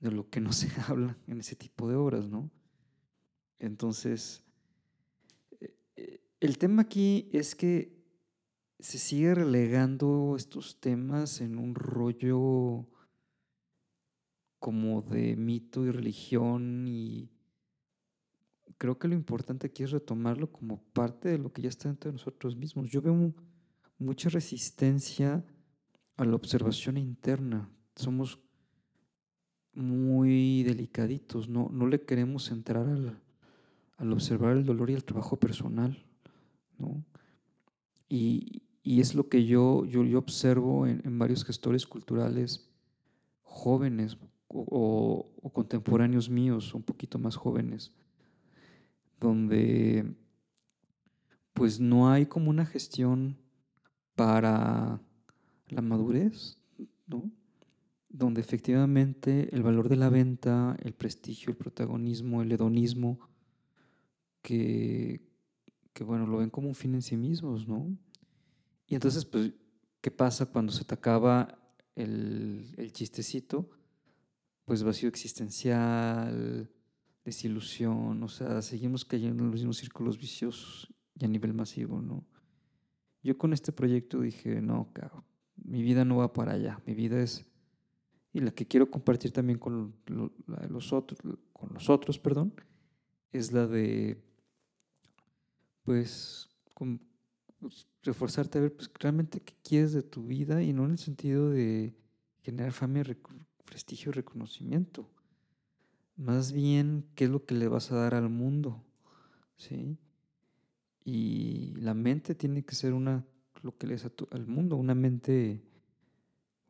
de 0.00 0.10
lo 0.10 0.28
que 0.28 0.40
no 0.40 0.52
se 0.52 0.68
habla 0.88 1.16
en 1.26 1.40
ese 1.40 1.56
tipo 1.56 1.88
de 1.88 1.96
obras, 1.96 2.28
¿no? 2.28 2.50
Entonces, 3.58 4.41
el 6.42 6.58
tema 6.58 6.82
aquí 6.82 7.30
es 7.32 7.54
que 7.54 8.02
se 8.80 8.98
sigue 8.98 9.32
relegando 9.32 10.34
estos 10.36 10.80
temas 10.80 11.40
en 11.40 11.56
un 11.56 11.76
rollo 11.76 12.88
como 14.58 15.02
de 15.02 15.36
mito 15.36 15.86
y 15.86 15.92
religión 15.92 16.88
y 16.88 17.30
creo 18.76 18.98
que 18.98 19.06
lo 19.06 19.14
importante 19.14 19.68
aquí 19.68 19.84
es 19.84 19.92
retomarlo 19.92 20.50
como 20.50 20.82
parte 20.82 21.28
de 21.28 21.38
lo 21.38 21.52
que 21.52 21.62
ya 21.62 21.68
está 21.68 21.88
dentro 21.88 22.10
de 22.10 22.14
nosotros 22.14 22.56
mismos. 22.56 22.90
Yo 22.90 23.00
veo 23.00 23.32
mucha 23.98 24.28
resistencia 24.28 25.44
a 26.16 26.24
la 26.24 26.34
observación 26.34 26.96
interna. 26.96 27.70
Somos 27.94 28.40
muy 29.74 30.64
delicaditos, 30.64 31.48
no, 31.48 31.68
no 31.72 31.86
le 31.86 32.04
queremos 32.04 32.50
entrar 32.50 32.88
al, 32.88 33.22
al 33.96 34.12
observar 34.12 34.56
el 34.56 34.64
dolor 34.64 34.90
y 34.90 34.94
el 34.94 35.04
trabajo 35.04 35.38
personal. 35.38 36.04
Y, 38.08 38.62
es 38.84 39.14
lo 39.14 39.28
que 39.28 39.46
yo, 39.46 39.84
yo, 39.84 40.04
yo 40.04 40.18
observo 40.18 40.86
en, 40.86 41.18
varios 41.18 41.44
gestores 41.44 41.86
culturales 41.86 42.68
jóvenes 43.42 44.18
o, 44.48 45.30
contemporáneos 45.52 46.28
míos, 46.28 46.74
un 46.74 46.82
poquito 46.82 47.18
más 47.18 47.36
jóvenes, 47.36 47.92
donde 49.20 50.14
pues 51.52 51.78
no 51.80 52.10
hay 52.10 52.26
como 52.26 52.50
una 52.50 52.66
gestión 52.66 53.36
para 54.14 55.00
la 55.68 55.82
madurez, 55.82 56.58
¿no? 57.06 57.30
donde 58.08 58.40
efectivamente 58.42 59.48
el 59.54 59.62
valor 59.62 59.88
de 59.88 59.96
la 59.96 60.10
venta, 60.10 60.76
el 60.82 60.92
prestigio, 60.92 61.50
el 61.50 61.56
protagonismo, 61.56 62.42
el 62.42 62.52
hedonismo, 62.52 63.18
que, 64.42 65.31
que 65.92 66.04
bueno, 66.04 66.26
lo 66.26 66.38
ven 66.38 66.50
como 66.50 66.68
un 66.68 66.74
fin 66.74 66.94
en 66.94 67.02
sí 67.02 67.16
mismos, 67.16 67.66
¿no? 67.68 67.96
Y 68.86 68.94
entonces, 68.94 69.24
pues, 69.24 69.52
¿qué 70.00 70.10
pasa 70.10 70.46
cuando 70.46 70.72
se 70.72 70.84
te 70.84 70.94
acaba 70.94 71.58
el, 71.94 72.74
el 72.76 72.92
chistecito? 72.92 73.70
Pues 74.64 74.82
vacío 74.82 75.08
existencial, 75.08 76.70
desilusión, 77.24 78.22
o 78.22 78.28
sea, 78.28 78.62
seguimos 78.62 79.04
cayendo 79.04 79.44
en 79.44 79.50
los 79.50 79.60
mismos 79.60 79.76
círculos 79.76 80.18
viciosos 80.18 80.92
y 81.14 81.24
a 81.24 81.28
nivel 81.28 81.54
masivo, 81.54 82.00
¿no? 82.00 82.24
Yo 83.22 83.38
con 83.38 83.52
este 83.52 83.72
proyecto 83.72 84.20
dije, 84.20 84.60
no, 84.60 84.90
cabrón, 84.92 85.24
mi 85.56 85.82
vida 85.82 86.04
no 86.04 86.16
va 86.16 86.32
para 86.32 86.52
allá, 86.52 86.82
mi 86.86 86.94
vida 86.94 87.22
es, 87.22 87.46
y 88.32 88.40
la 88.40 88.50
que 88.50 88.66
quiero 88.66 88.90
compartir 88.90 89.30
también 89.32 89.58
con, 89.58 89.94
los 90.06 90.92
otros, 90.92 91.20
con 91.52 91.72
los 91.72 91.88
otros, 91.88 92.18
perdón, 92.18 92.54
es 93.30 93.52
la 93.52 93.66
de 93.66 94.20
pues, 95.84 96.48
pues, 96.74 97.86
reforzarte 98.02 98.58
a 98.58 98.62
ver 98.62 98.76
pues, 98.76 98.90
realmente 98.98 99.40
qué 99.40 99.54
quieres 99.62 99.92
de 99.92 100.02
tu 100.02 100.24
vida 100.24 100.62
y 100.62 100.72
no 100.72 100.84
en 100.84 100.92
el 100.92 100.98
sentido 100.98 101.50
de 101.50 101.94
generar 102.42 102.72
fama, 102.72 103.02
prestigio 103.64 104.10
y 104.10 104.14
reconocimiento. 104.14 105.08
Más 106.16 106.52
bien, 106.52 107.06
qué 107.14 107.24
es 107.24 107.30
lo 107.30 107.44
que 107.44 107.54
le 107.54 107.68
vas 107.68 107.90
a 107.90 107.96
dar 107.96 108.14
al 108.14 108.28
mundo, 108.28 108.84
¿sí? 109.56 109.96
Y 111.04 111.74
la 111.76 111.94
mente 111.94 112.34
tiene 112.34 112.64
que 112.64 112.74
ser 112.74 112.92
una, 112.92 113.24
lo 113.62 113.76
que 113.76 113.86
le 113.86 113.94
das 113.94 114.10
al 114.30 114.46
mundo, 114.46 114.76
una 114.76 114.94
mente 114.94 115.62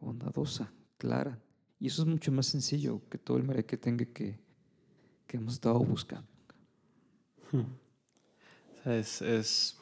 bondadosa, 0.01 0.73
clara. 0.97 1.39
Y 1.79 1.89
eso 1.89 2.03
es 2.03 2.09
mucho 2.09 2.31
más 2.31 2.47
sencillo 2.47 3.03
que 3.09 3.19
todo 3.19 3.39
el 3.39 3.65
que 3.65 3.77
tenga 3.77 4.05
que, 4.05 4.39
que 5.27 5.37
hemos 5.37 5.55
estado 5.55 5.81
buscando. 5.81 6.29
Hmm. 7.51 7.82
Es, 8.85 9.23
es 9.23 9.79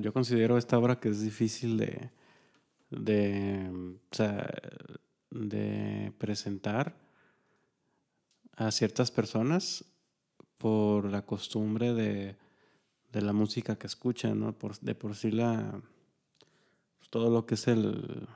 yo 0.00 0.12
considero 0.12 0.58
esta 0.58 0.78
obra 0.78 1.00
que 1.00 1.08
es 1.08 1.22
difícil 1.22 1.78
de, 1.78 2.10
de, 2.90 3.72
presentar 6.18 6.94
a 8.56 8.70
ciertas 8.70 9.10
personas 9.10 9.84
por 10.58 11.10
la 11.10 11.24
costumbre 11.24 11.94
de, 11.94 12.36
de 13.12 13.22
la 13.22 13.32
música 13.32 13.76
que 13.76 13.86
escuchan, 13.86 14.38
¿no? 14.38 14.52
Por, 14.52 14.78
de 14.80 14.94
por 14.94 15.14
sí 15.14 15.30
la 15.30 15.80
todo 17.08 17.30
lo 17.30 17.46
que 17.46 17.54
es 17.54 17.68
el 17.68 18.28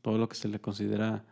todo 0.00 0.18
lo 0.18 0.28
que 0.28 0.36
se 0.36 0.48
le 0.48 0.60
considera 0.60 1.24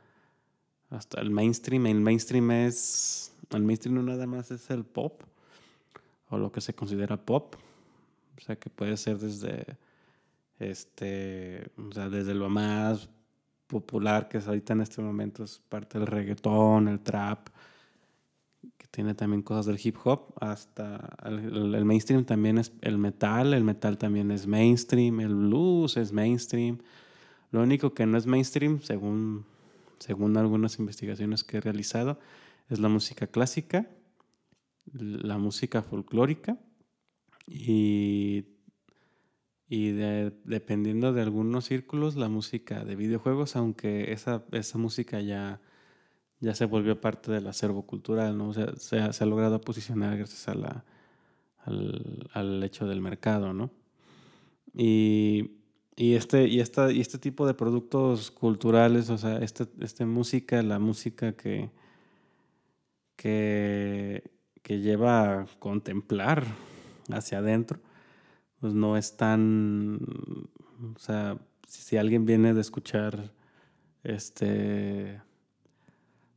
hasta 0.90 1.20
el 1.20 1.30
mainstream, 1.30 1.86
el 1.86 2.01
mainstream 2.01 2.51
es 2.51 3.32
el 3.51 3.62
mainstream 3.62 3.94
no 3.94 4.03
nada 4.03 4.26
más 4.26 4.51
es 4.51 4.70
el 4.70 4.84
pop 4.84 5.22
o 6.30 6.38
lo 6.38 6.51
que 6.53 6.61
se 6.61 6.74
considera 6.74 7.16
pop, 7.16 7.57
o 8.41 8.43
sea, 8.43 8.57
que 8.57 8.70
puede 8.70 8.97
ser 8.97 9.18
desde, 9.18 9.76
este, 10.59 11.70
o 11.76 11.93
sea, 11.93 12.09
desde 12.09 12.34
lo 12.34 12.49
más 12.49 13.09
popular 13.66 14.28
que 14.28 14.38
es 14.38 14.49
ahorita 14.49 14.72
en 14.72 14.80
este 14.80 15.03
momento, 15.03 15.45
es 15.45 15.61
parte 15.68 15.99
del 15.99 16.07
reggaetón, 16.07 16.88
el 16.88 17.01
trap, 17.01 17.49
que 18.78 18.86
tiene 18.91 19.14
también 19.14 19.43
cosas 19.43 19.66
del 19.66 19.78
hip 19.82 19.97
hop, 20.05 20.32
hasta 20.41 21.16
el, 21.24 21.84
mainstream 21.84 22.24
también 22.24 22.59
es 22.59 22.72
el 22.80 22.97
metal, 22.97 23.53
el 23.53 23.62
metal 23.62 23.99
también 23.99 24.30
es 24.30 24.47
mainstream, 24.47 25.20
el 25.20 25.34
blues 25.34 25.97
es 25.99 26.12
mainstream. 26.12 26.78
Lo 27.53 27.62
único 27.62 27.93
que 27.95 28.07
no 28.07 28.16
es 28.16 28.26
mainstream, 28.26 28.80
según, 28.80 29.45
según 29.99 30.36
algunas 30.36 30.78
investigaciones 30.78 31.45
que 31.45 31.59
he 31.59 31.61
realizado, 31.61 32.18
es 32.70 32.78
la 32.78 32.88
música 32.88 33.26
clásica, 33.26 33.86
la 34.93 35.36
música 35.36 35.82
folclórica 35.82 36.59
y, 37.51 38.46
y 39.68 39.90
dependiendo 39.90 41.12
de 41.12 41.20
algunos 41.20 41.64
círculos, 41.64 42.14
la 42.14 42.28
música 42.28 42.84
de 42.84 42.94
videojuegos, 42.94 43.57
aunque 43.57 44.12
esa, 44.12 44.44
esa 44.53 44.78
música 44.78 45.20
ya, 45.20 45.61
ya 46.38 46.55
se 46.55 46.66
volvió 46.66 47.01
parte 47.01 47.32
del 47.32 47.48
acervo 47.48 47.86
cultural, 47.86 48.38
¿no? 48.38 48.51
O 48.51 48.55
sea, 48.55 48.76
se, 48.76 49.01
ha, 49.01 49.26
logrado 49.26 49.61
posicionar 49.61 50.16
gracias 50.16 50.48
a 50.48 50.84
al, 51.64 52.28
al, 52.32 52.62
hecho 52.62 52.86
del 52.86 53.01
mercado, 53.01 53.53
¿no? 53.53 53.72
Y, 54.72 55.51
y, 55.96 56.14
este, 56.14 56.46
y, 56.46 56.61
esta, 56.61 56.92
y 56.92 57.01
este 57.01 57.18
tipo 57.18 57.48
de 57.48 57.55
productos 57.55 58.30
culturales, 58.30 59.11
o 59.11 59.18
sea, 59.18 59.38
esta 59.38 59.66
este 59.80 60.07
música, 60.07 60.62
la 60.62 60.78
música 60.78 61.32
que, 61.32 61.70
que, 63.16 64.22
que 64.62 64.80
lleva 64.80 65.40
a 65.40 65.46
contemplar 65.59 66.70
hacia 67.14 67.38
adentro, 67.38 67.80
pues 68.61 68.74
no 68.74 68.96
es 68.96 69.16
tan, 69.16 70.00
o 70.94 70.98
sea, 70.98 71.38
si, 71.66 71.96
alguien 71.96 72.26
viene 72.26 72.54
de 72.54 72.61
escuchar 72.61 73.32
este, 74.02 75.20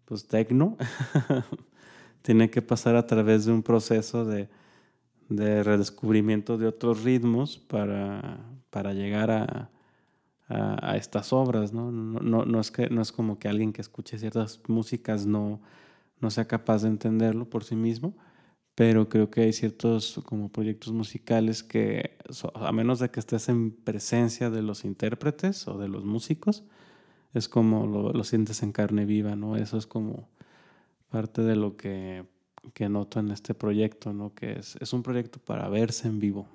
pues 0.06 0.28
tecno, 0.28 0.78
tiene 2.22 2.50
que 2.50 2.62
pasar 2.62 2.96
a 2.96 3.08
través 3.08 3.46
de 3.46 3.52
un 3.52 3.64
proceso 3.64 4.26
de, 4.26 4.50
de 5.30 5.64
redescubrimiento 5.64 6.58
de 6.58 6.68
otros 6.68 7.04
ritmos 7.04 7.58
para, 7.58 8.40
para 8.70 8.94
llegar 8.94 9.32
a, 9.32 9.70
a, 10.48 10.98
estas 10.98 11.34
obras, 11.34 11.74
¿no? 11.74 11.92
No, 11.92 12.46
no, 12.46 12.60
es 12.60 12.72
que, 12.72 12.90
no 12.90 13.02
es 13.02 13.12
como 13.12 13.40
que 13.40 13.48
alguien 13.48 13.74
que 13.74 13.82
escuche 13.82 14.18
ciertas 14.20 14.62
músicas 14.68 15.26
no, 15.26 15.62
no 16.20 16.30
sea 16.30 16.46
capaz 16.46 16.84
de 16.84 16.90
entenderlo 16.90 17.50
por 17.50 17.64
sí 17.64 17.76
mismo, 17.76 18.14
pero 18.76 19.08
creo 19.08 19.30
que 19.30 19.42
hay 19.42 19.54
ciertos 19.54 20.20
como 20.26 20.50
proyectos 20.50 20.92
musicales 20.94 21.64
que, 21.64 22.18
a 22.56 22.72
menos 22.72 23.00
de 23.00 23.10
que 23.12 23.20
estés 23.20 23.50
en 23.50 23.72
presencia 23.72 24.50
de 24.50 24.62
los 24.62 24.84
intérpretes 24.84 25.68
o 25.68 25.78
de 25.78 25.88
los 25.88 26.06
músicos, 26.06 26.64
es 27.34 27.50
como 27.50 27.86
lo, 27.86 28.24
sientes 28.24 28.64
en 28.64 28.72
carne 28.72 29.06
viva, 29.06 29.36
¿no? 29.36 29.58
Eso 29.58 29.78
es 29.78 29.88
como 29.88 30.28
parte 31.10 31.42
de 31.42 31.56
lo 31.56 31.78
que, 31.78 32.26
que 32.74 32.90
noto 32.90 33.20
en 33.20 33.32
este 33.32 33.54
proyecto, 33.54 34.14
¿no? 34.14 34.34
Que 34.34 34.60
es, 34.60 34.76
es 34.80 34.94
un 34.94 35.04
proyecto 35.04 35.40
para 35.40 35.70
verse 35.70 36.08
en 36.08 36.20
vivo. 36.20 36.48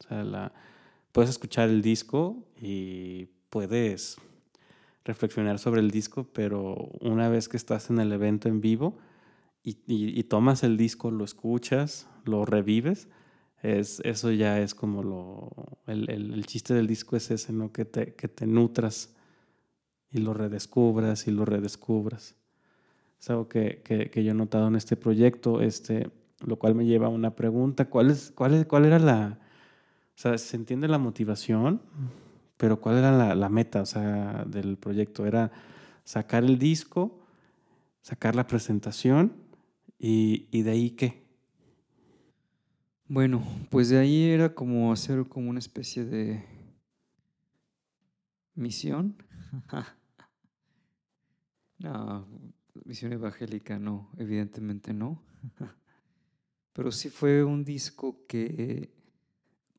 O 0.00 0.08
sea, 0.08 0.52
puedes 1.12 1.30
escuchar 1.30 1.68
el 1.68 1.82
disco 1.82 2.44
y 2.60 3.28
puedes 3.50 4.16
reflexionar 5.04 5.58
sobre 5.58 5.80
el 5.80 5.90
disco, 5.90 6.26
pero 6.32 6.90
una 7.00 7.28
vez 7.28 7.48
que 7.48 7.56
estás 7.56 7.90
en 7.90 7.98
el 7.98 8.12
evento 8.12 8.48
en 8.48 8.60
vivo, 8.60 8.96
y, 9.64 10.22
tomas 10.24 10.62
el 10.62 10.76
disco, 10.76 11.10
lo 11.10 11.24
escuchas, 11.24 12.06
lo 12.24 12.44
revives, 12.44 13.08
es, 13.62 14.00
eso 14.04 14.30
ya 14.30 14.60
es 14.60 14.74
como 14.74 15.02
lo, 15.02 15.78
el, 15.86 16.10
el, 16.10 16.44
chiste 16.44 16.74
del 16.74 16.86
disco 16.86 17.16
es 17.16 17.30
ese, 17.30 17.54
¿no? 17.54 17.72
Que 17.72 17.86
te, 17.86 18.14
que 18.14 18.28
te 18.28 18.46
nutras 18.46 19.16
y 20.10 20.18
lo 20.18 20.34
redescubras 20.34 21.26
y 21.28 21.30
lo 21.30 21.46
redescubras. 21.46 22.36
Es 23.18 23.30
algo 23.30 23.48
que, 23.48 23.80
que, 23.82 24.10
que, 24.10 24.22
yo 24.22 24.32
he 24.32 24.34
notado 24.34 24.68
en 24.68 24.76
este 24.76 24.96
proyecto, 24.96 25.62
este, 25.62 26.10
lo 26.44 26.58
cual 26.58 26.74
me 26.74 26.84
lleva 26.84 27.06
a 27.06 27.10
una 27.10 27.34
pregunta, 27.34 27.86
¿cuál, 27.86 28.10
es, 28.10 28.32
cuál, 28.32 28.52
es, 28.52 28.66
cuál 28.66 28.84
era 28.84 28.98
la, 28.98 29.38
o 30.14 30.18
sea, 30.18 30.36
se 30.36 30.56
entiende 30.56 30.88
la 30.88 30.98
motivación, 30.98 31.80
pero 32.58 32.82
cuál 32.82 32.98
era 32.98 33.12
la, 33.12 33.34
la 33.34 33.48
meta, 33.48 33.80
o 33.80 33.86
sea, 33.86 34.44
del 34.46 34.76
proyecto? 34.76 35.24
¿Era 35.24 35.50
sacar 36.04 36.44
el 36.44 36.58
disco, 36.58 37.18
sacar 38.02 38.36
la 38.36 38.46
presentación 38.46 39.43
¿Y, 40.06 40.62
de 40.62 40.70
ahí 40.70 40.90
qué? 40.90 41.24
Bueno, 43.08 43.42
pues 43.70 43.88
de 43.88 43.96
ahí 43.96 44.24
era 44.24 44.54
como 44.54 44.92
hacer 44.92 45.26
como 45.26 45.48
una 45.48 45.60
especie 45.60 46.04
de 46.04 46.44
misión. 48.54 49.16
no, 51.78 52.28
misión 52.84 53.14
evangélica 53.14 53.78
no, 53.78 54.10
evidentemente 54.18 54.92
no. 54.92 55.22
Pero 56.74 56.92
sí 56.92 57.08
fue 57.08 57.42
un 57.42 57.64
disco 57.64 58.26
que 58.28 58.92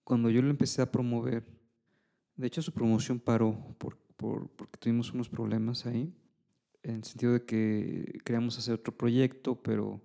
cuando 0.04 0.32
yo 0.32 0.42
lo 0.42 0.50
empecé 0.50 0.82
a 0.82 0.92
promover, 0.92 1.46
de 2.36 2.48
hecho 2.48 2.64
su 2.64 2.74
promoción 2.74 3.20
paró 3.20 3.76
por, 3.78 4.00
porque 4.18 4.80
tuvimos 4.80 5.14
unos 5.14 5.30
problemas 5.30 5.86
ahí 5.86 6.12
en 6.82 6.96
el 6.96 7.04
sentido 7.04 7.34
de 7.34 7.46
que 7.46 8.22
queríamos 8.26 8.58
hacer 8.58 8.74
otro 8.74 8.98
proyecto, 8.98 9.62
pero 9.62 10.02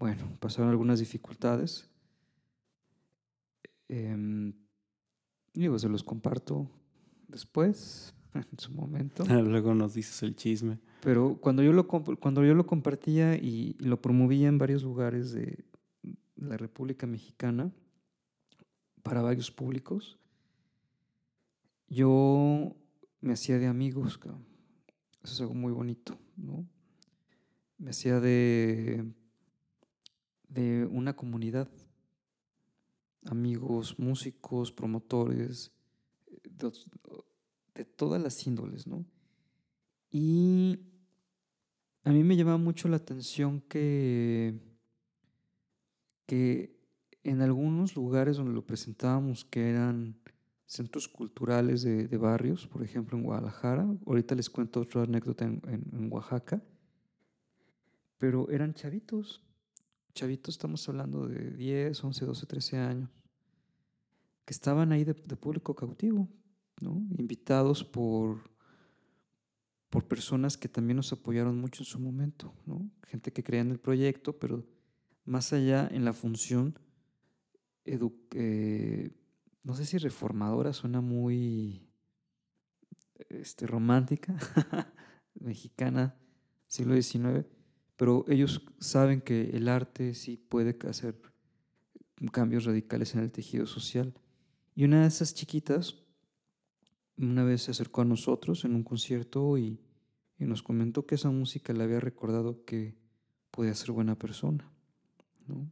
bueno, 0.00 0.36
pasaron 0.40 0.70
algunas 0.70 0.98
dificultades. 0.98 1.88
Eh, 3.88 4.52
digo, 5.52 5.78
se 5.78 5.90
los 5.90 6.02
comparto 6.02 6.70
después, 7.28 8.14
en 8.34 8.58
su 8.58 8.72
momento. 8.72 9.24
Luego 9.28 9.74
nos 9.74 9.92
dices 9.92 10.22
el 10.22 10.34
chisme. 10.34 10.78
Pero 11.02 11.36
cuando 11.40 11.62
yo 11.62 11.72
lo, 11.72 11.86
cuando 11.86 12.42
yo 12.44 12.54
lo 12.54 12.66
compartía 12.66 13.36
y, 13.36 13.76
y 13.78 13.84
lo 13.84 14.00
promovía 14.00 14.48
en 14.48 14.56
varios 14.56 14.82
lugares 14.82 15.32
de 15.32 15.64
la 16.36 16.56
República 16.56 17.06
Mexicana, 17.06 17.70
para 19.02 19.20
varios 19.20 19.50
públicos, 19.50 20.18
yo 21.88 22.74
me 23.20 23.34
hacía 23.34 23.58
de 23.58 23.66
amigos, 23.66 24.16
cabrón. 24.16 24.46
Eso 25.22 25.34
es 25.34 25.40
algo 25.42 25.54
muy 25.54 25.72
bonito, 25.72 26.18
¿no? 26.36 26.66
Me 27.76 27.90
hacía 27.90 28.20
de, 28.20 29.04
de 30.50 30.86
una 30.90 31.16
comunidad, 31.16 31.68
amigos, 33.24 33.98
músicos, 33.98 34.72
promotores, 34.72 35.72
de, 36.44 37.84
todas 37.84 38.22
las 38.22 38.46
índoles, 38.46 38.86
¿no? 38.86 39.06
Y 40.10 40.78
a 42.04 42.10
mí 42.10 42.22
me 42.24 42.36
llama 42.36 42.58
mucho 42.58 42.88
la 42.88 42.96
atención 42.96 43.60
que, 43.62 44.58
que 46.26 46.78
en 47.24 47.40
algunos 47.40 47.94
lugares 47.94 48.36
donde 48.36 48.52
lo 48.52 48.66
presentábamos, 48.66 49.44
que 49.44 49.70
eran 49.70 50.20
centros 50.70 51.08
culturales 51.08 51.82
de, 51.82 52.16
barrios, 52.16 52.68
por 52.68 52.84
ejemplo 52.84 53.18
en 53.18 53.24
Guadalajara. 53.24 53.86
Ahorita 54.06 54.36
les 54.36 54.48
cuento 54.48 54.80
otra 54.80 55.02
anécdota 55.02 55.44
en, 55.44 56.08
Oaxaca. 56.12 56.62
Pero 58.18 58.48
eran 58.50 58.74
chavitos. 58.74 59.42
Chavitos, 60.14 60.54
estamos 60.54 60.88
hablando 60.88 61.26
de 61.26 61.52
10, 61.52 62.04
11, 62.04 62.24
12, 62.24 62.46
13 62.46 62.76
años. 62.78 63.10
Que 64.44 64.52
estaban 64.52 64.92
ahí 64.92 65.04
de, 65.04 65.14
público 65.14 65.74
cautivo, 65.74 66.28
¿no? 66.80 67.06
Invitados 67.16 67.84
por, 67.84 68.50
por 69.88 70.08
personas 70.08 70.56
que 70.56 70.68
también 70.68 70.96
nos 70.96 71.12
apoyaron 71.12 71.60
mucho 71.60 71.82
en 71.82 71.86
su 71.86 72.00
momento, 72.00 72.52
¿no? 72.66 72.90
Gente 73.06 73.32
que 73.32 73.44
creía 73.44 73.62
en 73.62 73.70
el 73.70 73.78
proyecto, 73.78 74.38
pero 74.38 74.66
más 75.24 75.52
allá 75.52 75.88
en 75.92 76.04
la 76.04 76.12
función 76.12 76.78
eh, 77.84 79.10
no 79.62 79.74
sé 79.74 79.84
si 79.84 79.98
reformadora 79.98 80.72
suena 80.72 81.00
muy 81.00 81.88
este, 83.28 83.66
romántica, 83.66 84.36
mexicana, 85.34 86.16
siglo 86.66 86.94
XIX, 86.94 87.46
pero 88.00 88.24
ellos 88.28 88.62
saben 88.78 89.20
que 89.20 89.50
el 89.50 89.68
arte 89.68 90.14
sí 90.14 90.38
puede 90.38 90.74
hacer 90.88 91.20
cambios 92.32 92.64
radicales 92.64 93.14
en 93.14 93.20
el 93.20 93.30
tejido 93.30 93.66
social. 93.66 94.14
Y 94.74 94.84
una 94.84 95.02
de 95.02 95.08
esas 95.08 95.34
chiquitas 95.34 95.96
una 97.18 97.44
vez 97.44 97.64
se 97.64 97.72
acercó 97.72 98.00
a 98.00 98.06
nosotros 98.06 98.64
en 98.64 98.74
un 98.74 98.84
concierto 98.84 99.58
y, 99.58 99.78
y 100.38 100.46
nos 100.46 100.62
comentó 100.62 101.04
que 101.04 101.16
esa 101.16 101.28
música 101.28 101.74
le 101.74 101.84
había 101.84 102.00
recordado 102.00 102.64
que 102.64 102.96
podía 103.50 103.74
ser 103.74 103.92
buena 103.92 104.18
persona. 104.18 104.66
¿no? 105.46 105.70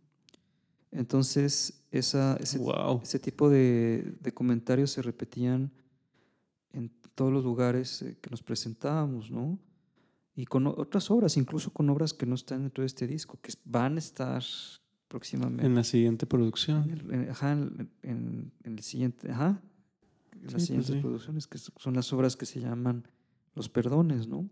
Entonces, 0.90 1.82
ese, 1.90 2.18
ese, 2.40 3.18
tipo 3.20 3.48
de, 3.48 4.18
comentarios 4.34 4.90
se 4.90 5.00
repetían 5.00 5.72
en 6.74 6.90
todos 7.14 7.32
los 7.32 7.42
lugares 7.42 8.02
eh, 8.02 8.18
que 8.20 8.28
nos 8.28 8.42
presentábamos, 8.42 9.30
¿no? 9.30 9.58
Y 10.38 10.46
con 10.46 10.68
otras 10.68 11.10
obras, 11.10 11.36
incluso 11.36 11.72
con 11.72 11.90
obras 11.90 12.14
que 12.14 12.24
no 12.24 12.36
están 12.36 12.62
dentro 12.62 12.82
de 12.82 12.86
este 12.86 13.08
disco, 13.08 13.40
que 13.42 13.52
van 13.64 13.96
a 13.96 13.98
estar 13.98 14.40
próximamente. 15.08 15.66
En 15.66 15.74
la 15.74 15.82
siguiente 15.82 16.26
producción. 16.26 16.88
En 17.10 17.28
ajá, 17.28 17.52
en, 18.02 18.52
el 18.62 18.78
siguiente, 18.78 19.32
ajá. 19.32 19.60
En 20.32 20.42
las 20.44 20.52
pues 20.52 20.66
siguientes 20.66 20.94
producciones, 21.00 21.48
que 21.48 21.58
son 21.58 21.94
las 21.94 22.12
obras 22.12 22.36
que 22.36 22.46
se 22.46 22.60
llaman 22.60 23.08
Los 23.56 23.68
Perdones, 23.68 24.28
¿no? 24.28 24.48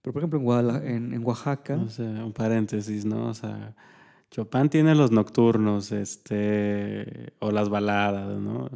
Pero, 0.00 0.14
por 0.14 0.22
ejemplo, 0.22 0.80
en, 0.80 1.12
en 1.12 1.22
Oaxaca. 1.22 1.76
O 1.76 1.90
sea, 1.90 2.24
un 2.24 2.32
paréntesis, 2.32 3.04
¿no? 3.04 3.28
O 3.28 3.34
sea 3.34 3.76
Chopin 4.30 4.70
tiene 4.70 4.94
los 4.94 5.10
nocturnos, 5.10 5.92
este, 5.92 7.34
o 7.40 7.50
las 7.50 7.68
baladas, 7.68 8.40
¿no? 8.40 8.70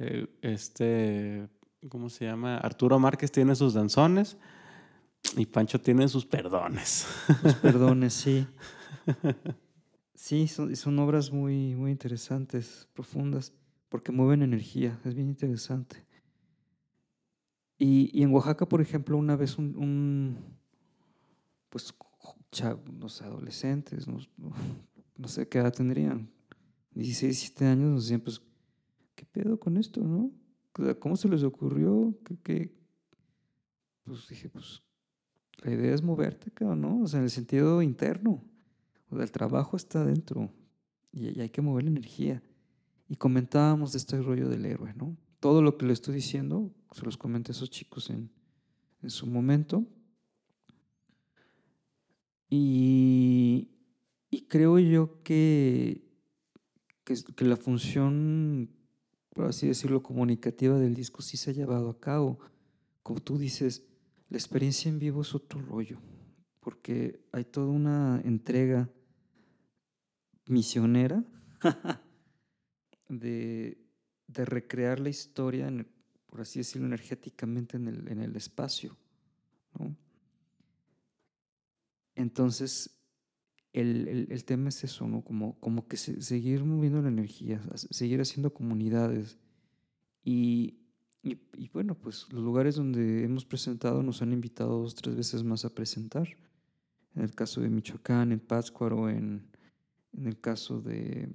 Eh, 0.00 0.26
este, 0.42 1.48
¿cómo 1.88 2.10
se 2.10 2.26
llama? 2.26 2.58
Arturo 2.58 2.98
Márquez 2.98 3.32
tiene 3.32 3.54
sus 3.54 3.72
danzones 3.72 4.36
y 5.36 5.46
Pancho 5.46 5.80
tiene 5.80 6.08
sus 6.08 6.24
perdones. 6.24 7.06
Sus 7.42 7.54
perdones, 7.54 8.14
sí. 8.14 8.46
Sí, 10.18 10.48
son, 10.48 10.74
son 10.74 10.98
obras 10.98 11.30
muy, 11.30 11.76
muy 11.76 11.92
interesantes, 11.92 12.88
profundas, 12.92 13.52
porque 13.88 14.10
mueven 14.10 14.42
energía, 14.42 14.98
es 15.04 15.14
bien 15.14 15.28
interesante. 15.28 16.04
Y, 17.78 18.10
y 18.12 18.24
en 18.24 18.34
Oaxaca, 18.34 18.68
por 18.68 18.80
ejemplo, 18.80 19.16
una 19.16 19.36
vez 19.36 19.58
un, 19.58 19.76
un 19.76 20.36
pues 21.68 21.94
chavos, 22.50 23.22
adolescentes, 23.22 24.08
no, 24.08 25.28
sé 25.28 25.48
qué 25.48 25.58
edad 25.58 25.72
tendrían, 25.72 26.30
16, 26.94 27.30
17 27.30 27.64
años, 27.66 27.90
nos 27.90 28.04
decían, 28.04 28.20
pues, 28.20 28.42
¿qué 29.14 29.24
pedo 29.24 29.60
con 29.60 29.76
esto, 29.76 30.00
no? 30.02 30.32
¿Cómo 30.98 31.16
se 31.16 31.28
les 31.28 31.44
ocurrió? 31.44 32.18
¿Qué, 32.42 32.74
Pues 34.04 34.26
dije, 34.28 34.48
pues, 34.48 34.82
la 35.62 35.72
idea 35.72 35.94
es 35.94 36.02
moverte, 36.02 36.50
cabrón, 36.50 36.80
¿no? 36.80 37.02
O 37.02 37.08
sea, 37.08 37.18
en 37.18 37.24
el 37.24 37.30
sentido 37.30 37.82
interno. 37.82 38.42
O 39.10 39.16
sea, 39.16 39.24
el 39.24 39.32
trabajo 39.32 39.76
está 39.76 40.04
dentro 40.04 40.50
y, 41.12 41.40
hay 41.40 41.50
que 41.50 41.62
mover 41.62 41.84
la 41.84 41.90
energía. 41.90 42.42
y 43.08 43.16
comentábamos 43.16 43.92
de 43.92 43.98
este 43.98 44.20
rollo 44.20 44.48
del 44.48 44.66
héroe, 44.66 44.92
¿no? 44.94 45.16
Todo 45.40 45.62
lo 45.62 45.78
que 45.78 45.86
le 45.86 45.92
estoy 45.92 46.14
diciendo, 46.14 46.70
se 46.92 47.04
los 47.04 47.16
comenté 47.16 47.52
a 47.52 47.54
esos 47.54 47.70
chicos 47.70 48.10
en, 48.10 48.30
en 49.02 49.10
su 49.10 49.26
momento. 49.26 49.86
Y, 52.50 53.70
y 54.30 54.42
creo 54.42 54.78
yo 54.78 55.22
que, 55.22 56.06
que, 57.04 57.14
que, 57.34 57.44
la 57.44 57.56
función, 57.56 58.70
por 59.30 59.46
así 59.46 59.66
decirlo, 59.66 60.02
comunicativa 60.02 60.78
del 60.78 60.94
disco 60.94 61.22
sí 61.22 61.36
se 61.36 61.50
ha 61.50 61.54
llevado 61.54 61.90
a 61.90 62.00
cabo. 62.00 62.38
Como 63.02 63.20
tú 63.20 63.38
dices, 63.38 63.87
la 64.28 64.36
experiencia 64.36 64.88
en 64.88 64.98
vivo 64.98 65.22
es 65.22 65.34
otro 65.34 65.60
rollo, 65.60 65.98
porque 66.60 67.20
hay 67.32 67.44
toda 67.44 67.68
una 67.68 68.20
entrega 68.24 68.90
misionera 70.46 71.24
de, 73.08 73.78
de, 74.26 74.44
recrear 74.44 75.00
la 75.00 75.08
historia, 75.08 75.70
por 76.26 76.42
así 76.42 76.60
decirlo, 76.60 76.86
energéticamente 76.86 77.76
en 77.76 77.88
el, 77.88 78.08
en 78.08 78.20
el 78.20 78.36
espacio. 78.36 78.96
Entonces, 82.14 82.98
el, 83.72 84.26
el, 84.28 84.44
tema 84.44 84.70
es 84.70 84.82
eso, 84.82 85.06
¿no? 85.06 85.22
Como, 85.22 85.58
como 85.60 85.86
que 85.86 85.96
se, 85.96 86.20
seguir 86.20 86.64
moviendo 86.64 87.00
la 87.00 87.08
energía, 87.08 87.62
seguir 87.74 88.20
haciendo 88.20 88.52
comunidades. 88.52 89.38
Y, 90.24 90.87
y, 91.22 91.68
bueno, 91.72 91.94
pues 91.94 92.26
los 92.32 92.42
lugares 92.42 92.76
donde 92.76 93.24
hemos 93.24 93.44
presentado 93.44 94.02
nos 94.02 94.22
han 94.22 94.32
invitado 94.32 94.80
dos, 94.80 94.94
tres 94.94 95.16
veces 95.16 95.42
más 95.42 95.64
a 95.64 95.74
presentar. 95.74 96.28
En 97.14 97.22
el 97.22 97.34
caso 97.34 97.60
de 97.60 97.68
Michoacán, 97.68 98.32
en 98.32 98.40
Pátzcuaro, 98.40 99.08
en, 99.08 99.46
en 100.12 100.26
el 100.26 100.40
caso 100.40 100.80
de 100.80 101.28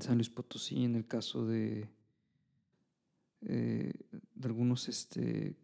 San 0.00 0.16
Luis 0.16 0.30
Potosí, 0.30 0.84
en 0.84 0.96
el 0.96 1.06
caso 1.06 1.46
de, 1.46 1.88
eh, 3.42 3.92
de 4.34 4.48
algunos, 4.48 4.88
este, 4.88 5.54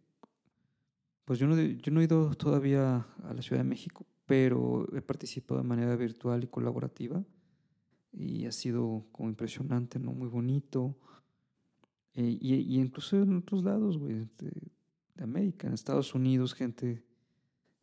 pues 1.25 1.39
yo 1.39 1.47
no, 1.47 1.59
yo 1.59 1.91
no 1.91 2.01
he 2.01 2.05
ido 2.05 2.33
todavía 2.35 3.07
a 3.23 3.33
la 3.33 3.41
Ciudad 3.41 3.63
de 3.63 3.69
México, 3.69 4.05
pero 4.25 4.87
he 4.95 5.01
participado 5.01 5.61
de 5.61 5.67
manera 5.67 5.95
virtual 5.95 6.43
y 6.43 6.47
colaborativa 6.47 7.23
y 8.13 8.45
ha 8.45 8.51
sido 8.51 9.05
como 9.11 9.29
impresionante, 9.29 9.99
¿no? 9.99 10.13
Muy 10.13 10.27
bonito. 10.27 10.97
Eh, 12.13 12.37
y, 12.41 12.79
incluso 12.79 13.21
en 13.21 13.37
otros 13.37 13.63
lados, 13.63 13.97
güey, 13.97 14.15
de, 14.15 14.27
de, 15.15 15.23
América, 15.23 15.67
en 15.67 15.73
Estados 15.73 16.15
Unidos, 16.15 16.53
gente 16.53 17.03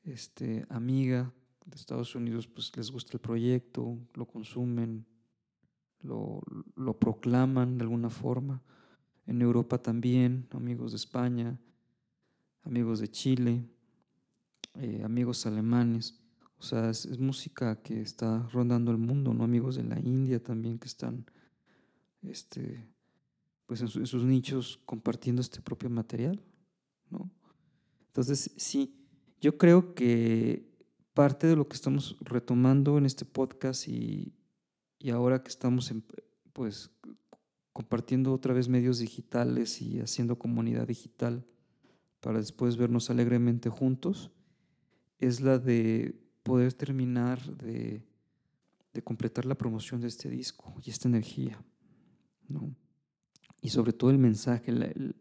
este, 0.04 0.66
amiga 0.68 1.32
de 1.64 1.76
Estados 1.76 2.14
Unidos, 2.14 2.46
pues 2.46 2.76
les 2.76 2.90
gusta 2.90 3.12
el 3.14 3.20
proyecto, 3.20 3.98
lo 4.14 4.26
consumen, 4.26 5.06
lo, 6.00 6.42
lo 6.76 6.98
proclaman 6.98 7.78
de 7.78 7.84
alguna 7.84 8.10
forma. 8.10 8.62
En 9.26 9.42
Europa 9.42 9.78
también, 9.78 10.48
amigos 10.50 10.92
de 10.92 10.96
España, 10.96 11.58
amigos 12.62 13.00
de 13.00 13.08
Chile, 13.08 13.68
eh, 14.74 15.02
amigos 15.04 15.46
alemanes. 15.46 16.20
O 16.58 16.62
sea, 16.62 16.90
es, 16.90 17.04
es, 17.04 17.18
música 17.18 17.80
que 17.82 18.00
está 18.00 18.48
rondando 18.52 18.90
el 18.90 18.98
mundo, 18.98 19.32
¿no? 19.32 19.44
Amigos 19.44 19.76
de 19.76 19.84
la 19.84 20.00
India 20.00 20.42
también 20.42 20.78
que 20.78 20.88
están, 20.88 21.26
este, 22.22 22.88
pues 23.68 23.82
en, 23.82 23.88
su, 23.88 23.98
en 23.98 24.06
sus 24.06 24.24
nichos 24.24 24.80
compartiendo 24.86 25.42
este 25.42 25.60
propio 25.60 25.90
material, 25.90 26.42
¿no? 27.10 27.30
Entonces, 28.06 28.50
sí, 28.56 28.96
yo 29.42 29.58
creo 29.58 29.94
que 29.94 30.66
parte 31.12 31.46
de 31.46 31.54
lo 31.54 31.68
que 31.68 31.76
estamos 31.76 32.16
retomando 32.20 32.96
en 32.96 33.04
este 33.04 33.26
podcast 33.26 33.86
y, 33.86 34.32
y 34.98 35.10
ahora 35.10 35.42
que 35.42 35.50
estamos 35.50 35.92
pues 36.54 36.90
compartiendo 37.74 38.32
otra 38.32 38.54
vez 38.54 38.68
medios 38.68 39.00
digitales 39.00 39.82
y 39.82 40.00
haciendo 40.00 40.38
comunidad 40.38 40.88
digital 40.88 41.44
para 42.20 42.38
después 42.38 42.78
vernos 42.78 43.10
alegremente 43.10 43.68
juntos, 43.68 44.30
es 45.18 45.42
la 45.42 45.58
de 45.58 46.18
poder 46.42 46.72
terminar 46.72 47.38
de, 47.58 48.02
de 48.94 49.02
completar 49.02 49.44
la 49.44 49.56
promoción 49.56 50.00
de 50.00 50.08
este 50.08 50.30
disco 50.30 50.74
y 50.82 50.88
esta 50.88 51.06
energía, 51.06 51.62
¿no? 52.48 52.74
Y 53.60 53.70
sobre 53.70 53.92
todo 53.92 54.10
el 54.10 54.18
mensaje, 54.18 54.70
el, 54.70 54.82
el, 54.82 55.16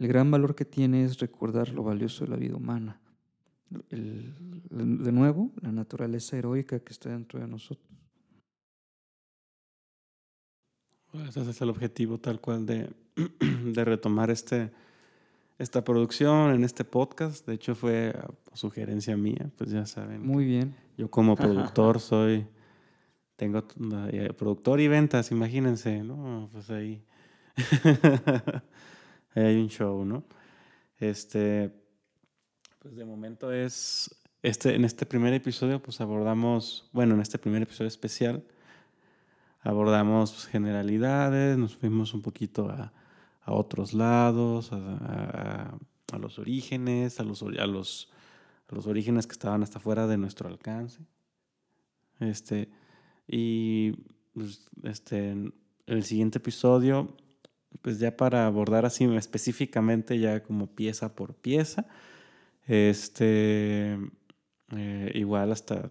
el 0.00 0.08
gran 0.08 0.30
valor 0.30 0.54
que 0.54 0.64
tiene 0.64 1.04
es 1.04 1.18
recordar 1.18 1.68
lo 1.70 1.82
valioso 1.82 2.24
de 2.24 2.30
la 2.30 2.36
vida 2.36 2.56
humana. 2.56 3.00
El, 3.90 4.34
de 4.70 5.12
nuevo, 5.12 5.52
la 5.60 5.70
naturaleza 5.70 6.38
heroica 6.38 6.80
que 6.80 6.92
está 6.92 7.10
dentro 7.10 7.38
de 7.38 7.46
nosotros. 7.46 7.86
Ese 11.28 11.42
es 11.42 11.60
el 11.60 11.70
objetivo 11.70 12.18
tal 12.18 12.40
cual 12.40 12.64
de, 12.64 12.88
de 13.64 13.84
retomar 13.84 14.30
este, 14.30 14.72
esta 15.58 15.84
producción 15.84 16.54
en 16.54 16.64
este 16.64 16.84
podcast. 16.84 17.46
De 17.46 17.54
hecho, 17.54 17.74
fue 17.74 18.14
a 18.50 18.56
sugerencia 18.56 19.16
mía, 19.18 19.50
pues 19.58 19.70
ya 19.70 19.84
saben. 19.84 20.26
Muy 20.26 20.46
bien. 20.46 20.74
Yo 20.96 21.10
como 21.10 21.36
productor 21.36 22.00
soy, 22.00 22.46
tengo 23.36 23.66
productor 24.36 24.80
y 24.80 24.88
ventas, 24.88 25.30
imagínense, 25.30 26.02
¿no? 26.02 26.48
Pues 26.52 26.70
ahí, 26.70 27.02
ahí 29.34 29.44
hay 29.44 29.56
un 29.56 29.68
show, 29.68 30.04
¿no? 30.04 30.24
Este, 30.98 31.72
pues 32.78 32.96
de 32.96 33.04
momento 33.04 33.52
es, 33.52 34.14
este, 34.42 34.74
en 34.74 34.84
este 34.84 35.06
primer 35.06 35.32
episodio, 35.34 35.82
pues 35.82 36.00
abordamos, 36.00 36.88
bueno, 36.92 37.14
en 37.14 37.20
este 37.20 37.38
primer 37.38 37.62
episodio 37.62 37.88
especial, 37.88 38.44
abordamos 39.62 40.32
pues, 40.32 40.46
generalidades, 40.46 41.58
nos 41.58 41.76
fuimos 41.76 42.14
un 42.14 42.22
poquito 42.22 42.68
a, 42.68 42.92
otros 43.46 43.94
lados, 43.94 44.70
a, 44.72 45.76
los 46.18 46.38
orígenes, 46.38 47.18
a 47.18 47.24
los, 47.24 47.42
a, 47.42 47.66
los, 47.66 48.10
los 48.68 48.86
orígenes 48.86 49.26
que 49.26 49.32
estaban 49.32 49.62
hasta 49.62 49.80
fuera 49.80 50.06
de 50.06 50.18
nuestro 50.18 50.48
alcance. 50.48 51.00
Este, 52.20 52.70
y 53.26 53.92
pues, 54.34 54.68
este, 54.84 55.34
el 55.86 56.04
siguiente 56.04 56.38
episodio, 56.38 57.16
pues 57.82 57.98
ya 57.98 58.16
para 58.16 58.46
abordar 58.46 58.84
así 58.84 59.04
específicamente, 59.16 60.18
ya 60.18 60.42
como 60.42 60.66
pieza 60.68 61.14
por 61.14 61.34
pieza, 61.34 61.86
este, 62.66 63.98
eh, 64.76 65.12
igual 65.14 65.52
hasta 65.52 65.88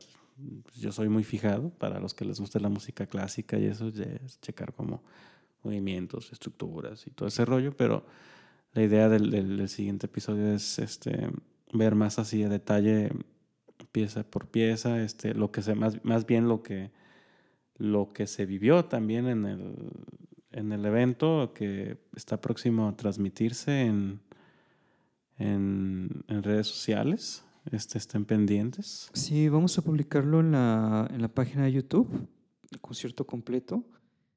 pues, 0.64 0.76
yo 0.78 0.92
soy 0.92 1.10
muy 1.10 1.24
fijado 1.24 1.70
para 1.72 2.00
los 2.00 2.14
que 2.14 2.26
les 2.26 2.40
gusta 2.40 2.60
la 2.60 2.70
música 2.70 3.08
clásica 3.08 3.58
y 3.58 3.66
eso, 3.66 3.90
es 3.90 4.40
checar 4.42 4.74
como 4.74 5.04
movimientos, 5.64 6.32
estructuras 6.32 7.06
y 7.08 7.12
todo 7.12 7.28
ese 7.28 7.46
rollo, 7.46 7.76
pero 7.76 8.06
la 8.74 8.84
idea 8.84 9.10
del, 9.10 9.30
del, 9.30 9.58
del, 9.58 9.70
siguiente 9.70 10.06
episodio 10.06 10.54
es 10.54 10.80
este, 10.80 11.30
ver 11.74 11.96
más 11.96 12.20
así 12.20 12.44
a 12.44 12.50
detalle, 12.50 13.12
pieza 13.92 14.24
por 14.24 14.48
pieza, 14.48 15.02
este, 15.02 15.34
lo 15.34 15.52
que 15.52 15.62
se, 15.62 15.76
más, 15.76 16.04
más 16.06 16.26
bien 16.26 16.48
lo 16.48 16.62
que, 16.62 16.92
lo 17.78 18.10
que 18.10 18.28
se 18.28 18.46
vivió 18.46 18.86
también 18.86 19.28
en 19.28 19.46
el, 19.46 19.76
en 20.52 20.72
el 20.72 20.86
evento 20.86 21.54
que 21.54 21.98
está 22.16 22.40
próximo 22.42 22.88
a 22.88 22.96
transmitirse 22.96 23.82
en, 23.82 24.20
en, 25.38 26.24
en 26.28 26.44
redes 26.44 26.68
sociales. 26.68 27.44
Este, 27.72 27.98
estén 27.98 28.26
pendientes. 28.26 29.10
Sí, 29.14 29.48
vamos 29.50 29.78
a 29.78 29.82
publicarlo 29.82 30.40
en 30.40 30.54
la, 30.54 31.08
en 31.14 31.22
la 31.22 31.28
página 31.28 31.66
de 31.66 31.74
YouTube, 31.74 32.10
el 32.72 32.80
concierto 32.80 33.28
completo. 33.28 33.84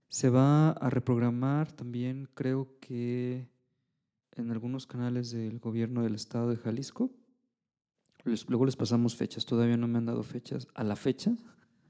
Se 0.09 0.29
va 0.29 0.73
a 0.73 0.91
reprogramar 0.91 1.73
también, 1.73 2.29
creo 2.35 2.69
que 2.81 3.49
en 4.37 4.51
algunos 4.51 4.87
canales 4.87 5.31
del 5.31 5.61
gobierno 5.61 6.03
del 6.03 6.15
estado 6.15 6.51
de 6.51 6.57
Jalisco. 6.57 7.11
Les, 8.25 8.49
luego 8.49 8.67
les 8.67 8.77
pasamos 8.77 9.17
fechas, 9.17 9.47
todavía 9.47 9.77
no 9.77 9.89
me 9.89 9.99
han 9.99 10.07
dado 10.07 10.23
fechas 10.23 10.69
a 10.75 10.85
la 10.85 10.97
fecha. 10.97 11.31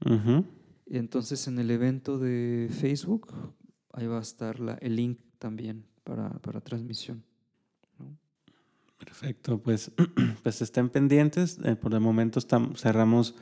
Uh 0.05 0.09
-huh. 0.09 0.45
Entonces 0.85 1.47
en 1.47 1.59
el 1.59 1.71
evento 1.71 2.19
de 2.19 2.69
Facebook, 2.71 3.33
ahí 3.93 4.07
va 4.07 4.17
a 4.17 4.21
estar 4.21 4.57
el 4.81 4.95
link 4.95 5.19
también 5.39 5.85
para, 6.03 6.29
para 6.29 6.61
transmisión. 6.61 7.23
Perfecto, 8.97 9.57
pues, 9.59 9.91
pues 10.43 10.61
estén 10.61 10.89
pendientes. 10.89 11.59
Eh, 11.63 11.75
por 11.75 11.93
el 11.93 11.99
momento 11.99 12.39
cerramos 12.75 13.35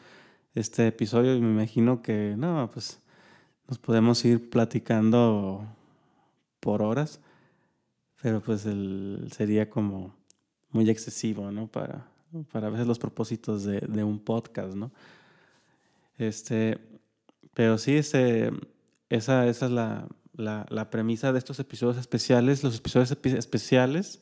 este 0.55 0.87
episodio 0.87 1.35
y 1.35 1.41
me 1.41 1.51
imagino 1.51 2.01
que, 2.01 2.35
no, 2.37 2.69
pues 2.71 2.99
nos 3.67 3.77
podemos 3.77 4.23
ir 4.25 4.49
platicando 4.49 5.65
por 6.59 6.81
horas, 6.81 7.19
pero 8.21 8.41
pues 8.41 8.67
sería 9.31 9.69
como 9.69 10.13
muy 10.71 10.89
excesivo, 10.89 11.51
¿no? 11.51 11.67
Para, 11.67 12.07
para 12.51 12.67
a 12.67 12.69
veces 12.69 12.87
los 12.87 12.99
propósitos 12.99 13.63
de, 13.63 14.03
un 14.03 14.19
podcast, 14.19 14.75
¿no? 14.75 14.91
Este, 16.17 16.79
pero 17.53 17.77
sí, 17.77 17.95
este, 17.95 18.51
esa, 19.09 19.47
esa 19.47 19.65
es 19.65 19.71
la, 19.71 20.07
la, 20.41 20.65
la, 20.69 20.89
premisa 20.89 21.31
de 21.31 21.39
estos 21.39 21.59
episodios 21.59 21.97
especiales. 21.97 22.63
Los 22.63 22.77
episodios 22.77 23.11
especiales 23.11 24.21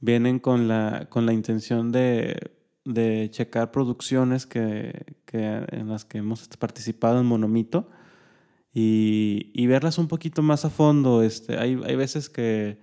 vienen 0.00 0.38
con 0.38 0.68
la, 0.68 1.06
con 1.10 1.26
la 1.26 1.32
intención 1.32 1.90
de, 1.92 2.52
de 2.84 3.28
checar 3.30 3.72
producciones 3.72 4.46
que, 4.46 5.16
que, 5.24 5.64
en 5.70 5.88
las 5.88 6.04
que 6.04 6.18
hemos 6.18 6.46
participado 6.48 7.20
en 7.20 7.26
Monomito 7.26 7.90
y, 8.72 9.50
y, 9.54 9.66
verlas 9.66 9.98
un 9.98 10.08
poquito 10.08 10.42
más 10.42 10.64
a 10.64 10.70
fondo. 10.70 11.22
Este, 11.22 11.58
hay, 11.58 11.80
hay 11.84 11.96
veces 11.96 12.28
que, 12.28 12.78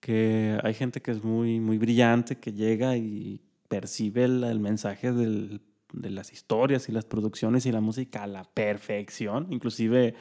que 0.00 0.58
hay 0.62 0.74
gente 0.74 1.02
que 1.02 1.10
es 1.10 1.22
muy, 1.24 1.60
muy 1.60 1.78
brillante, 1.78 2.38
que 2.38 2.52
llega 2.52 2.96
y 2.96 3.40
percibe 3.68 4.24
el, 4.24 4.44
el 4.44 4.60
mensaje 4.60 5.12
del, 5.12 5.60
de 5.92 6.10
las 6.10 6.32
historias 6.32 6.88
y 6.88 6.92
las 6.92 7.04
producciones 7.04 7.66
y 7.66 7.72
la 7.72 7.80
música 7.80 8.22
a 8.22 8.26
la 8.26 8.44
perfección, 8.44 9.46
inclusive 9.50 10.14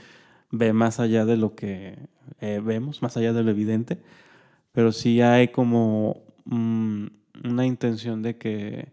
ve 0.51 0.73
más 0.73 0.99
allá 0.99 1.25
de 1.25 1.37
lo 1.37 1.55
que 1.55 1.97
eh, 2.39 2.61
vemos, 2.63 3.01
más 3.01 3.17
allá 3.17 3.33
de 3.33 3.43
lo 3.43 3.51
evidente, 3.51 3.99
pero 4.71 4.91
sí 4.91 5.21
hay 5.21 5.49
como 5.49 6.21
mm, 6.45 7.07
una 7.45 7.65
intención 7.65 8.21
de 8.21 8.37
que, 8.37 8.89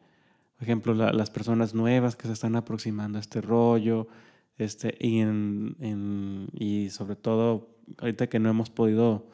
por 0.56 0.64
ejemplo, 0.64 0.94
las 0.94 1.30
personas 1.30 1.74
nuevas 1.74 2.16
que 2.16 2.26
se 2.26 2.32
están 2.32 2.56
aproximando 2.56 3.18
a 3.18 3.20
este 3.20 3.40
rollo, 3.40 4.08
este, 4.56 4.96
y, 5.00 5.18
en, 5.18 6.48
y 6.52 6.90
sobre 6.90 7.16
todo 7.16 7.68
ahorita 7.98 8.28
que 8.28 8.38
no 8.38 8.50
hemos 8.50 8.70
podido 8.70 9.26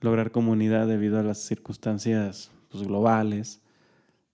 lograr 0.00 0.30
comunidad 0.30 0.86
debido 0.86 1.18
a 1.18 1.22
las 1.22 1.38
circunstancias 1.38 2.52
pues, 2.70 2.84
globales, 2.84 3.60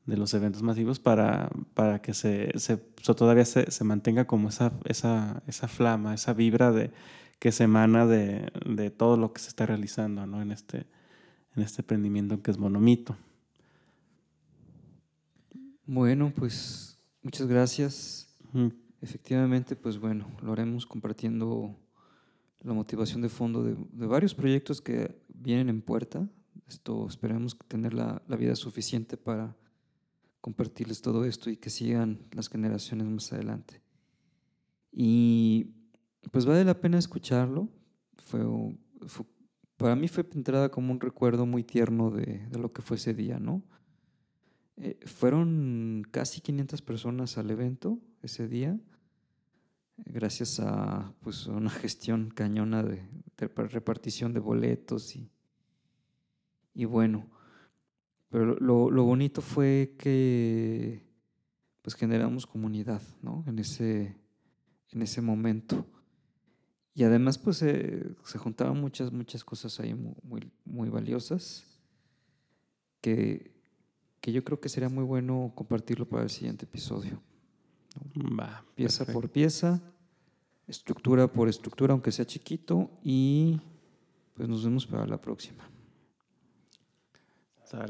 de 0.06 0.16
los 0.16 0.34
eventos 0.34 0.62
masivos 0.62 1.00
para, 1.00 1.48
para 1.72 2.02
que 2.02 2.12
se, 2.12 2.52
se 2.58 2.76
todavía 2.76 3.44
se, 3.44 3.70
se, 3.70 3.84
mantenga 3.84 4.26
como 4.26 4.50
esa, 4.50 4.72
esa, 4.84 5.42
esa, 5.46 5.66
flama, 5.66 6.14
esa 6.14 6.34
vibra 6.34 6.72
de, 6.72 6.90
que 7.38 7.52
se 7.52 7.64
emana 7.64 8.06
de, 8.06 8.50
de, 8.66 8.90
todo 8.90 9.16
lo 9.16 9.32
que 9.32 9.40
se 9.40 9.48
está 9.48 9.66
realizando 9.66 10.26
¿no? 10.26 10.40
en, 10.42 10.50
este, 10.50 10.86
en 11.56 11.62
este 11.62 11.82
emprendimiento 11.82 12.42
que 12.42 12.50
es 12.50 12.58
Monomito. 12.58 13.16
Bueno, 15.86 16.32
pues 16.34 16.98
muchas 17.22 17.46
gracias. 17.46 18.34
Efectivamente, 19.00 19.76
pues 19.76 19.98
bueno, 19.98 20.26
lo 20.42 20.52
haremos 20.52 20.86
compartiendo 20.86 21.76
la 22.62 22.72
motivación 22.72 23.20
de 23.20 23.28
fondo 23.28 23.62
de, 23.62 23.76
de, 23.92 24.06
varios 24.06 24.34
proyectos 24.34 24.80
que 24.80 25.20
vienen 25.28 25.68
en 25.68 25.82
puerta. 25.82 26.26
Esto 26.66 27.06
esperemos 27.06 27.58
tener 27.68 27.92
la, 27.92 28.22
la 28.26 28.36
vida 28.36 28.56
suficiente 28.56 29.18
para 29.18 29.54
compartirles 30.40 31.02
todo 31.02 31.24
esto 31.24 31.50
y 31.50 31.56
que 31.56 31.68
sigan 31.68 32.20
las 32.32 32.48
generaciones 32.48 33.06
más 33.06 33.32
adelante. 33.32 33.82
Y 34.90 35.74
pues 36.30 36.46
vale 36.46 36.64
la 36.64 36.80
pena 36.80 36.98
escucharlo. 36.98 37.68
Fue, 38.24 38.40
para 39.76 39.96
mí 39.96 40.08
fue 40.08 40.26
entrada 40.34 40.70
como 40.70 40.92
un 40.92 41.00
recuerdo 41.00 41.46
muy 41.46 41.64
tierno 41.64 42.10
de, 42.10 42.46
de 42.48 42.58
lo 42.58 42.72
que 42.72 42.82
fue 42.82 42.96
ese 42.96 43.14
día, 43.14 43.38
¿no? 43.38 43.62
Eh, 44.76 44.98
fueron 45.06 46.02
casi 46.10 46.40
500 46.40 46.82
personas 46.82 47.38
al 47.38 47.50
evento 47.50 48.00
ese 48.22 48.48
día, 48.48 48.76
gracias 49.96 50.58
a 50.58 51.12
pues, 51.20 51.46
una 51.46 51.70
gestión 51.70 52.30
cañona 52.30 52.82
de, 52.82 53.08
de 53.36 53.46
repartición 53.46 54.32
de 54.32 54.40
boletos 54.40 55.14
y, 55.14 55.30
y 56.74 56.86
bueno, 56.86 57.28
pero 58.30 58.56
lo, 58.58 58.90
lo, 58.90 59.04
bonito 59.04 59.40
fue 59.40 59.94
que 59.96 61.06
pues 61.82 61.94
generamos 61.94 62.46
comunidad, 62.46 63.00
¿no? 63.22 63.44
En 63.46 63.60
ese, 63.60 64.16
en 64.90 65.02
ese 65.02 65.20
momento. 65.20 65.86
Y 66.94 67.04
además 67.04 67.38
pues 67.38 67.58
se 67.58 68.38
juntaban 68.38 68.80
muchas, 68.80 69.12
muchas 69.12 69.44
cosas 69.44 69.80
ahí 69.80 69.94
muy, 69.94 70.50
muy, 70.64 70.88
valiosas 70.88 71.64
que, 73.00 73.50
que, 74.20 74.32
yo 74.32 74.44
creo 74.44 74.60
que 74.60 74.68
sería 74.68 74.88
muy 74.88 75.04
bueno 75.04 75.52
compartirlo 75.54 76.08
para 76.08 76.22
el 76.22 76.30
siguiente 76.30 76.66
episodio. 76.66 77.20
Va, 78.16 78.64
pieza 78.76 79.04
por 79.06 79.28
pieza, 79.28 79.82
estructura 80.68 81.26
por 81.26 81.48
estructura, 81.48 81.92
aunque 81.92 82.12
sea 82.12 82.24
chiquito, 82.24 82.90
y 83.02 83.60
pues 84.34 84.48
nos 84.48 84.64
vemos 84.64 84.86
para 84.86 85.06
la 85.06 85.20
próxima 85.20 85.68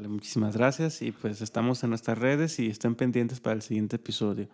muchísimas 0.08 0.56
gracias 0.56 1.02
y 1.02 1.12
pues 1.12 1.40
estamos 1.40 1.82
en 1.84 1.90
nuestras 1.90 2.18
redes 2.18 2.58
y 2.58 2.68
estén 2.68 2.94
pendientes 2.94 3.40
para 3.40 3.54
el 3.54 3.62
siguiente 3.62 3.96
episodio. 3.96 4.48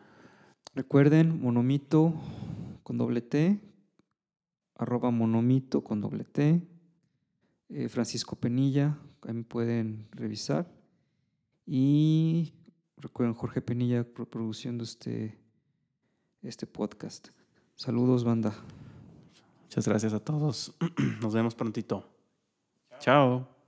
Recuerden, 0.75 1.41
monomito 1.41 2.15
con 2.83 2.99
doble 2.99 3.21
T, 3.21 3.61
arroba 4.81 5.11
monomito 5.11 5.85
con 5.85 6.01
doble 6.01 6.25
T, 6.25 6.67
eh, 7.69 7.89
Francisco 7.91 8.37
Penilla, 8.37 8.99
ahí 9.23 9.35
me 9.35 9.45
pueden 9.45 10.09
revisar. 10.13 10.73
Y 11.67 12.55
recuerden, 12.97 13.35
Jorge 13.35 13.61
Penilla 13.61 14.05
produciendo 14.05 14.83
este, 14.83 15.39
este 16.43 16.67
podcast. 16.67 17.29
Saludos, 17.77 18.25
banda. 18.25 18.55
Muchas 19.65 19.87
gracias 19.87 20.15
a 20.15 20.21
todos. 20.21 20.75
Nos 21.21 21.35
vemos 21.35 21.55
prontito. 21.55 22.11
Chao. 23.01 23.60